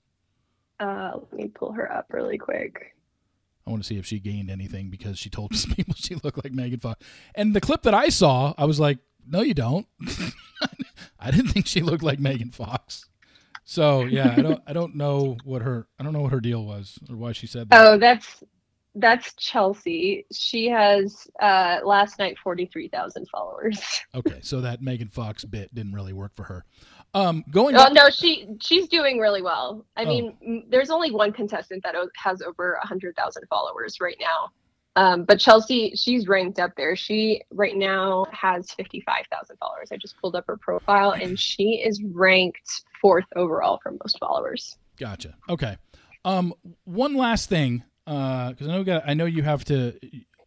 Uh, 0.81 1.12
let 1.14 1.33
me 1.35 1.48
pull 1.48 1.72
her 1.72 1.92
up 1.92 2.07
really 2.11 2.38
quick. 2.38 2.94
I 3.66 3.70
want 3.70 3.83
to 3.83 3.87
see 3.87 3.98
if 3.98 4.07
she 4.07 4.18
gained 4.18 4.50
anything 4.50 4.88
because 4.88 5.18
she 5.18 5.29
told 5.29 5.50
people 5.76 5.94
she 5.94 6.14
looked 6.14 6.42
like 6.42 6.52
Megan 6.52 6.81
Fox. 6.81 7.05
And 7.35 7.55
the 7.55 7.61
clip 7.61 7.83
that 7.83 7.94
I 7.94 8.09
saw, 8.09 8.55
I 8.57 8.64
was 8.64 8.81
like, 8.81 8.98
no, 9.26 9.42
you 9.42 9.55
don't. 9.55 9.87
I 11.20 11.31
didn't 11.31 11.48
think 11.48 11.66
she 11.66 11.83
looked 11.83 12.02
like 12.02 12.20
Megan 12.20 12.52
Fox. 12.52 13.09
So 13.64 14.05
yeah, 14.05 14.33
I 14.37 14.40
don't 14.40 14.62
I 14.66 14.72
don't 14.72 14.94
know 14.94 15.37
what 15.44 15.61
her 15.61 15.88
I 15.98 16.05
don't 16.05 16.12
know 16.14 16.20
what 16.20 16.33
her 16.33 16.40
deal 16.40 16.64
was 16.64 16.98
or 17.11 17.16
why 17.16 17.33
she 17.33 17.46
said 17.46 17.68
that. 17.68 17.87
Oh, 17.87 17.98
that's 17.98 18.42
that's 18.98 19.35
Chelsea. 19.35 20.26
She 20.32 20.66
has 20.68 21.26
uh 21.40 21.78
last 21.85 22.18
night 22.18 22.37
forty 22.42 22.66
three 22.66 22.88
thousand 22.88 23.28
followers. 23.30 23.80
Okay, 24.14 24.38
so 24.42 24.62
that 24.62 24.80
Megan 24.80 25.09
Fox 25.09 25.44
bit 25.44 25.74
didn't 25.74 25.92
really 25.92 26.14
work 26.14 26.35
for 26.35 26.42
her. 26.44 26.64
Um, 27.14 27.44
going 27.50 27.74
Oh 27.76 27.85
back, 27.85 27.92
no, 27.92 28.09
she 28.11 28.46
she's 28.61 28.88
doing 28.88 29.18
really 29.18 29.42
well. 29.42 29.85
I 29.96 30.04
Oh. 30.04 30.09
mean, 30.09 30.66
there's 30.70 30.90
only 30.90 31.11
one 31.11 31.32
contestant 31.32 31.82
that 31.85 31.94
has 32.16 32.40
over 32.42 32.74
a 32.82 32.87
hundred 32.87 33.14
thousand 33.16 33.44
followers 33.48 33.98
right 34.00 34.16
now. 34.20 34.50
Um, 34.98 35.24
but 35.24 35.38
Chelsea, 35.38 35.92
she's 35.94 36.26
ranked 36.26 36.59
up 36.59 36.72
there. 36.76 36.96
She 36.96 37.42
right 37.50 37.76
now 37.76 38.26
has 38.32 38.70
fifty 38.70 39.02
five 39.02 39.26
thousand 39.30 39.59
followers. 39.59 39.88
I 39.92 39.98
just 39.98 40.18
pulled 40.18 40.35
up 40.37 40.44
her 40.46 40.56
profile, 40.56 41.11
and 41.12 41.38
she 41.38 41.82
is 41.85 42.02
ranked 42.02 42.85
fourth 43.02 43.26
overall 43.37 43.78
for 43.82 43.92
most 43.92 44.18
followers. 44.18 44.78
Gotcha. 44.98 45.35
Okay. 45.50 45.76
Um, 46.24 46.54
one 46.85 47.14
last 47.14 47.50
thing, 47.50 47.85
Uh, 48.07 48.51
because 48.51 48.69
I 48.69 48.73
know 48.73 48.85
got, 48.85 49.03
I 49.07 49.14
know 49.14 49.25
you 49.25 49.42
have 49.42 49.64
to. 49.66 49.99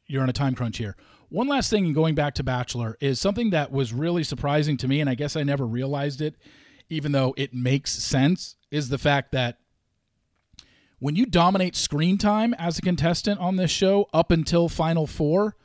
You're 0.08 0.24
on 0.24 0.30
a 0.30 0.34
time 0.34 0.56
crunch 0.56 0.78
here. 0.78 0.96
One 1.30 1.48
last 1.48 1.70
thing, 1.70 1.86
in 1.86 1.94
going 1.94 2.16
back 2.16 2.34
to 2.36 2.44
Bachelor, 2.44 2.98
is 3.00 3.20
something 3.20 3.52
that 3.52 3.72
was 3.72 3.94
really 3.94 4.24
surprising 4.24 4.78
to 4.78 4.88
me, 4.88 5.00
and 5.02 5.10
I 5.10 5.16
guess 5.16 5.36
I 5.36 5.44
never 5.44 5.68
realized 5.68 6.22
it, 6.22 6.36
even 6.90 7.12
though 7.12 7.34
it 7.38 7.54
makes 7.54 7.92
sense. 7.92 8.56
Is 8.72 8.90
the 8.90 8.98
fact 8.98 9.32
that 9.32 9.58
when 11.00 11.16
you 11.16 11.26
dominate 11.26 11.76
screen 11.76 12.18
time 12.18 12.54
as 12.56 12.78
a 12.78 12.82
contestant 12.82 13.40
on 13.40 13.56
this 13.56 13.72
show 13.72 14.08
up 14.14 14.32
until 14.32 14.70
Final 14.70 15.06
Four, 15.06 15.56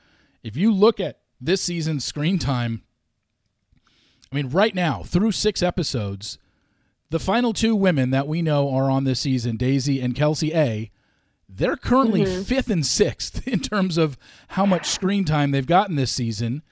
if 0.43 0.57
you 0.57 0.73
look 0.73 1.01
at 1.01 1.21
this 1.41 1.61
season's 1.61 2.05
screen 2.05 2.39
time, 2.39 2.83
I 4.33 4.37
mean, 4.37 4.49
right 4.49 4.75
now 4.75 5.03
through 5.03 5.33
six 5.33 5.63
episodes, 5.63 6.39
the 7.11 7.21
final 7.21 7.53
two 7.53 7.77
women 7.77 8.11
that 8.11 8.27
we 8.27 8.43
know 8.43 8.69
are 8.75 8.91
on 8.91 9.05
this 9.05 9.21
season, 9.21 9.57
Daisy 9.57 10.01
and 10.01 10.15
Kelsey 10.15 10.53
A, 10.55 10.91
they're 11.49 11.77
currently 11.77 12.23
mm-hmm. 12.23 12.43
fifth 12.43 12.71
and 12.71 12.85
sixth 12.85 13.47
in 13.49 13.61
terms 13.61 13.99
of 13.99 14.19
how 14.49 14.67
much 14.67 14.87
screen 14.87 15.25
time 15.25 15.51
they've 15.51 15.67
gotten 15.67 15.97
this 15.97 16.13
season. 16.13 16.63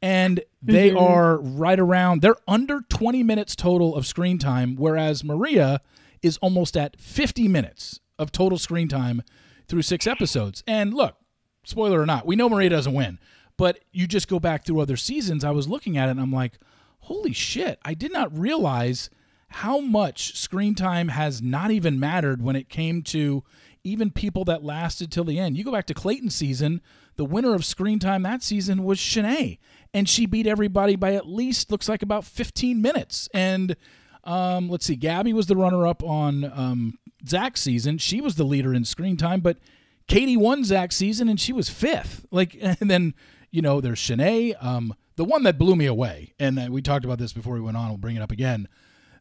And 0.00 0.40
they 0.60 0.90
mm-hmm. 0.90 0.98
are 0.98 1.38
right 1.38 1.78
around, 1.78 2.22
they're 2.22 2.36
under 2.48 2.80
20 2.88 3.22
minutes 3.22 3.54
total 3.54 3.94
of 3.94 4.04
screen 4.06 4.38
time, 4.38 4.74
whereas 4.74 5.22
Maria 5.22 5.80
is 6.22 6.38
almost 6.38 6.76
at 6.76 6.98
50 6.98 7.46
minutes 7.46 8.00
of 8.18 8.32
total 8.32 8.58
screen 8.58 8.88
time 8.88 9.22
through 9.68 9.82
six 9.82 10.06
episodes. 10.06 10.64
And 10.66 10.92
look, 10.92 11.16
spoiler 11.64 12.00
or 12.00 12.06
not, 12.06 12.26
we 12.26 12.34
know 12.34 12.48
Maria 12.48 12.70
doesn't 12.70 12.92
win, 12.92 13.20
but 13.56 13.78
you 13.92 14.08
just 14.08 14.28
go 14.28 14.40
back 14.40 14.64
through 14.64 14.80
other 14.80 14.96
seasons. 14.96 15.44
I 15.44 15.50
was 15.50 15.68
looking 15.68 15.96
at 15.96 16.08
it 16.08 16.12
and 16.12 16.20
I'm 16.20 16.32
like, 16.32 16.58
holy 17.00 17.32
shit, 17.32 17.78
I 17.84 17.94
did 17.94 18.12
not 18.12 18.36
realize 18.36 19.08
how 19.48 19.80
much 19.80 20.36
screen 20.36 20.74
time 20.74 21.08
has 21.08 21.42
not 21.42 21.70
even 21.70 22.00
mattered 22.00 22.42
when 22.42 22.56
it 22.56 22.68
came 22.68 23.02
to 23.02 23.44
even 23.84 24.10
people 24.10 24.44
that 24.44 24.64
lasted 24.64 25.10
till 25.10 25.24
the 25.24 25.38
end. 25.38 25.56
You 25.56 25.64
go 25.64 25.72
back 25.72 25.86
to 25.86 25.94
Clayton 25.94 26.30
season, 26.30 26.80
the 27.16 27.24
winner 27.24 27.54
of 27.54 27.64
screen 27.64 27.98
time 27.98 28.22
that 28.22 28.42
season 28.42 28.84
was 28.84 28.98
Shanae, 28.98 29.58
and 29.92 30.08
she 30.08 30.26
beat 30.26 30.46
everybody 30.46 30.96
by 30.96 31.14
at 31.14 31.26
least 31.26 31.70
looks 31.70 31.88
like 31.88 32.02
about 32.02 32.24
15 32.24 32.80
minutes. 32.80 33.28
And 33.34 33.76
um, 34.24 34.68
let's 34.68 34.86
see, 34.86 34.96
Gabby 34.96 35.32
was 35.32 35.46
the 35.46 35.56
runner 35.56 35.86
up 35.86 36.02
on 36.02 36.44
um, 36.44 36.98
Zach's 37.26 37.60
season. 37.60 37.98
She 37.98 38.20
was 38.20 38.36
the 38.36 38.44
leader 38.44 38.72
in 38.72 38.84
screen 38.84 39.16
time, 39.16 39.40
but 39.40 39.58
Katie 40.06 40.36
won 40.36 40.64
Zach's 40.64 40.96
season 40.96 41.28
and 41.28 41.40
she 41.40 41.52
was 41.52 41.68
fifth. 41.68 42.24
Like, 42.30 42.56
and 42.60 42.90
then 42.90 43.14
you 43.50 43.62
know 43.62 43.80
there's 43.80 44.00
Shanae, 44.00 44.62
um, 44.64 44.94
the 45.16 45.24
one 45.24 45.42
that 45.42 45.58
blew 45.58 45.76
me 45.76 45.86
away, 45.86 46.32
and 46.38 46.70
we 46.70 46.80
talked 46.80 47.04
about 47.04 47.18
this 47.18 47.32
before 47.32 47.54
we 47.54 47.60
went 47.60 47.76
on. 47.76 47.88
We'll 47.88 47.98
bring 47.98 48.16
it 48.16 48.22
up 48.22 48.32
again. 48.32 48.66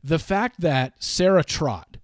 The 0.04 0.20
fact 0.20 0.62
that 0.62 1.04
Sarah 1.04 1.44
Trott 1.44 1.98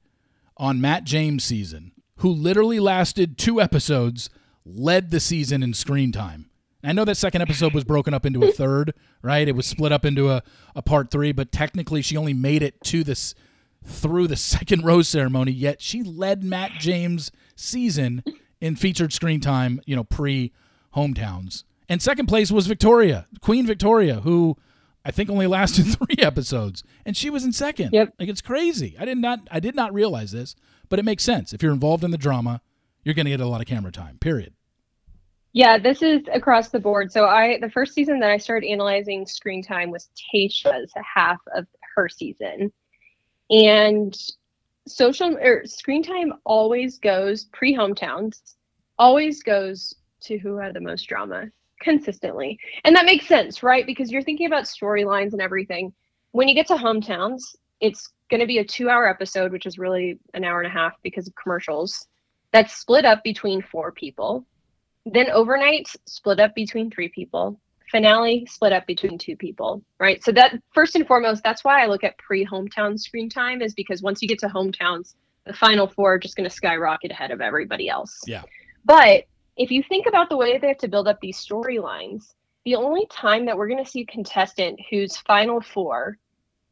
on 0.58 0.82
Matt 0.82 1.04
James' 1.04 1.46
season, 1.46 1.94
who 2.18 2.30
literally 2.30 2.80
lasted 2.80 3.38
two 3.38 3.62
episodes, 3.62 4.30
led 4.66 5.12
the 5.12 5.20
season 5.20 5.64
in 5.64 5.74
screen 5.74 6.12
time. 6.12 6.50
I 6.84 6.94
know 6.94 7.06
that 7.06 7.18
second 7.18 7.42
episode 7.42 7.74
was 7.74 7.84
broken 7.84 8.14
up 8.14 8.26
into 8.26 8.44
a 8.44 8.52
third, 8.52 8.94
right? 9.22 9.48
It 9.48 9.56
was 9.56 9.66
split 9.66 9.92
up 9.92 10.06
into 10.06 10.30
a, 10.30 10.44
a 10.76 10.82
part 10.82 11.12
three, 11.12 11.32
but 11.32 11.52
technically 11.52 12.02
she 12.02 12.16
only 12.16 12.34
made 12.34 12.64
it 12.64 12.82
to 12.86 13.04
this 13.04 13.36
through 13.84 14.28
the 14.28 14.36
second 14.38 14.86
rose 14.86 15.08
ceremony, 15.08 15.52
yet 15.52 15.82
she 15.82 16.04
led 16.04 16.44
Matt 16.44 16.72
James' 16.80 17.32
season 17.56 18.24
in 18.62 18.76
featured 18.76 19.14
screen 19.14 19.40
time, 19.40 19.82
you 19.86 19.96
know, 19.96 20.04
pre 20.04 20.54
hometowns. 20.96 21.64
And 21.90 22.02
second 22.02 22.28
place 22.28 22.52
was 22.52 22.68
Victoria, 22.68 23.28
Queen 23.42 23.66
Victoria, 23.66 24.22
who 24.22 24.58
I 25.08 25.12
think 25.12 25.30
only 25.30 25.48
lasted 25.48 25.84
three 25.98 26.18
episodes, 26.20 26.84
and 27.06 27.16
she 27.16 27.30
was 27.30 27.46
in 27.46 27.54
second. 27.54 27.92
Yep. 27.94 28.16
Like 28.20 28.28
it's 28.28 28.42
crazy. 28.42 28.98
I 29.00 29.06
did 29.06 29.18
not 29.18 29.48
I 29.50 29.62
did 29.62 29.74
not 29.74 29.94
realize 29.94 30.34
this, 30.34 30.54
but 30.90 31.00
it 31.00 31.06
makes 31.06 31.24
sense. 31.24 31.54
If 31.54 31.64
you're 31.64 31.72
involved 31.72 32.04
in 32.04 32.12
the 32.12 32.18
drama, 32.18 32.62
you're 33.04 33.16
going 33.16 33.26
to 33.26 33.32
get 33.32 33.40
a 33.40 33.48
lot 33.48 33.62
of 33.62 33.68
camera 33.68 33.92
time. 33.92 34.18
Period. 34.20 34.54
Yeah, 35.54 35.78
this 35.78 36.02
is 36.02 36.24
across 36.34 36.70
the 36.70 36.80
board. 36.80 37.14
So 37.14 37.26
I 37.26 37.58
the 37.62 37.70
first 37.70 37.94
season 37.94 38.20
that 38.20 38.32
I 38.32 38.38
started 38.38 38.68
analyzing 38.68 39.26
screen 39.26 39.64
time 39.64 39.92
was 39.92 40.10
Tayshia's 40.36 40.92
half 41.16 41.40
of 41.56 41.66
her 41.96 42.10
season. 42.10 42.74
And 43.50 44.16
social 44.88 45.38
or 45.38 45.66
screen 45.66 46.04
time 46.04 46.34
always 46.46 47.00
goes 47.00 47.46
pre 47.46 47.74
hometowns, 47.74 48.42
always 49.00 49.42
goes 49.42 49.96
to 50.24 50.38
who 50.38 50.58
had 50.58 50.74
the 50.74 50.82
most 50.82 51.04
drama 51.08 51.46
consistently. 51.80 52.60
And 52.84 52.96
that 52.96 53.06
makes 53.06 53.28
sense, 53.28 53.64
right? 53.64 53.86
Because 53.86 54.12
you're 54.12 54.24
thinking 54.24 54.48
about 54.48 54.66
storylines 54.66 55.34
and 55.34 55.42
everything. 55.42 55.94
When 56.32 56.48
you 56.48 56.56
get 56.56 56.68
to 56.68 56.76
hometowns, 56.76 57.42
it's 57.80 58.10
going 58.30 58.42
to 58.42 58.48
be 58.48 58.60
a 58.60 58.66
two 58.66 58.90
hour 58.90 59.08
episode, 59.08 59.52
which 59.52 59.66
is 59.66 59.78
really 59.78 60.20
an 60.34 60.44
hour 60.44 60.60
and 60.60 60.68
a 60.68 60.74
half 60.74 60.94
because 61.04 61.28
of 61.28 61.36
commercials. 61.36 62.08
That's 62.52 62.76
split 62.76 63.06
up 63.06 63.24
between 63.24 63.62
four 63.62 63.92
people. 63.92 64.46
Then 65.06 65.30
overnight, 65.30 65.88
split 66.06 66.40
up 66.40 66.56
between 66.56 66.92
three 66.92 67.10
people. 67.10 67.60
Finale, 67.92 68.46
split 68.50 68.74
up 68.74 68.86
between 68.86 69.18
two 69.18 69.38
people, 69.38 69.82
right? 69.98 70.22
So, 70.22 70.34
that 70.34 70.62
first 70.74 70.96
and 70.96 71.08
foremost, 71.08 71.42
that's 71.42 71.64
why 71.64 71.82
I 71.82 71.88
look 71.88 72.04
at 72.04 72.18
pre 72.18 72.46
hometown 72.46 73.00
screen 73.00 73.30
time, 73.30 73.62
is 73.62 73.74
because 73.74 74.02
once 74.02 74.22
you 74.22 74.28
get 74.28 74.40
to 74.40 74.48
hometowns, 74.48 75.16
the 75.46 75.54
final 75.54 75.88
four 75.88 76.16
are 76.16 76.20
just 76.20 76.36
going 76.36 76.50
to 76.50 76.54
skyrocket 76.54 77.12
ahead 77.12 77.32
of 77.32 77.40
everybody 77.40 77.88
else. 77.88 78.20
Yeah. 78.28 78.44
But 78.84 79.24
if 79.58 79.72
you 79.72 79.84
think 79.84 80.06
about 80.06 80.30
the 80.30 80.38
way 80.38 80.58
they 80.58 80.68
have 80.68 80.78
to 80.78 80.88
build 80.88 81.08
up 81.08 81.20
these 81.20 81.38
storylines, 81.38 82.34
the 82.64 82.76
only 82.76 83.08
time 83.10 83.46
that 83.46 83.58
we're 83.58 83.68
going 83.68 83.84
to 83.84 83.90
see 83.90 84.02
a 84.02 84.06
contestant 84.06 84.80
who's 84.90 85.18
final 85.18 85.62
four 85.62 86.18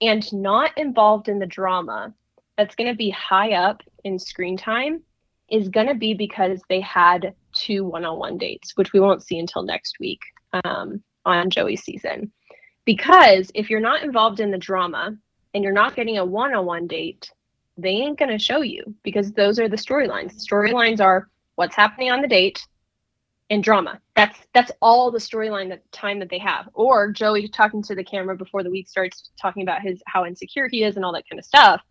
and 0.02 0.32
not 0.34 0.78
involved 0.78 1.30
in 1.30 1.40
the 1.40 1.46
drama 1.46 2.14
that's 2.58 2.76
going 2.76 2.90
to 2.90 2.96
be 2.96 3.10
high 3.10 3.54
up 3.54 3.82
in 4.04 4.20
screen 4.20 4.58
time 4.58 5.02
is 5.50 5.70
going 5.70 5.88
to 5.88 5.96
be 5.96 6.14
because 6.14 6.62
they 6.70 6.82
had 6.82 7.34
two 7.54 7.86
one-on-one 7.86 8.38
dates 8.38 8.74
which 8.76 8.92
we 8.94 9.00
won't 9.00 9.24
see 9.24 9.40
until 9.40 9.64
next 9.64 9.98
week 10.00 10.20
um, 10.64 11.02
on 11.26 11.50
joey's 11.50 11.84
season. 11.84 12.32
Because 12.84 13.52
if 13.56 13.70
you're 13.70 13.80
not 13.80 14.04
involved 14.04 14.40
in 14.40 14.52
the 14.52 14.58
drama 14.58 15.16
and 15.54 15.64
you're 15.64 15.74
not 15.74 15.96
getting 15.96 16.18
a 16.18 16.26
one-on-one 16.26 16.88
date 16.88 17.32
they 17.78 17.90
ain't 17.90 18.20
going 18.20 18.32
to 18.32 18.40
show 18.40 18.62
you 18.62 18.96
because 19.04 19.34
those 19.34 19.60
are 19.60 19.68
the 19.68 19.76
storylines. 19.76 20.46
Storylines 20.46 21.02
are 21.02 21.30
what's 21.56 21.76
happening 21.76 22.10
on 22.10 22.22
the 22.22 22.28
date 22.28 22.66
and 23.50 23.64
drama. 23.64 24.00
That's 24.16 24.40
that's 24.54 24.72
all 24.82 25.12
the 25.12 25.20
storyline 25.20 25.70
that 25.70 25.90
time 25.92 26.20
that 26.20 26.30
they 26.30 26.40
have. 26.40 26.70
Or 26.74 27.12
Joey 27.12 27.48
talking 27.48 27.84
to 27.84 27.96
the 27.96 28.04
camera 28.04 28.36
before 28.36 28.64
the 28.64 28.70
week 28.70 28.88
starts 28.88 29.30
talking 29.40 29.64
about 29.64 29.82
his 29.82 30.02
how 30.08 30.26
insecure 30.26 30.68
he 30.70 30.84
is 30.84 30.96
and 30.96 31.06
all 31.06 31.14
that 31.14 31.30
kind 31.30 31.40
of 31.40 31.46
stuff. 31.46 31.82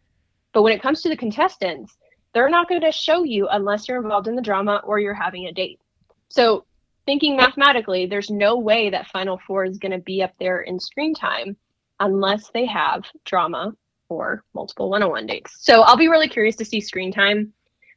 But 0.53 0.63
when 0.63 0.73
it 0.73 0.83
comes 0.83 1.03
to 1.03 1.09
the 1.09 1.17
contestants, 1.17 1.97
they're 2.33 2.49
not 2.49 2.69
going 2.69 2.81
to 2.81 2.93
show 2.93 3.23
you 3.23 3.49
unless 3.49 3.89
you're 3.89 4.03
involved 4.03 4.29
in 4.29 4.37
the 4.37 4.43
drama 4.43 4.83
or 4.85 4.99
you're 4.99 5.15
having 5.15 5.47
a 5.47 5.53
date. 5.53 5.81
So 6.29 6.65
thinking 7.07 7.37
mathematically, 7.37 8.07
there's 8.07 8.31
no 8.31 8.57
way 8.59 8.91
that 8.91 9.09
Final 9.09 9.41
Four 9.47 9.65
is 9.65 9.79
going 9.79 9.93
to 9.93 9.99
be 9.99 10.23
up 10.23 10.33
there 10.39 10.63
in 10.63 10.81
screen 10.81 11.15
time 11.15 11.57
unless 12.01 12.51
they 12.51 12.67
have 12.67 13.05
drama 13.25 13.73
or 14.09 14.45
multiple 14.55 14.91
one-on-one 14.91 15.27
dates. 15.27 15.57
So 15.61 15.83
I'll 15.83 15.97
be 15.97 16.09
really 16.09 16.29
curious 16.29 16.57
to 16.57 16.65
see 16.65 16.81
screen 16.81 17.13
time 17.13 17.53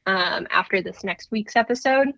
um, 0.06 0.48
after 0.52 0.82
this 0.82 1.04
next 1.04 1.32
week's 1.32 1.56
episode 1.56 2.14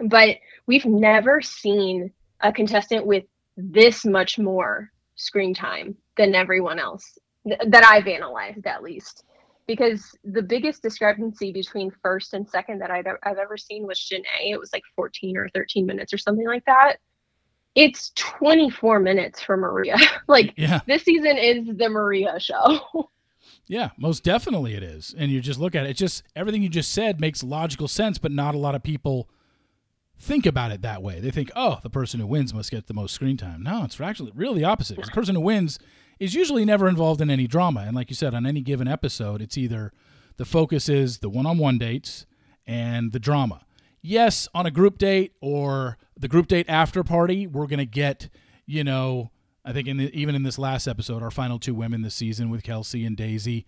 but 0.00 0.36
we've 0.66 0.84
never 0.84 1.40
seen 1.40 2.10
a 2.40 2.52
contestant 2.52 3.06
with 3.06 3.24
this 3.56 4.04
much 4.04 4.38
more 4.38 4.90
screen 5.14 5.54
time 5.54 5.96
than 6.16 6.34
everyone 6.34 6.78
else 6.78 7.18
th- 7.46 7.60
that 7.68 7.84
I've 7.84 8.06
analyzed 8.06 8.66
at 8.66 8.82
least. 8.82 9.24
Because 9.66 10.16
the 10.22 10.42
biggest 10.42 10.82
discrepancy 10.82 11.50
between 11.50 11.90
first 12.02 12.34
and 12.34 12.48
second 12.48 12.80
that 12.80 12.90
I've, 12.90 13.06
I've 13.24 13.38
ever 13.38 13.56
seen 13.56 13.84
was 13.84 13.98
Shanae. 13.98 14.52
It 14.52 14.60
was 14.60 14.72
like 14.72 14.84
14 14.94 15.36
or 15.36 15.48
13 15.48 15.84
minutes 15.84 16.12
or 16.12 16.18
something 16.18 16.46
like 16.46 16.64
that. 16.66 16.98
It's 17.74 18.12
24 18.14 19.00
minutes 19.00 19.42
for 19.42 19.56
Maria. 19.56 19.96
like 20.28 20.54
yeah. 20.56 20.80
this 20.86 21.02
season 21.02 21.36
is 21.36 21.76
the 21.76 21.88
Maria 21.88 22.38
show. 22.38 22.80
Yeah, 23.68 23.90
most 23.98 24.22
definitely 24.22 24.74
it 24.74 24.84
is. 24.84 25.14
And 25.18 25.30
you 25.30 25.40
just 25.40 25.58
look 25.58 25.74
at 25.74 25.86
it, 25.86 25.90
it 25.90 25.96
just 25.96 26.22
everything 26.36 26.62
you 26.62 26.68
just 26.68 26.92
said 26.92 27.20
makes 27.20 27.42
logical 27.42 27.88
sense, 27.88 28.16
but 28.16 28.30
not 28.30 28.54
a 28.54 28.58
lot 28.58 28.76
of 28.76 28.82
people 28.84 29.28
think 30.18 30.46
about 30.46 30.70
it 30.70 30.82
that 30.82 31.02
way. 31.02 31.20
They 31.20 31.30
think, 31.30 31.50
oh, 31.54 31.78
the 31.82 31.90
person 31.90 32.20
who 32.20 32.26
wins 32.26 32.54
must 32.54 32.70
get 32.70 32.86
the 32.86 32.94
most 32.94 33.14
screen 33.14 33.36
time. 33.36 33.62
No, 33.62 33.84
it's 33.84 34.00
actually 34.00 34.32
really 34.34 34.60
the 34.60 34.64
opposite. 34.64 34.96
The 34.96 35.10
person 35.10 35.34
who 35.34 35.40
wins 35.40 35.78
is 36.18 36.34
usually 36.34 36.64
never 36.64 36.88
involved 36.88 37.20
in 37.20 37.30
any 37.30 37.46
drama. 37.46 37.84
And 37.86 37.94
like 37.94 38.10
you 38.10 38.16
said, 38.16 38.34
on 38.34 38.46
any 38.46 38.60
given 38.60 38.88
episode, 38.88 39.42
it's 39.42 39.58
either 39.58 39.92
the 40.36 40.44
focus 40.44 40.88
is 40.88 41.18
the 41.18 41.28
one 41.28 41.46
on 41.46 41.58
one 41.58 41.78
dates 41.78 42.26
and 42.66 43.12
the 43.12 43.18
drama. 43.18 43.62
Yes, 44.02 44.48
on 44.54 44.66
a 44.66 44.70
group 44.70 44.98
date 44.98 45.34
or 45.40 45.98
the 46.16 46.28
group 46.28 46.46
date 46.46 46.66
after 46.68 47.02
party, 47.02 47.46
we're 47.46 47.66
going 47.66 47.78
to 47.78 47.86
get, 47.86 48.28
you 48.64 48.84
know, 48.84 49.30
I 49.64 49.72
think 49.72 49.88
in 49.88 49.96
the, 49.96 50.18
even 50.18 50.34
in 50.34 50.44
this 50.44 50.58
last 50.58 50.86
episode, 50.86 51.22
our 51.22 51.30
final 51.30 51.58
two 51.58 51.74
women 51.74 52.02
this 52.02 52.14
season 52.14 52.50
with 52.50 52.62
Kelsey 52.62 53.04
and 53.04 53.16
Daisy. 53.16 53.66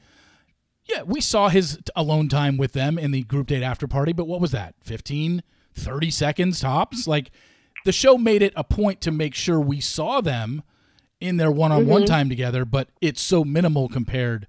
Yeah, 0.84 1.02
we 1.02 1.20
saw 1.20 1.48
his 1.48 1.78
alone 1.96 2.28
time 2.28 2.56
with 2.56 2.72
them 2.72 2.98
in 2.98 3.10
the 3.10 3.24
group 3.24 3.48
date 3.48 3.62
after 3.62 3.86
party, 3.86 4.12
but 4.12 4.26
what 4.26 4.40
was 4.40 4.52
that? 4.52 4.74
15, 4.80 5.42
30 5.74 6.10
seconds 6.10 6.60
tops. 6.60 7.06
Like 7.06 7.30
the 7.84 7.92
show 7.92 8.18
made 8.18 8.42
it 8.42 8.52
a 8.56 8.64
point 8.64 9.00
to 9.02 9.10
make 9.10 9.34
sure 9.34 9.60
we 9.60 9.80
saw 9.80 10.20
them 10.20 10.62
in 11.20 11.36
their 11.36 11.50
one-on-one 11.50 12.02
mm-hmm. 12.02 12.10
time 12.10 12.28
together, 12.28 12.64
but 12.64 12.88
it's 13.00 13.20
so 13.20 13.44
minimal 13.44 13.88
compared 13.88 14.46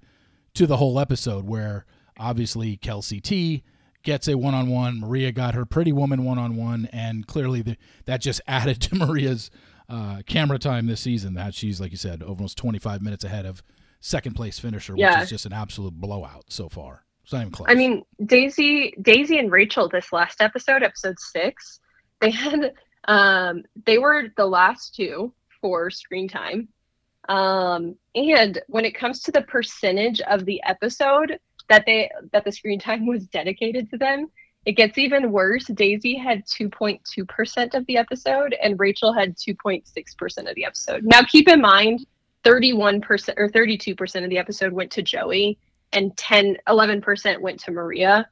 to 0.54 0.66
the 0.66 0.76
whole 0.76 1.00
episode 1.00 1.46
where 1.46 1.84
obviously 2.18 2.76
Kelsey 2.76 3.20
T 3.20 3.62
gets 4.02 4.28
a 4.28 4.36
one-on-one, 4.36 5.00
Maria 5.00 5.32
got 5.32 5.54
her 5.54 5.64
pretty 5.64 5.92
woman 5.92 6.24
one-on-one, 6.24 6.88
and 6.92 7.26
clearly 7.26 7.62
the, 7.62 7.76
that 8.06 8.20
just 8.20 8.40
added 8.46 8.80
to 8.82 8.94
Maria's 8.94 9.50
uh, 9.88 10.22
camera 10.26 10.58
time 10.58 10.86
this 10.86 11.00
season. 11.00 11.34
That 11.34 11.54
she's 11.54 11.80
like 11.80 11.90
you 11.90 11.98
said, 11.98 12.22
almost 12.22 12.56
25 12.56 13.02
minutes 13.02 13.24
ahead 13.24 13.46
of 13.46 13.62
second 14.00 14.34
place 14.34 14.58
finisher, 14.58 14.94
yeah. 14.96 15.16
which 15.16 15.24
is 15.24 15.30
just 15.30 15.46
an 15.46 15.52
absolute 15.52 15.94
blowout 15.94 16.44
so 16.48 16.68
far. 16.68 17.04
Close. 17.30 17.66
I 17.68 17.74
mean, 17.74 18.02
Daisy, 18.24 18.94
Daisy 19.02 19.38
and 19.38 19.50
Rachel. 19.50 19.88
This 19.88 20.12
last 20.12 20.40
episode, 20.40 20.82
episode 20.82 21.18
six, 21.18 21.80
they 22.20 22.30
had 22.30 22.72
um, 23.08 23.62
they 23.86 23.98
were 23.98 24.28
the 24.36 24.46
last 24.46 24.94
two 24.94 25.32
for 25.60 25.90
screen 25.90 26.28
time. 26.28 26.68
Um, 27.28 27.96
and 28.14 28.60
when 28.66 28.84
it 28.84 28.94
comes 28.94 29.20
to 29.22 29.32
the 29.32 29.42
percentage 29.42 30.20
of 30.22 30.44
the 30.44 30.60
episode 30.64 31.38
that 31.68 31.84
they 31.86 32.10
that 32.32 32.44
the 32.44 32.52
screen 32.52 32.80
time 32.80 33.06
was 33.06 33.26
dedicated 33.26 33.88
to 33.90 33.98
them, 33.98 34.26
it 34.66 34.72
gets 34.72 34.98
even 34.98 35.30
worse. 35.30 35.66
Daisy 35.66 36.16
had 36.16 36.44
2.2% 36.46 37.74
of 37.74 37.86
the 37.86 37.96
episode 37.96 38.54
and 38.62 38.78
Rachel 38.78 39.12
had 39.12 39.36
2.6% 39.36 40.48
of 40.48 40.54
the 40.54 40.64
episode. 40.64 41.04
Now 41.04 41.22
keep 41.22 41.48
in 41.48 41.60
mind 41.60 42.04
31% 42.44 43.34
or 43.36 43.48
32% 43.48 44.24
of 44.24 44.30
the 44.30 44.38
episode 44.38 44.72
went 44.72 44.90
to 44.92 45.02
Joey 45.02 45.58
and 45.92 46.16
10, 46.16 46.58
11% 46.68 47.40
went 47.40 47.60
to 47.60 47.70
Maria. 47.70 48.28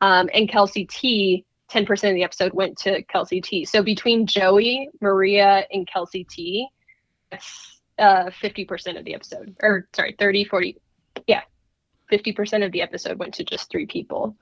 Um, 0.00 0.30
and 0.32 0.48
Kelsey 0.48 0.84
T, 0.86 1.44
10% 1.70 1.90
of 2.08 2.14
the 2.14 2.24
episode 2.24 2.52
went 2.52 2.78
to 2.78 3.02
Kelsey 3.04 3.40
T. 3.40 3.64
So 3.64 3.82
between 3.82 4.26
Joey, 4.26 4.88
Maria, 5.00 5.66
and 5.70 5.86
Kelsey 5.86 6.24
T, 6.24 6.68
uh, 7.32 8.30
50% 8.42 8.98
of 8.98 9.04
the 9.04 9.14
episode. 9.14 9.54
Or 9.62 9.88
sorry, 9.94 10.16
30, 10.18 10.44
40. 10.44 10.76
Yeah, 11.26 11.42
50% 12.10 12.64
of 12.64 12.72
the 12.72 12.82
episode 12.82 13.18
went 13.18 13.34
to 13.34 13.44
just 13.44 13.70
three 13.70 13.86
people. 13.86 14.36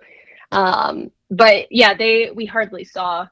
Um, 0.52 1.10
but 1.30 1.66
yeah, 1.70 1.94
they 1.94 2.30
we 2.34 2.46
hardly 2.46 2.84
saw 2.84 3.26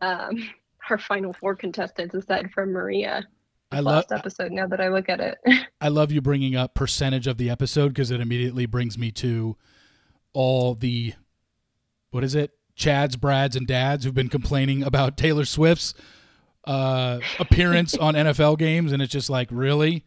um, 0.00 0.50
our 0.90 0.98
final 0.98 1.32
four 1.32 1.54
contestants 1.54 2.14
aside 2.14 2.50
from 2.52 2.72
Maria. 2.72 3.26
I 3.72 3.80
love 3.80 4.04
episode 4.10 4.50
now 4.50 4.66
that 4.66 4.80
I 4.80 4.88
look 4.88 5.08
at 5.08 5.20
it. 5.20 5.38
I 5.80 5.88
love 5.88 6.10
you 6.10 6.20
bringing 6.20 6.56
up 6.56 6.74
percentage 6.74 7.26
of 7.26 7.38
the 7.38 7.50
episode 7.50 7.88
because 7.88 8.10
it 8.10 8.20
immediately 8.20 8.66
brings 8.66 8.98
me 8.98 9.10
to 9.12 9.56
all 10.32 10.74
the 10.74 11.14
what 12.10 12.24
is 12.24 12.34
it? 12.34 12.50
Chads, 12.76 13.18
Brads, 13.18 13.54
and 13.54 13.66
Dads 13.66 14.04
who've 14.04 14.14
been 14.14 14.28
complaining 14.28 14.82
about 14.82 15.16
Taylor 15.16 15.44
Swift's 15.44 15.94
uh, 16.64 17.20
appearance 17.38 17.94
on 17.96 18.14
NFL 18.14 18.58
games, 18.58 18.92
and 18.92 19.02
it's 19.02 19.12
just 19.12 19.30
like 19.30 19.48
really. 19.50 20.04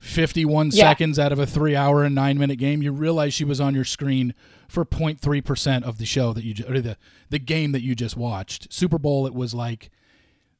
51 0.00 0.70
yeah. 0.72 0.90
seconds 0.90 1.18
out 1.18 1.32
of 1.32 1.38
a 1.38 1.46
three 1.46 1.74
hour 1.74 2.04
and 2.04 2.14
nine 2.14 2.36
minute 2.36 2.56
game, 2.56 2.82
you 2.82 2.92
realize 2.92 3.32
she 3.32 3.44
was 3.44 3.58
on 3.58 3.74
your 3.74 3.84
screen 3.84 4.34
for 4.68 4.84
0.3% 4.84 5.82
of 5.82 5.96
the 5.96 6.04
show 6.04 6.34
that 6.34 6.44
you, 6.44 6.62
or 6.68 6.78
the, 6.80 6.98
the 7.30 7.38
game 7.38 7.72
that 7.72 7.80
you 7.80 7.94
just 7.94 8.14
watched. 8.14 8.70
Super 8.70 8.98
Bowl, 8.98 9.26
it 9.26 9.32
was 9.32 9.54
like 9.54 9.90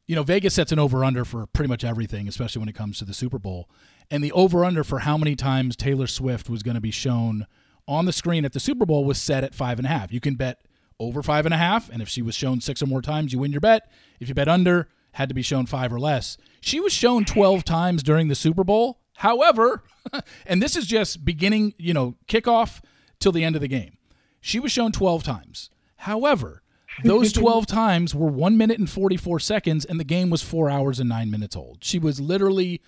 you 0.06 0.14
know, 0.14 0.22
Vegas 0.22 0.54
sets 0.54 0.72
an 0.72 0.78
over 0.78 1.04
under 1.04 1.24
for 1.24 1.46
pretty 1.46 1.68
much 1.68 1.84
everything, 1.84 2.28
especially 2.28 2.60
when 2.60 2.68
it 2.68 2.74
comes 2.74 2.98
to 2.98 3.04
the 3.04 3.14
Super 3.14 3.38
Bowl. 3.38 3.68
And 4.10 4.22
the 4.22 4.32
over 4.32 4.64
under 4.64 4.84
for 4.84 5.00
how 5.00 5.16
many 5.16 5.34
times 5.34 5.76
Taylor 5.76 6.06
Swift 6.06 6.50
was 6.50 6.62
going 6.62 6.74
to 6.74 6.80
be 6.80 6.90
shown 6.90 7.46
on 7.88 8.04
the 8.04 8.12
screen 8.12 8.44
at 8.44 8.52
the 8.52 8.60
Super 8.60 8.86
Bowl 8.86 9.04
was 9.04 9.18
set 9.18 9.44
at 9.44 9.54
five 9.54 9.78
and 9.78 9.86
a 9.86 9.90
half. 9.90 10.12
You 10.12 10.20
can 10.20 10.34
bet 10.34 10.60
over 11.00 11.22
five 11.22 11.44
and 11.46 11.54
a 11.54 11.58
half, 11.58 11.90
and 11.90 12.02
if 12.02 12.08
she 12.08 12.22
was 12.22 12.34
shown 12.34 12.60
six 12.60 12.82
or 12.82 12.86
more 12.86 13.02
times, 13.02 13.32
you 13.32 13.38
win 13.38 13.52
your 13.52 13.60
bet. 13.60 13.90
If 14.20 14.28
you 14.28 14.34
bet 14.34 14.48
under, 14.48 14.88
had 15.12 15.28
to 15.28 15.34
be 15.34 15.42
shown 15.42 15.66
five 15.66 15.92
or 15.92 16.00
less. 16.00 16.36
She 16.60 16.80
was 16.80 16.92
shown 16.92 17.24
12 17.24 17.64
times 17.64 18.02
during 18.02 18.28
the 18.28 18.34
Super 18.34 18.64
Bowl. 18.64 19.00
However, 19.16 19.84
and 20.46 20.62
this 20.62 20.76
is 20.76 20.86
just 20.86 21.24
beginning, 21.24 21.74
you 21.78 21.94
know, 21.94 22.16
kickoff 22.26 22.80
till 23.20 23.32
the 23.32 23.44
end 23.44 23.54
of 23.54 23.62
the 23.62 23.68
game. 23.68 23.96
She 24.40 24.60
was 24.60 24.72
shown 24.72 24.92
12 24.92 25.22
times. 25.22 25.70
However, 25.98 26.62
those 27.02 27.32
12 27.34 27.66
times 27.66 28.14
were 28.14 28.28
1 28.28 28.56
minute 28.56 28.78
and 28.78 28.88
44 28.88 29.40
seconds, 29.40 29.84
and 29.84 29.98
the 29.98 30.04
game 30.04 30.30
was 30.30 30.42
4 30.42 30.70
hours 30.70 31.00
and 31.00 31.08
9 31.08 31.30
minutes 31.30 31.56
old. 31.56 31.78
She 31.82 31.98
was 31.98 32.20
literally 32.20 32.80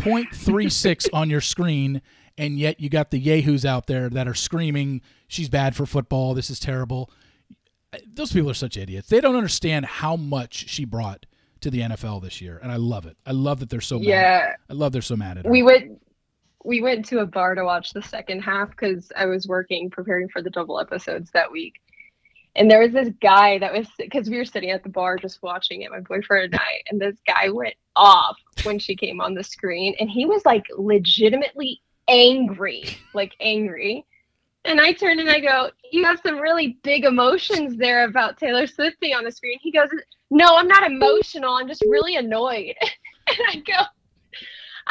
0.36 0.00 1.08
on 1.12 1.30
your 1.30 1.40
screen, 1.40 2.02
and 2.36 2.58
yet 2.58 2.80
you 2.80 2.88
got 2.88 3.10
the 3.10 3.18
yahoos 3.18 3.64
out 3.64 3.86
there 3.86 4.08
that 4.08 4.26
are 4.26 4.34
screaming, 4.34 5.02
she's 5.28 5.48
bad 5.48 5.76
for 5.76 5.86
football, 5.86 6.34
this 6.34 6.50
is 6.50 6.58
terrible. 6.58 7.10
Those 8.06 8.32
people 8.32 8.50
are 8.50 8.54
such 8.54 8.76
idiots. 8.76 9.08
They 9.08 9.20
don't 9.20 9.36
understand 9.36 9.84
how 9.84 10.16
much 10.16 10.68
she 10.68 10.86
brought 10.86 11.26
to 11.60 11.70
the 11.70 11.80
NFL 11.80 12.22
this 12.22 12.40
year, 12.40 12.58
and 12.62 12.72
I 12.72 12.76
love 12.76 13.06
it. 13.06 13.16
I 13.26 13.32
love 13.32 13.60
that 13.60 13.70
they're 13.70 13.80
so 13.80 13.98
yeah. 14.00 14.46
mad. 14.48 14.56
I 14.70 14.72
love 14.72 14.92
they're 14.92 15.02
so 15.02 15.16
mad 15.16 15.38
at 15.38 15.44
her. 15.44 15.50
We 15.50 15.62
went 15.62 16.00
we 16.64 16.80
went 16.80 17.04
to 17.06 17.20
a 17.20 17.26
bar 17.26 17.54
to 17.54 17.64
watch 17.64 17.92
the 17.92 18.02
second 18.02 18.40
half 18.40 18.70
because 18.70 19.10
I 19.16 19.26
was 19.26 19.48
working 19.48 19.90
preparing 19.90 20.28
for 20.28 20.42
the 20.42 20.50
double 20.50 20.78
episodes 20.80 21.30
that 21.32 21.50
week. 21.50 21.80
And 22.54 22.70
there 22.70 22.80
was 22.80 22.92
this 22.92 23.08
guy 23.20 23.58
that 23.58 23.72
was 23.72 23.88
because 23.98 24.28
we 24.28 24.36
were 24.36 24.44
sitting 24.44 24.70
at 24.70 24.82
the 24.82 24.90
bar 24.90 25.16
just 25.16 25.42
watching 25.42 25.82
it, 25.82 25.90
my 25.90 26.00
boyfriend 26.00 26.52
and 26.52 26.60
I, 26.60 26.82
and 26.90 27.00
this 27.00 27.16
guy 27.26 27.48
went 27.48 27.74
off 27.96 28.36
when 28.64 28.78
she 28.78 28.94
came 28.94 29.20
on 29.20 29.34
the 29.34 29.42
screen, 29.42 29.94
and 29.98 30.10
he 30.10 30.26
was 30.26 30.44
like 30.44 30.64
legitimately 30.76 31.80
angry, 32.08 32.84
like 33.14 33.32
angry. 33.40 34.04
And 34.64 34.80
I 34.80 34.92
turned 34.92 35.18
and 35.18 35.30
I 35.30 35.40
go, 35.40 35.70
You 35.90 36.04
have 36.04 36.20
some 36.24 36.38
really 36.38 36.78
big 36.82 37.04
emotions 37.04 37.76
there 37.76 38.04
about 38.04 38.38
Taylor 38.38 38.66
Swift 38.66 39.00
being 39.00 39.14
on 39.14 39.24
the 39.24 39.32
screen. 39.32 39.58
He 39.60 39.72
goes, 39.72 39.88
No, 40.30 40.56
I'm 40.56 40.68
not 40.68 40.88
emotional. 40.88 41.54
I'm 41.54 41.68
just 41.68 41.82
really 41.88 42.16
annoyed. 42.16 42.74
and 43.28 43.38
I 43.48 43.56
go, 43.56 43.82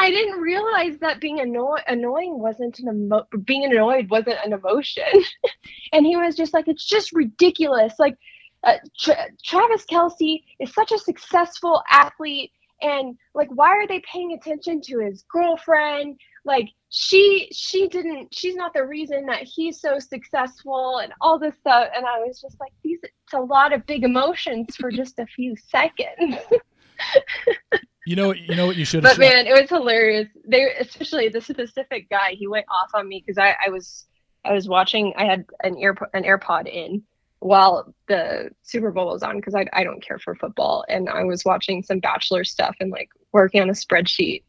I 0.02 0.10
didn't 0.10 0.42
realize 0.42 0.98
that 1.02 1.22
being 1.22 1.40
anno- 1.42 1.78
annoying 1.88 2.40
wasn't 2.40 2.80
an 2.80 2.88
emo- 2.88 3.28
being 3.46 3.66
annoyed 3.66 4.10
wasn't 4.10 4.40
an 4.44 4.52
emotion. 4.52 5.04
and 5.94 6.08
he 6.08 6.18
was 6.18 6.36
just 6.36 6.56
like, 6.56 6.68
it's 6.68 6.86
just 6.86 7.12
ridiculous. 7.14 7.94
Like, 8.00 8.18
uh, 8.64 8.78
Tra- 9.00 9.30
Travis 9.46 9.86
Kelce 9.86 10.42
is 10.60 10.74
such 10.74 10.92
a 10.92 10.98
successful 10.98 11.84
athlete, 11.92 12.52
and 12.82 13.16
like, 13.36 13.50
why 13.54 13.70
are 13.70 13.88
they 13.88 14.02
paying 14.12 14.34
attention 14.34 14.82
to 14.82 15.00
his 15.02 15.24
girlfriend? 15.32 16.20
Like, 16.46 16.70
she 16.90 17.48
she 17.52 17.88
didn't. 17.88 18.34
She's 18.34 18.56
not 18.56 18.74
the 18.74 18.88
reason 18.88 19.28
that 19.28 19.44
he's 19.44 19.80
so 19.80 20.00
successful, 20.00 20.98
and 20.98 21.14
all 21.22 21.38
this 21.38 21.54
stuff. 21.60 21.90
And 21.96 22.08
I 22.08 22.18
was 22.26 22.42
just 22.42 22.60
like, 22.60 22.72
these. 22.84 22.98
It's 23.04 23.34
a 23.34 23.40
lot 23.40 23.72
of 23.72 23.86
big 23.86 24.04
emotions 24.04 24.76
for 24.76 24.90
just 24.90 25.20
a 25.20 25.28
few 25.28 25.56
seconds. 25.70 26.38
You 28.06 28.16
know, 28.16 28.34
you 28.34 28.56
know 28.56 28.66
what 28.66 28.78
you 28.78 28.86
should. 28.86 29.04
Have 29.04 29.18
But 29.18 29.20
man, 29.20 29.46
it 29.46 29.60
was 29.60 29.70
hilarious. 29.70 30.28
They, 30.48 30.74
especially 30.80 31.30
the 31.30 31.42
specific 31.42 32.10
guy, 32.10 32.32
he 32.32 32.48
went 32.48 32.66
off 32.70 32.92
on 32.94 33.08
me 33.08 33.24
because 33.26 33.38
I, 33.38 33.56
I 33.66 33.70
was, 33.70 34.08
I 34.44 34.54
was 34.54 34.68
watching. 34.68 35.14
I 35.18 35.26
had 35.26 35.46
an 35.64 35.78
ear, 35.78 35.96
an 36.14 36.24
AirPod 36.24 36.68
in 36.68 37.04
while 37.40 37.94
the 38.08 38.52
Super 38.64 38.92
Bowl 38.92 39.08
was 39.08 39.24
on 39.24 39.36
because 39.36 39.56
I, 39.56 39.66
I 39.74 39.84
don't 39.84 40.04
care 40.04 40.18
for 40.18 40.34
football, 40.36 40.84
and 40.90 41.10
I 41.10 41.24
was 41.24 41.46
watching 41.46 41.84
some 41.84 42.00
Bachelor 42.00 42.44
stuff 42.44 42.76
and 42.80 42.92
like 42.92 43.10
working 43.34 43.62
on 43.62 43.70
a 43.70 43.74
spreadsheet 43.74 44.44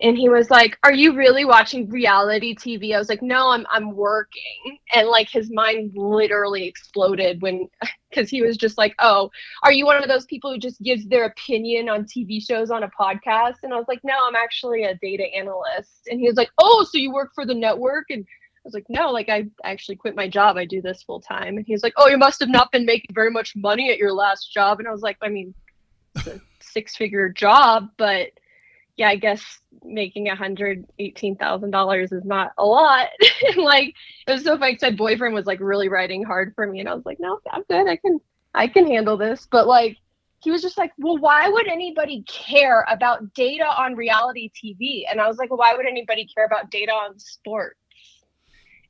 and 0.00 0.16
he 0.18 0.28
was 0.28 0.50
like 0.50 0.76
are 0.82 0.92
you 0.92 1.14
really 1.14 1.44
watching 1.44 1.88
reality 1.88 2.54
tv 2.54 2.94
i 2.94 2.98
was 2.98 3.08
like 3.08 3.22
no 3.22 3.50
i'm 3.50 3.66
i'm 3.70 3.94
working 3.94 4.78
and 4.92 5.08
like 5.08 5.28
his 5.30 5.50
mind 5.52 5.92
literally 5.94 6.66
exploded 6.66 7.40
when 7.42 7.68
because 8.10 8.28
he 8.28 8.42
was 8.42 8.56
just 8.56 8.78
like 8.78 8.94
oh 9.00 9.30
are 9.62 9.72
you 9.72 9.84
one 9.84 10.00
of 10.00 10.08
those 10.08 10.24
people 10.26 10.52
who 10.52 10.58
just 10.58 10.80
gives 10.82 11.06
their 11.06 11.24
opinion 11.24 11.88
on 11.88 12.04
tv 12.04 12.44
shows 12.44 12.70
on 12.70 12.82
a 12.82 12.90
podcast 12.90 13.56
and 13.62 13.72
i 13.72 13.76
was 13.76 13.86
like 13.88 14.00
no 14.04 14.14
i'm 14.26 14.36
actually 14.36 14.84
a 14.84 14.94
data 14.96 15.24
analyst 15.36 16.08
and 16.08 16.20
he 16.20 16.26
was 16.26 16.36
like 16.36 16.50
oh 16.58 16.84
so 16.90 16.98
you 16.98 17.12
work 17.12 17.30
for 17.34 17.46
the 17.46 17.54
network 17.54 18.06
and 18.10 18.24
I 18.24 18.68
was 18.68 18.72
like, 18.72 18.86
no, 18.88 19.10
like 19.10 19.28
I 19.28 19.44
actually 19.62 19.96
quit 19.96 20.16
my 20.16 20.26
job. 20.26 20.56
I 20.56 20.64
do 20.64 20.80
this 20.80 21.02
full 21.02 21.20
time. 21.20 21.58
And 21.58 21.66
he 21.66 21.74
was 21.74 21.82
like, 21.82 21.92
oh, 21.98 22.08
you 22.08 22.16
must 22.16 22.40
have 22.40 22.48
not 22.48 22.72
been 22.72 22.86
making 22.86 23.14
very 23.14 23.30
much 23.30 23.54
money 23.54 23.92
at 23.92 23.98
your 23.98 24.14
last 24.14 24.50
job. 24.54 24.78
And 24.78 24.88
I 24.88 24.90
was 24.90 25.02
like, 25.02 25.18
I 25.20 25.28
mean, 25.28 25.52
it's 26.16 26.28
a 26.28 26.40
six 26.60 26.96
figure 26.96 27.28
job, 27.28 27.90
but 27.98 28.30
yeah, 28.96 29.08
I 29.08 29.16
guess 29.16 29.42
making 29.84 30.28
a 30.28 30.36
hundred 30.36 30.86
eighteen 30.98 31.36
thousand 31.36 31.70
dollars 31.70 32.12
is 32.12 32.24
not 32.24 32.52
a 32.58 32.64
lot. 32.64 33.08
like 33.56 33.94
it 34.26 34.32
was 34.32 34.44
so 34.44 34.56
funny. 34.58 34.78
My 34.80 34.90
boyfriend 34.90 35.34
was 35.34 35.46
like 35.46 35.60
really 35.60 35.88
writing 35.88 36.22
hard 36.22 36.52
for 36.54 36.66
me, 36.66 36.80
and 36.80 36.88
I 36.88 36.94
was 36.94 37.04
like, 37.04 37.18
no, 37.20 37.40
I'm 37.50 37.64
good. 37.68 37.88
I 37.88 37.96
can 37.96 38.20
I 38.54 38.68
can 38.68 38.86
handle 38.86 39.16
this. 39.16 39.48
But 39.50 39.66
like 39.66 39.98
he 40.40 40.50
was 40.50 40.62
just 40.62 40.76
like, 40.78 40.92
well, 40.98 41.16
why 41.18 41.48
would 41.48 41.66
anybody 41.66 42.22
care 42.28 42.84
about 42.90 43.32
data 43.34 43.64
on 43.64 43.96
reality 43.96 44.50
TV? 44.50 45.04
And 45.10 45.20
I 45.20 45.26
was 45.26 45.38
like, 45.38 45.50
well, 45.50 45.58
why 45.58 45.74
would 45.74 45.86
anybody 45.86 46.28
care 46.32 46.44
about 46.44 46.70
data 46.70 46.92
on 46.92 47.18
sports? 47.18 47.78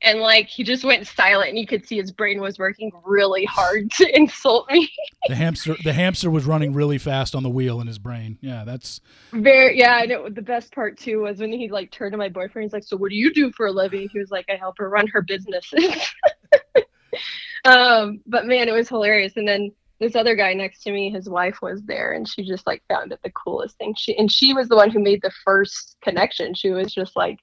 And 0.01 0.19
like 0.19 0.47
he 0.47 0.63
just 0.63 0.83
went 0.83 1.07
silent 1.07 1.49
and 1.49 1.57
you 1.57 1.67
could 1.67 1.87
see 1.87 1.97
his 1.97 2.11
brain 2.11 2.39
was 2.39 2.59
working 2.59 2.91
really 3.03 3.45
hard 3.45 3.91
to 3.97 4.17
insult 4.17 4.69
me. 4.71 4.89
The 5.27 5.35
hamster 5.35 5.75
the 5.83 5.93
hamster 5.93 6.29
was 6.29 6.45
running 6.45 6.73
really 6.73 6.97
fast 6.97 7.35
on 7.35 7.43
the 7.43 7.49
wheel 7.49 7.81
in 7.81 7.87
his 7.87 7.99
brain. 7.99 8.37
Yeah 8.41 8.63
that's 8.65 9.01
very 9.31 9.77
yeah 9.77 9.95
I 9.95 10.05
know. 10.05 10.29
The 10.29 10.41
best 10.41 10.73
part 10.73 10.97
too 10.97 11.21
was 11.21 11.39
when 11.39 11.51
he 11.51 11.69
like 11.69 11.91
turned 11.91 12.13
to 12.13 12.17
my 12.17 12.29
boyfriend 12.29 12.65
he's 12.65 12.73
like 12.73 12.83
so 12.83 12.97
what 12.97 13.09
do 13.09 13.15
you 13.15 13.33
do 13.33 13.51
for 13.51 13.67
a 13.67 13.71
living? 13.71 14.09
He 14.11 14.19
was 14.19 14.31
like 14.31 14.45
i 14.49 14.55
help 14.55 14.77
her 14.77 14.89
run 14.89 15.07
her 15.07 15.21
businesses. 15.21 15.95
Um 17.63 18.19
but 18.27 18.45
man 18.45 18.67
it 18.67 18.73
was 18.73 18.89
hilarious. 18.89 19.37
And 19.37 19.47
then 19.47 19.71
this 19.99 20.15
other 20.15 20.35
guy 20.35 20.53
next 20.53 20.83
to 20.83 20.91
me 20.91 21.09
his 21.09 21.29
wife 21.29 21.59
was 21.61 21.81
there 21.83 22.11
and 22.11 22.27
she 22.27 22.43
just 22.43 22.67
like 22.67 22.83
found 22.87 23.11
it 23.11 23.19
the 23.23 23.31
coolest 23.31 23.77
thing. 23.77 23.95
She 23.97 24.15
and 24.17 24.31
she 24.31 24.53
was 24.53 24.67
the 24.67 24.75
one 24.75 24.91
who 24.91 24.99
made 24.99 25.21
the 25.21 25.31
first 25.43 25.95
connection. 26.01 26.53
She 26.53 26.69
was 26.69 26.93
just 26.93 27.15
like 27.15 27.39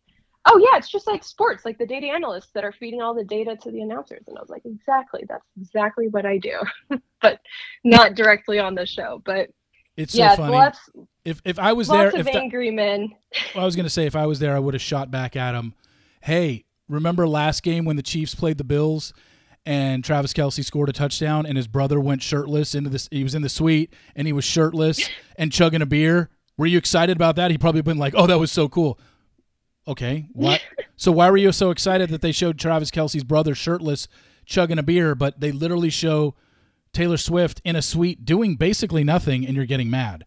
oh 0.47 0.59
yeah 0.59 0.77
it's 0.77 0.89
just 0.89 1.07
like 1.07 1.23
sports 1.23 1.65
like 1.65 1.79
the 1.79 1.87
data 1.87 2.07
analysts 2.07 2.51
that 2.53 2.65
are 2.65 2.73
feeding 2.73 3.01
all 3.01 3.15
the 3.15 3.25
data 3.25 3.57
to 3.57 3.71
the 3.71 3.81
announcers 3.81 4.25
and 4.27 4.37
i 4.37 4.41
was 4.41 4.51
like 4.51 4.63
exactly 4.65 5.25
that's 5.29 5.47
exactly 5.61 6.09
what 6.09 6.27
i 6.27 6.39
do 6.39 6.59
but 7.23 7.41
not 7.85 8.15
directly 8.15 8.59
on 8.59 8.75
the 8.75 8.87
show 8.87 9.23
but 9.25 9.49
it's 9.97 10.15
yeah, 10.15 10.31
so 10.31 10.43
funny 10.43 10.53
lots, 10.53 10.79
if 11.25 11.41
if 11.45 11.59
i 11.59 11.73
was 11.73 11.89
lots 11.89 12.13
there 12.13 12.21
of 12.21 12.27
if 12.27 12.35
angry 12.35 12.71
that, 12.71 12.77
men 12.77 13.13
well, 13.55 13.63
i 13.63 13.67
was 13.67 13.77
going 13.77 13.85
to 13.85 13.91
say 13.91 14.07
if 14.07 14.17
i 14.17 14.27
was 14.27 14.39
there 14.39 14.57
i 14.57 14.59
would 14.59 14.75
have 14.75 14.83
shot 14.83 15.11
back 15.11 15.37
at 15.37 15.55
him 15.55 15.75
hey 16.23 16.65
remember 16.89 17.29
last 17.29 17.63
game 17.63 17.85
when 17.85 17.97
the 17.97 18.03
chiefs 18.03 18.35
played 18.35 18.59
the 18.59 18.65
bills 18.65 19.13
and 19.65 20.03
Travis 20.03 20.33
Kelce 20.33 20.65
scored 20.65 20.89
a 20.89 20.93
touchdown, 20.93 21.47
and 21.47 21.57
his 21.57 21.69
brother 21.69 22.01
went 22.01 22.23
shirtless 22.23 22.75
into 22.75 22.91
this. 22.91 23.09
He 23.11 23.23
was 23.23 23.35
in 23.35 23.43
the 23.43 23.49
suite, 23.49 23.95
and 24.17 24.27
he 24.27 24.33
was 24.33 24.45
shirtless 24.45 25.09
and 25.37 25.53
chugging 25.53 25.83
a 25.83 25.87
beer. 25.87 26.31
Were 26.57 26.67
you 26.67 26.79
excited 26.79 27.17
about 27.17 27.37
that? 27.37 27.51
He 27.51 27.59
probably 27.59 27.83
been 27.83 27.99
like, 27.99 28.15
"Oh, 28.17 28.27
that 28.27 28.39
was 28.39 28.51
so 28.51 28.69
cool." 28.69 28.99
Okay. 29.87 30.27
What? 30.33 30.61
so 30.97 31.13
why 31.13 31.31
were 31.31 31.37
you 31.37 31.53
so 31.53 31.71
excited 31.71 32.11
that 32.11 32.21
they 32.21 32.33
showed 32.33 32.59
Travis 32.59 32.91
Kelce's 32.91 33.25
brother 33.25 33.55
shirtless 33.55 34.09
chugging 34.45 34.79
a 34.79 34.83
beer, 34.83 35.15
but 35.15 35.41
they 35.41 35.53
literally 35.53 35.91
show 35.91 36.35
Taylor 36.93 37.17
Swift 37.17 37.61
in 37.65 37.77
a 37.77 37.83
suite 37.83 38.25
doing 38.25 38.57
basically 38.57 39.05
nothing 39.05 39.47
and 39.47 39.57
you're 39.57 39.67
getting 39.67 39.91
mad? 39.91 40.25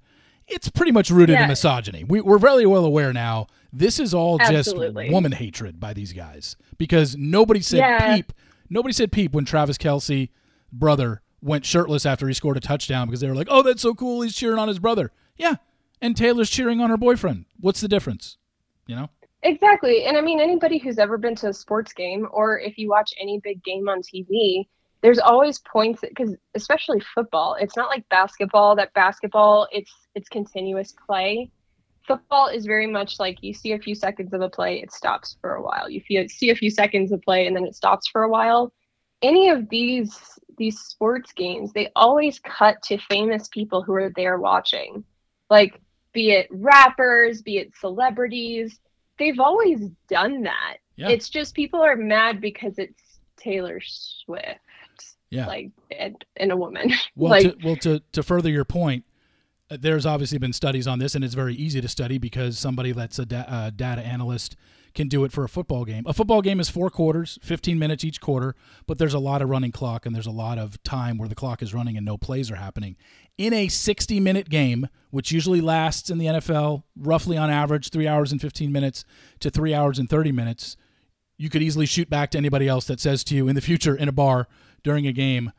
It's 0.48 0.70
pretty 0.70 0.92
much 0.92 1.10
rooted 1.10 1.34
yeah. 1.34 1.44
in 1.44 1.50
misogyny. 1.50 2.04
We, 2.04 2.20
are 2.20 2.38
very 2.38 2.66
well 2.66 2.86
aware 2.86 3.12
now. 3.12 3.48
This 3.74 4.00
is 4.00 4.14
all 4.14 4.40
Absolutely. 4.40 5.06
just 5.06 5.14
woman 5.14 5.32
hatred 5.32 5.80
by 5.80 5.94
these 5.94 6.14
guys 6.14 6.56
because 6.78 7.18
nobody 7.18 7.62
said 7.62 7.80
yeah. 7.80 8.16
peep. 8.16 8.32
Nobody 8.70 8.94
said 8.94 9.12
peep 9.12 9.34
when 9.34 9.46
Travis 9.46 9.78
Kelce 9.78 10.30
brother 10.72 11.22
went 11.42 11.66
shirtless 11.66 12.06
after 12.06 12.28
he 12.28 12.34
scored 12.34 12.58
a 12.58 12.60
touchdown 12.60 13.08
because 13.08 13.22
they 13.22 13.28
were 13.28 13.36
like, 13.36 13.48
"Oh, 13.50 13.64
that's 13.64 13.82
so 13.82 13.94
cool! 13.94 14.22
He's 14.22 14.36
cheering 14.36 14.60
on 14.60 14.68
his 14.68 14.80
brother." 14.80 15.12
Yeah, 15.38 15.56
and 16.02 16.16
Taylor's 16.16 16.50
cheering 16.50 16.80
on 16.80 16.90
her 16.90 16.98
boyfriend. 16.98 17.46
What's 17.60 17.82
the 17.82 17.88
difference? 17.88 18.38
You 18.88 18.96
know. 18.96 19.10
Exactly. 19.46 20.06
And 20.06 20.18
I 20.18 20.22
mean, 20.22 20.40
anybody 20.42 20.80
who's 20.80 20.98
ever 20.98 21.20
been 21.20 21.36
to 21.36 21.50
a 21.50 21.54
sports 21.54 21.94
game 21.94 22.28
or 22.32 22.60
if 22.60 22.80
you 22.80 22.90
watch 22.90 23.14
any 23.22 23.40
big 23.44 23.64
game 23.64 23.88
on 23.88 24.02
TV, 24.02 24.68
there's 25.04 25.20
always 25.20 25.60
points 25.60 26.02
because 26.02 26.36
especially 26.56 27.00
football, 27.14 27.56
it's 27.60 27.78
not 27.78 27.90
like 27.90 28.10
basketball 28.10 28.76
that 28.78 28.94
basketball 28.96 29.68
it's 29.72 29.94
it's 30.16 30.30
continuous 30.30 30.96
play. 31.06 31.52
Football 32.08 32.48
is 32.48 32.66
very 32.66 32.88
much 32.88 33.20
like 33.20 33.38
you 33.44 33.54
see 33.54 33.74
a 33.74 33.80
few 33.80 33.94
seconds 33.94 34.34
of 34.34 34.42
a 34.42 34.50
play, 34.50 34.82
it 34.82 34.92
stops 34.92 35.38
for 35.42 35.56
a 35.56 35.62
while. 35.62 35.88
You 35.90 36.02
see 36.28 36.50
a 36.50 36.56
few 36.56 36.72
seconds 36.72 37.12
of 37.12 37.22
play 37.22 37.46
and 37.46 37.56
then 37.56 37.66
it 37.66 37.76
stops 37.76 38.08
for 38.08 38.24
a 38.24 38.30
while. 38.30 38.74
Any 39.22 39.50
of 39.50 39.70
these 39.70 40.40
these 40.58 40.80
sports 40.80 41.34
games, 41.34 41.72
they 41.72 41.92
always 41.96 42.40
cut 42.40 42.82
to 42.84 42.98
famous 42.98 43.48
people 43.50 43.84
who 43.84 43.94
are 43.94 44.12
there 44.16 44.40
watching. 44.40 45.04
Like 45.52 45.80
be 46.14 46.32
it 46.32 46.48
rappers, 46.50 47.44
be 47.44 47.60
it 47.60 47.74
celebrities, 47.80 48.80
they've 49.18 49.40
always 49.40 49.90
done 50.08 50.44
that. 50.44 50.78
Yeah. 50.96 51.10
It's 51.10 51.30
just 51.30 51.54
people 51.54 51.82
are 51.82 51.96
mad 51.96 52.42
because 52.42 52.78
it's 52.78 53.20
Taylor 53.38 53.80
Swift. 53.82 54.60
Yeah. 55.30 55.48
Like 55.48 55.72
and, 55.98 56.24
and 56.38 56.52
a 56.52 56.58
woman. 56.58 56.92
Well, 57.16 57.32
like, 57.32 57.44
to, 57.44 57.58
well 57.66 57.76
to 57.78 58.02
to 58.12 58.24
further 58.24 58.50
your 58.50 58.66
point, 58.66 59.06
uh, 59.70 59.78
there's 59.80 60.06
obviously 60.06 60.38
been 60.38 60.54
studies 60.54 60.88
on 60.88 61.00
this, 61.00 61.16
and 61.16 61.24
it's 61.24 61.34
very 61.34 61.56
easy 61.56 61.82
to 61.82 61.88
study 61.88 62.18
because 62.18 62.60
somebody 62.60 62.92
that's 62.92 63.20
a 63.20 63.26
da- 63.26 63.46
uh, 63.48 63.70
data 63.70 64.02
analyst 64.02 64.56
can 64.94 65.08
do 65.08 65.24
it 65.26 65.32
for 65.32 65.44
a 65.44 65.50
football 65.50 65.86
game. 65.86 66.04
A 66.08 66.14
football 66.14 66.42
game 66.42 66.60
is 66.60 66.70
four 66.70 66.90
quarters, 66.90 67.38
15 67.44 67.78
minutes 67.78 68.04
each 68.04 68.22
quarter, 68.22 68.56
but 68.88 68.98
there's 68.98 69.14
a 69.14 69.20
lot 69.20 69.42
of 69.42 69.50
running 69.50 69.72
clock 69.72 70.06
and 70.06 70.16
there's 70.16 70.26
a 70.26 70.32
lot 70.32 70.58
of 70.58 70.82
time 70.84 71.18
where 71.18 71.28
the 71.28 71.36
clock 71.36 71.62
is 71.62 71.74
running 71.74 71.98
and 71.98 72.06
no 72.06 72.18
plays 72.18 72.50
are 72.50 72.56
happening. 72.56 72.96
In 73.38 73.54
a 73.54 73.68
60 73.68 74.20
minute 74.20 74.50
game, 74.50 74.88
which 75.12 75.32
usually 75.32 75.62
lasts 75.62 76.10
in 76.10 76.18
the 76.18 76.26
NFL 76.26 76.84
roughly 76.98 77.38
on 77.38 77.50
average 77.50 77.90
three 77.90 78.08
hours 78.08 78.32
and 78.32 78.40
15 78.40 78.72
minutes 78.72 79.04
to 79.40 79.50
three 79.50 79.74
hours 79.74 80.00
and 80.00 80.10
30 80.10 80.32
minutes, 80.32 80.78
you 81.38 81.50
could 81.50 81.62
easily 81.62 81.86
shoot 81.86 82.10
back 82.10 82.32
to 82.32 82.38
anybody 82.38 82.68
else 82.68 82.86
that 82.86 83.00
says 83.00 83.24
to 83.26 83.36
you 83.36 83.48
in 83.48 83.56
the 83.56 83.62
future 83.62 83.96
in 83.96 84.08
a 84.08 84.14
bar 84.14 84.48
during 84.84 85.06
a 85.06 85.12
game, 85.12 85.52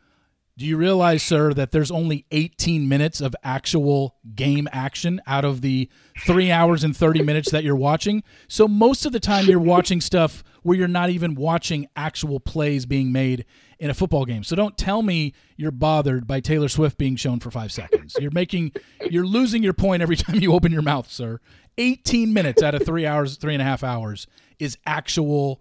do 0.59 0.64
you 0.64 0.79
realize, 0.79 1.22
sir, 1.22 1.53
that 1.53 1.70
there's 1.70 1.91
only 1.91 2.24
18 2.31 2.89
minutes 2.89 3.20
of 3.20 3.37
actual 3.45 4.16
game 4.35 4.66
action 4.72 5.20
out 5.27 5.45
of 5.45 5.61
the 5.61 5.91
three 6.24 6.51
hours 6.51 6.83
and 6.83 6.97
30 6.97 7.22
minutes 7.22 7.51
that 7.51 7.62
you're 7.62 7.77
watching? 7.77 8.22
So 8.49 8.66
most 8.66 9.05
of 9.05 9.12
the 9.12 9.20
time 9.20 9.45
you're 9.45 9.59
watching 9.59 10.01
stuff 10.01 10.43
where 10.62 10.79
you're 10.79 10.89
not 10.89 11.11
even 11.11 11.35
watching 11.35 11.89
actual 11.95 12.41
plays 12.41 12.87
being 12.87 13.12
made 13.12 13.45
in 13.79 13.91
a 13.91 13.95
football 13.95 14.24
game. 14.24 14.43
So 14.45 14.57
don't 14.57 14.77
tell 14.79 15.03
me 15.03 15.35
you're 15.57 15.70
bothered 15.70 16.27
by 16.27 16.41
Taylor 16.41 16.68
Swift 16.68 16.97
being 16.99 17.16
shown 17.16 17.41
for 17.41 17.51
five 17.51 17.70
seconds. 17.72 18.16
You're 18.20 18.31
making, 18.31 18.72
you're 19.11 19.27
losing 19.27 19.62
your 19.62 19.72
point 19.74 20.03
every 20.03 20.16
time 20.24 20.37
you 20.41 20.53
open 20.55 20.72
your 20.72 20.83
mouth, 20.83 21.11
sir. 21.11 21.41
18 21.79 22.33
minutes 22.33 22.62
out 22.62 22.74
of 22.74 22.85
three 22.87 23.05
hours, 23.07 23.37
three 23.37 23.53
and 23.55 23.61
a 23.61 23.64
half 23.66 23.85
hours 23.85 24.27
is 24.59 24.79
actual 24.87 25.61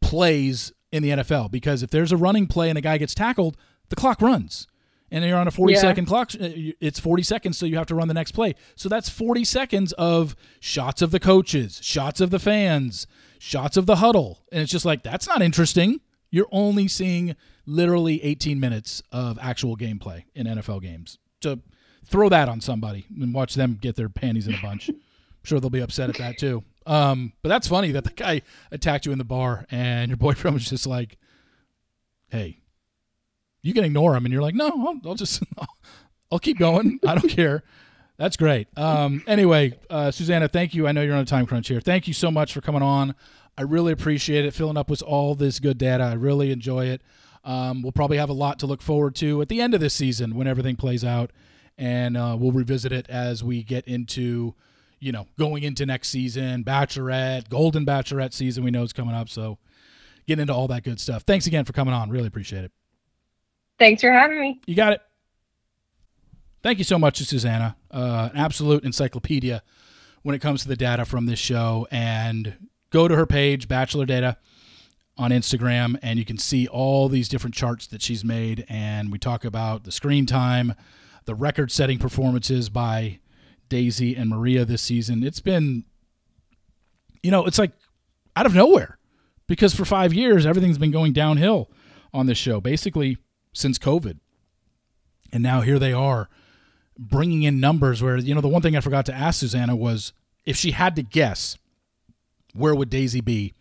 plays 0.00 0.72
in 0.92 1.02
the 1.02 1.10
NFL 1.10 1.50
because 1.50 1.82
if 1.82 1.90
there's 1.90 2.12
a 2.12 2.16
running 2.16 2.46
play 2.46 2.68
and 2.68 2.78
a 2.78 2.80
guy 2.80 2.98
gets 2.98 3.14
tackled, 3.14 3.56
the 3.88 3.96
clock 3.96 4.20
runs. 4.22 4.66
And 5.10 5.24
you're 5.24 5.36
on 5.38 5.46
a 5.46 5.50
40 5.50 5.74
Yeah. 5.74 5.80
second 5.80 6.06
clock. 6.06 6.32
uh, 6.34 6.48
It's 6.80 6.98
40 6.98 7.22
seconds, 7.22 7.58
so 7.58 7.66
you 7.66 7.76
have 7.76 7.86
to 7.86 7.94
run 7.94 8.08
the 8.08 8.14
next 8.14 8.32
play. 8.32 8.54
So 8.74 8.88
that's 8.88 9.08
40 9.08 9.44
seconds 9.44 9.92
of 9.92 10.34
shots 10.60 11.02
of 11.02 11.10
the 11.10 11.20
coaches, 11.20 11.78
shots 11.82 12.20
of 12.20 12.30
the 12.30 12.38
fans, 12.38 13.06
shots 13.38 13.76
of 13.76 13.86
the 13.86 13.96
huddle. 13.96 14.40
And 14.50 14.62
it's 14.62 14.72
just 14.72 14.84
like, 14.84 15.02
that's 15.02 15.26
not 15.28 15.42
interesting. 15.42 16.00
You're 16.34 16.48
only 16.50 16.88
seeing 16.88 17.36
literally 17.64 18.20
18 18.24 18.58
minutes 18.58 19.04
of 19.12 19.38
actual 19.40 19.76
gameplay 19.76 20.24
in 20.34 20.48
NFL 20.48 20.82
games. 20.82 21.18
So 21.40 21.60
throw 22.04 22.28
that 22.28 22.48
on 22.48 22.60
somebody 22.60 23.06
and 23.20 23.32
watch 23.32 23.54
them 23.54 23.78
get 23.80 23.94
their 23.94 24.08
panties 24.08 24.48
in 24.48 24.54
a 24.54 24.60
bunch. 24.60 24.88
I'm 24.88 24.96
sure 25.44 25.60
they'll 25.60 25.70
be 25.70 25.78
upset 25.78 26.10
at 26.10 26.16
that 26.18 26.36
too. 26.36 26.64
Um, 26.86 27.34
but 27.42 27.50
that's 27.50 27.68
funny 27.68 27.92
that 27.92 28.02
the 28.02 28.10
guy 28.10 28.42
attacked 28.72 29.06
you 29.06 29.12
in 29.12 29.18
the 29.18 29.24
bar 29.24 29.64
and 29.70 30.08
your 30.08 30.16
boyfriend 30.16 30.54
was 30.54 30.68
just 30.68 30.88
like, 30.88 31.18
"Hey, 32.30 32.58
you 33.62 33.72
can 33.72 33.84
ignore 33.84 34.16
him," 34.16 34.24
and 34.24 34.32
you're 34.32 34.42
like, 34.42 34.56
"No, 34.56 34.66
I'll, 34.66 35.10
I'll 35.10 35.14
just, 35.14 35.40
I'll 36.32 36.40
keep 36.40 36.58
going. 36.58 36.98
I 37.06 37.14
don't 37.14 37.30
care." 37.30 37.62
That's 38.16 38.36
great. 38.36 38.66
Um, 38.76 39.22
anyway, 39.26 39.78
uh, 39.88 40.06
Suzana, 40.08 40.50
thank 40.50 40.74
you. 40.74 40.86
I 40.88 40.92
know 40.92 41.02
you're 41.02 41.14
on 41.14 41.22
a 41.22 41.24
time 41.24 41.46
crunch 41.46 41.68
here. 41.68 41.80
Thank 41.80 42.06
you 42.08 42.14
so 42.14 42.30
much 42.30 42.52
for 42.52 42.60
coming 42.60 42.82
on. 42.82 43.14
I 43.56 43.62
really 43.62 43.92
appreciate 43.92 44.44
it, 44.44 44.52
filling 44.54 44.76
up 44.76 44.90
with 44.90 45.02
all 45.02 45.34
this 45.34 45.60
good 45.60 45.78
data. 45.78 46.04
I 46.04 46.14
really 46.14 46.50
enjoy 46.50 46.86
it. 46.86 47.02
Um, 47.44 47.82
we'll 47.82 47.92
probably 47.92 48.16
have 48.16 48.30
a 48.30 48.34
lot 48.34 48.58
to 48.60 48.66
look 48.66 48.82
forward 48.82 49.14
to 49.16 49.42
at 49.42 49.48
the 49.48 49.60
end 49.60 49.74
of 49.74 49.80
this 49.80 49.94
season 49.94 50.34
when 50.34 50.46
everything 50.46 50.76
plays 50.76 51.04
out, 51.04 51.30
and 51.76 52.16
uh, 52.16 52.36
we'll 52.38 52.52
revisit 52.52 52.90
it 52.90 53.08
as 53.08 53.44
we 53.44 53.62
get 53.62 53.86
into, 53.86 54.54
you 54.98 55.12
know, 55.12 55.26
going 55.38 55.62
into 55.62 55.84
next 55.84 56.08
season, 56.08 56.64
Bachelorette, 56.64 57.48
Golden 57.48 57.84
Bachelorette 57.84 58.32
season 58.32 58.64
we 58.64 58.70
know 58.70 58.82
is 58.82 58.92
coming 58.92 59.14
up. 59.14 59.28
So, 59.28 59.58
getting 60.26 60.42
into 60.42 60.54
all 60.54 60.68
that 60.68 60.84
good 60.84 60.98
stuff. 60.98 61.22
Thanks 61.22 61.46
again 61.46 61.64
for 61.64 61.72
coming 61.72 61.94
on. 61.94 62.10
Really 62.10 62.26
appreciate 62.26 62.64
it. 62.64 62.72
Thanks 63.78 64.02
for 64.02 64.10
having 64.10 64.40
me. 64.40 64.60
You 64.66 64.74
got 64.74 64.94
it. 64.94 65.02
Thank 66.62 66.78
you 66.78 66.84
so 66.84 66.98
much 66.98 67.18
to 67.18 67.24
Suzana. 67.24 67.74
Uh, 67.90 68.30
an 68.32 68.38
absolute 68.38 68.84
encyclopedia 68.84 69.62
when 70.22 70.34
it 70.34 70.40
comes 70.40 70.62
to 70.62 70.68
the 70.68 70.76
data 70.76 71.04
from 71.04 71.26
this 71.26 71.38
show. 71.38 71.86
And 71.90 72.68
go 72.94 73.08
to 73.08 73.16
her 73.16 73.26
page, 73.26 73.66
Bachelor 73.66 74.06
Data, 74.06 74.36
on 75.18 75.32
Instagram, 75.32 75.98
and 76.00 76.16
you 76.16 76.24
can 76.24 76.38
see 76.38 76.68
all 76.68 77.08
these 77.08 77.28
different 77.28 77.54
charts 77.54 77.88
that 77.88 78.00
she's 78.00 78.24
made. 78.24 78.64
And 78.68 79.10
we 79.10 79.18
talk 79.18 79.44
about 79.44 79.82
the 79.82 79.90
screen 79.90 80.26
time, 80.26 80.74
the 81.24 81.34
record 81.34 81.72
setting 81.72 81.98
performances 81.98 82.68
by 82.68 83.18
Daisy 83.68 84.14
and 84.14 84.30
Maria 84.30 84.64
this 84.64 84.80
season. 84.80 85.24
It's 85.24 85.40
been, 85.40 85.84
you 87.22 87.32
know, 87.32 87.46
it's 87.46 87.58
like 87.58 87.72
out 88.36 88.46
of 88.46 88.54
nowhere 88.54 88.98
because 89.48 89.74
for 89.74 89.84
five 89.84 90.14
years, 90.14 90.46
everything's 90.46 90.78
been 90.78 90.92
going 90.92 91.12
downhill 91.12 91.70
on 92.12 92.26
this 92.26 92.38
show, 92.38 92.60
basically 92.60 93.18
since 93.52 93.76
COVID. 93.76 94.18
And 95.32 95.42
now 95.42 95.62
here 95.62 95.80
they 95.80 95.92
are 95.92 96.28
bringing 96.96 97.42
in 97.42 97.58
numbers 97.58 98.00
where, 98.00 98.16
you 98.18 98.36
know, 98.36 98.40
the 98.40 98.48
one 98.48 98.62
thing 98.62 98.76
I 98.76 98.80
forgot 98.80 99.04
to 99.06 99.14
ask 99.14 99.42
Suzana 99.42 99.76
was 99.76 100.12
if 100.44 100.56
she 100.56 100.70
had 100.70 100.94
to 100.94 101.02
guess, 101.02 101.58
where 102.54 102.74
would 102.74 102.90
Daisy 102.90 103.20
be 103.20 103.52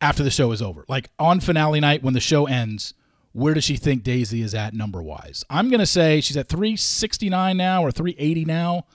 after 0.00 0.22
the 0.22 0.30
show 0.30 0.52
is 0.52 0.62
over? 0.62 0.84
Like 0.88 1.10
on 1.18 1.40
finale 1.40 1.80
night 1.80 2.02
when 2.02 2.14
the 2.14 2.20
show 2.20 2.46
ends, 2.46 2.94
where 3.32 3.54
does 3.54 3.64
she 3.64 3.76
think 3.76 4.04
Daisy 4.04 4.42
is 4.42 4.54
at 4.54 4.74
number 4.74 5.02
wise? 5.02 5.44
I'm 5.50 5.68
going 5.68 5.80
to 5.80 5.86
say 5.86 6.20
she's 6.20 6.36
at 6.36 6.48
369 6.48 7.56
now 7.56 7.82
or 7.82 7.90
380 7.90 8.44
now. 8.44 8.86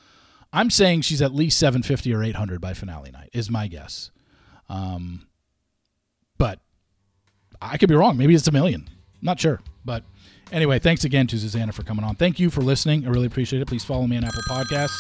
I'm 0.54 0.70
saying 0.70 1.02
she's 1.02 1.22
at 1.22 1.34
least 1.36 1.60
750 1.60 2.14
or 2.14 2.24
800 2.24 2.62
by 2.62 2.74
finale 2.74 3.12
night, 3.12 3.30
is 3.34 3.52
my 3.52 3.68
guess. 3.68 4.12
Um, 4.70 5.28
but 6.38 6.60
I 7.62 7.78
could 7.78 7.90
be 7.90 7.96
wrong. 7.96 8.18
Maybe 8.18 8.34
it's 8.34 8.48
a 8.48 8.52
million. 8.52 8.90
Not 9.22 9.40
sure. 9.40 9.60
But 9.84 10.04
anyway, 10.52 10.80
thanks 10.80 11.04
again 11.04 11.28
to 11.28 11.36
Suzana 11.36 11.74
for 11.74 11.84
coming 11.84 12.06
on. 12.06 12.16
Thank 12.16 12.40
you 12.40 12.50
for 12.50 12.62
listening. 12.62 13.06
I 13.06 13.10
really 13.10 13.28
appreciate 13.28 13.62
it. 13.62 13.68
Please 13.68 13.84
follow 13.84 14.08
me 14.08 14.18
on 14.18 14.24
Apple 14.24 14.42
Podcasts. 14.50 14.98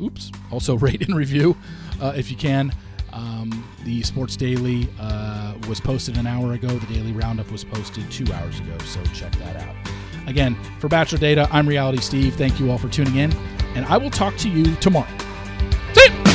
Oops. 0.00 0.30
Also, 0.50 0.76
rate 0.78 1.08
and 1.08 1.16
review 1.16 1.56
uh, 2.02 2.12
if 2.16 2.30
you 2.30 2.36
can. 2.36 2.72
Um, 3.12 3.64
the 3.84 4.02
Sports 4.02 4.36
Daily 4.36 4.88
uh, 4.98 5.54
was 5.68 5.80
posted 5.80 6.16
an 6.16 6.26
hour 6.26 6.52
ago. 6.54 6.68
The 6.68 6.94
Daily 6.94 7.12
Roundup 7.12 7.50
was 7.50 7.62
posted 7.64 8.10
two 8.10 8.30
hours 8.32 8.58
ago. 8.60 8.76
So 8.84 9.02
check 9.14 9.32
that 9.36 9.56
out. 9.56 9.74
Again, 10.26 10.56
for 10.78 10.88
Bachelor 10.88 11.18
Data, 11.18 11.48
I'm 11.50 11.68
Reality 11.68 11.98
Steve. 11.98 12.34
Thank 12.34 12.58
you 12.58 12.70
all 12.70 12.78
for 12.78 12.88
tuning 12.88 13.16
in, 13.16 13.32
and 13.74 13.84
I 13.86 13.96
will 13.96 14.10
talk 14.10 14.36
to 14.38 14.48
you 14.48 14.74
tomorrow. 14.76 15.08
See 15.94 16.08
you. 16.10 16.31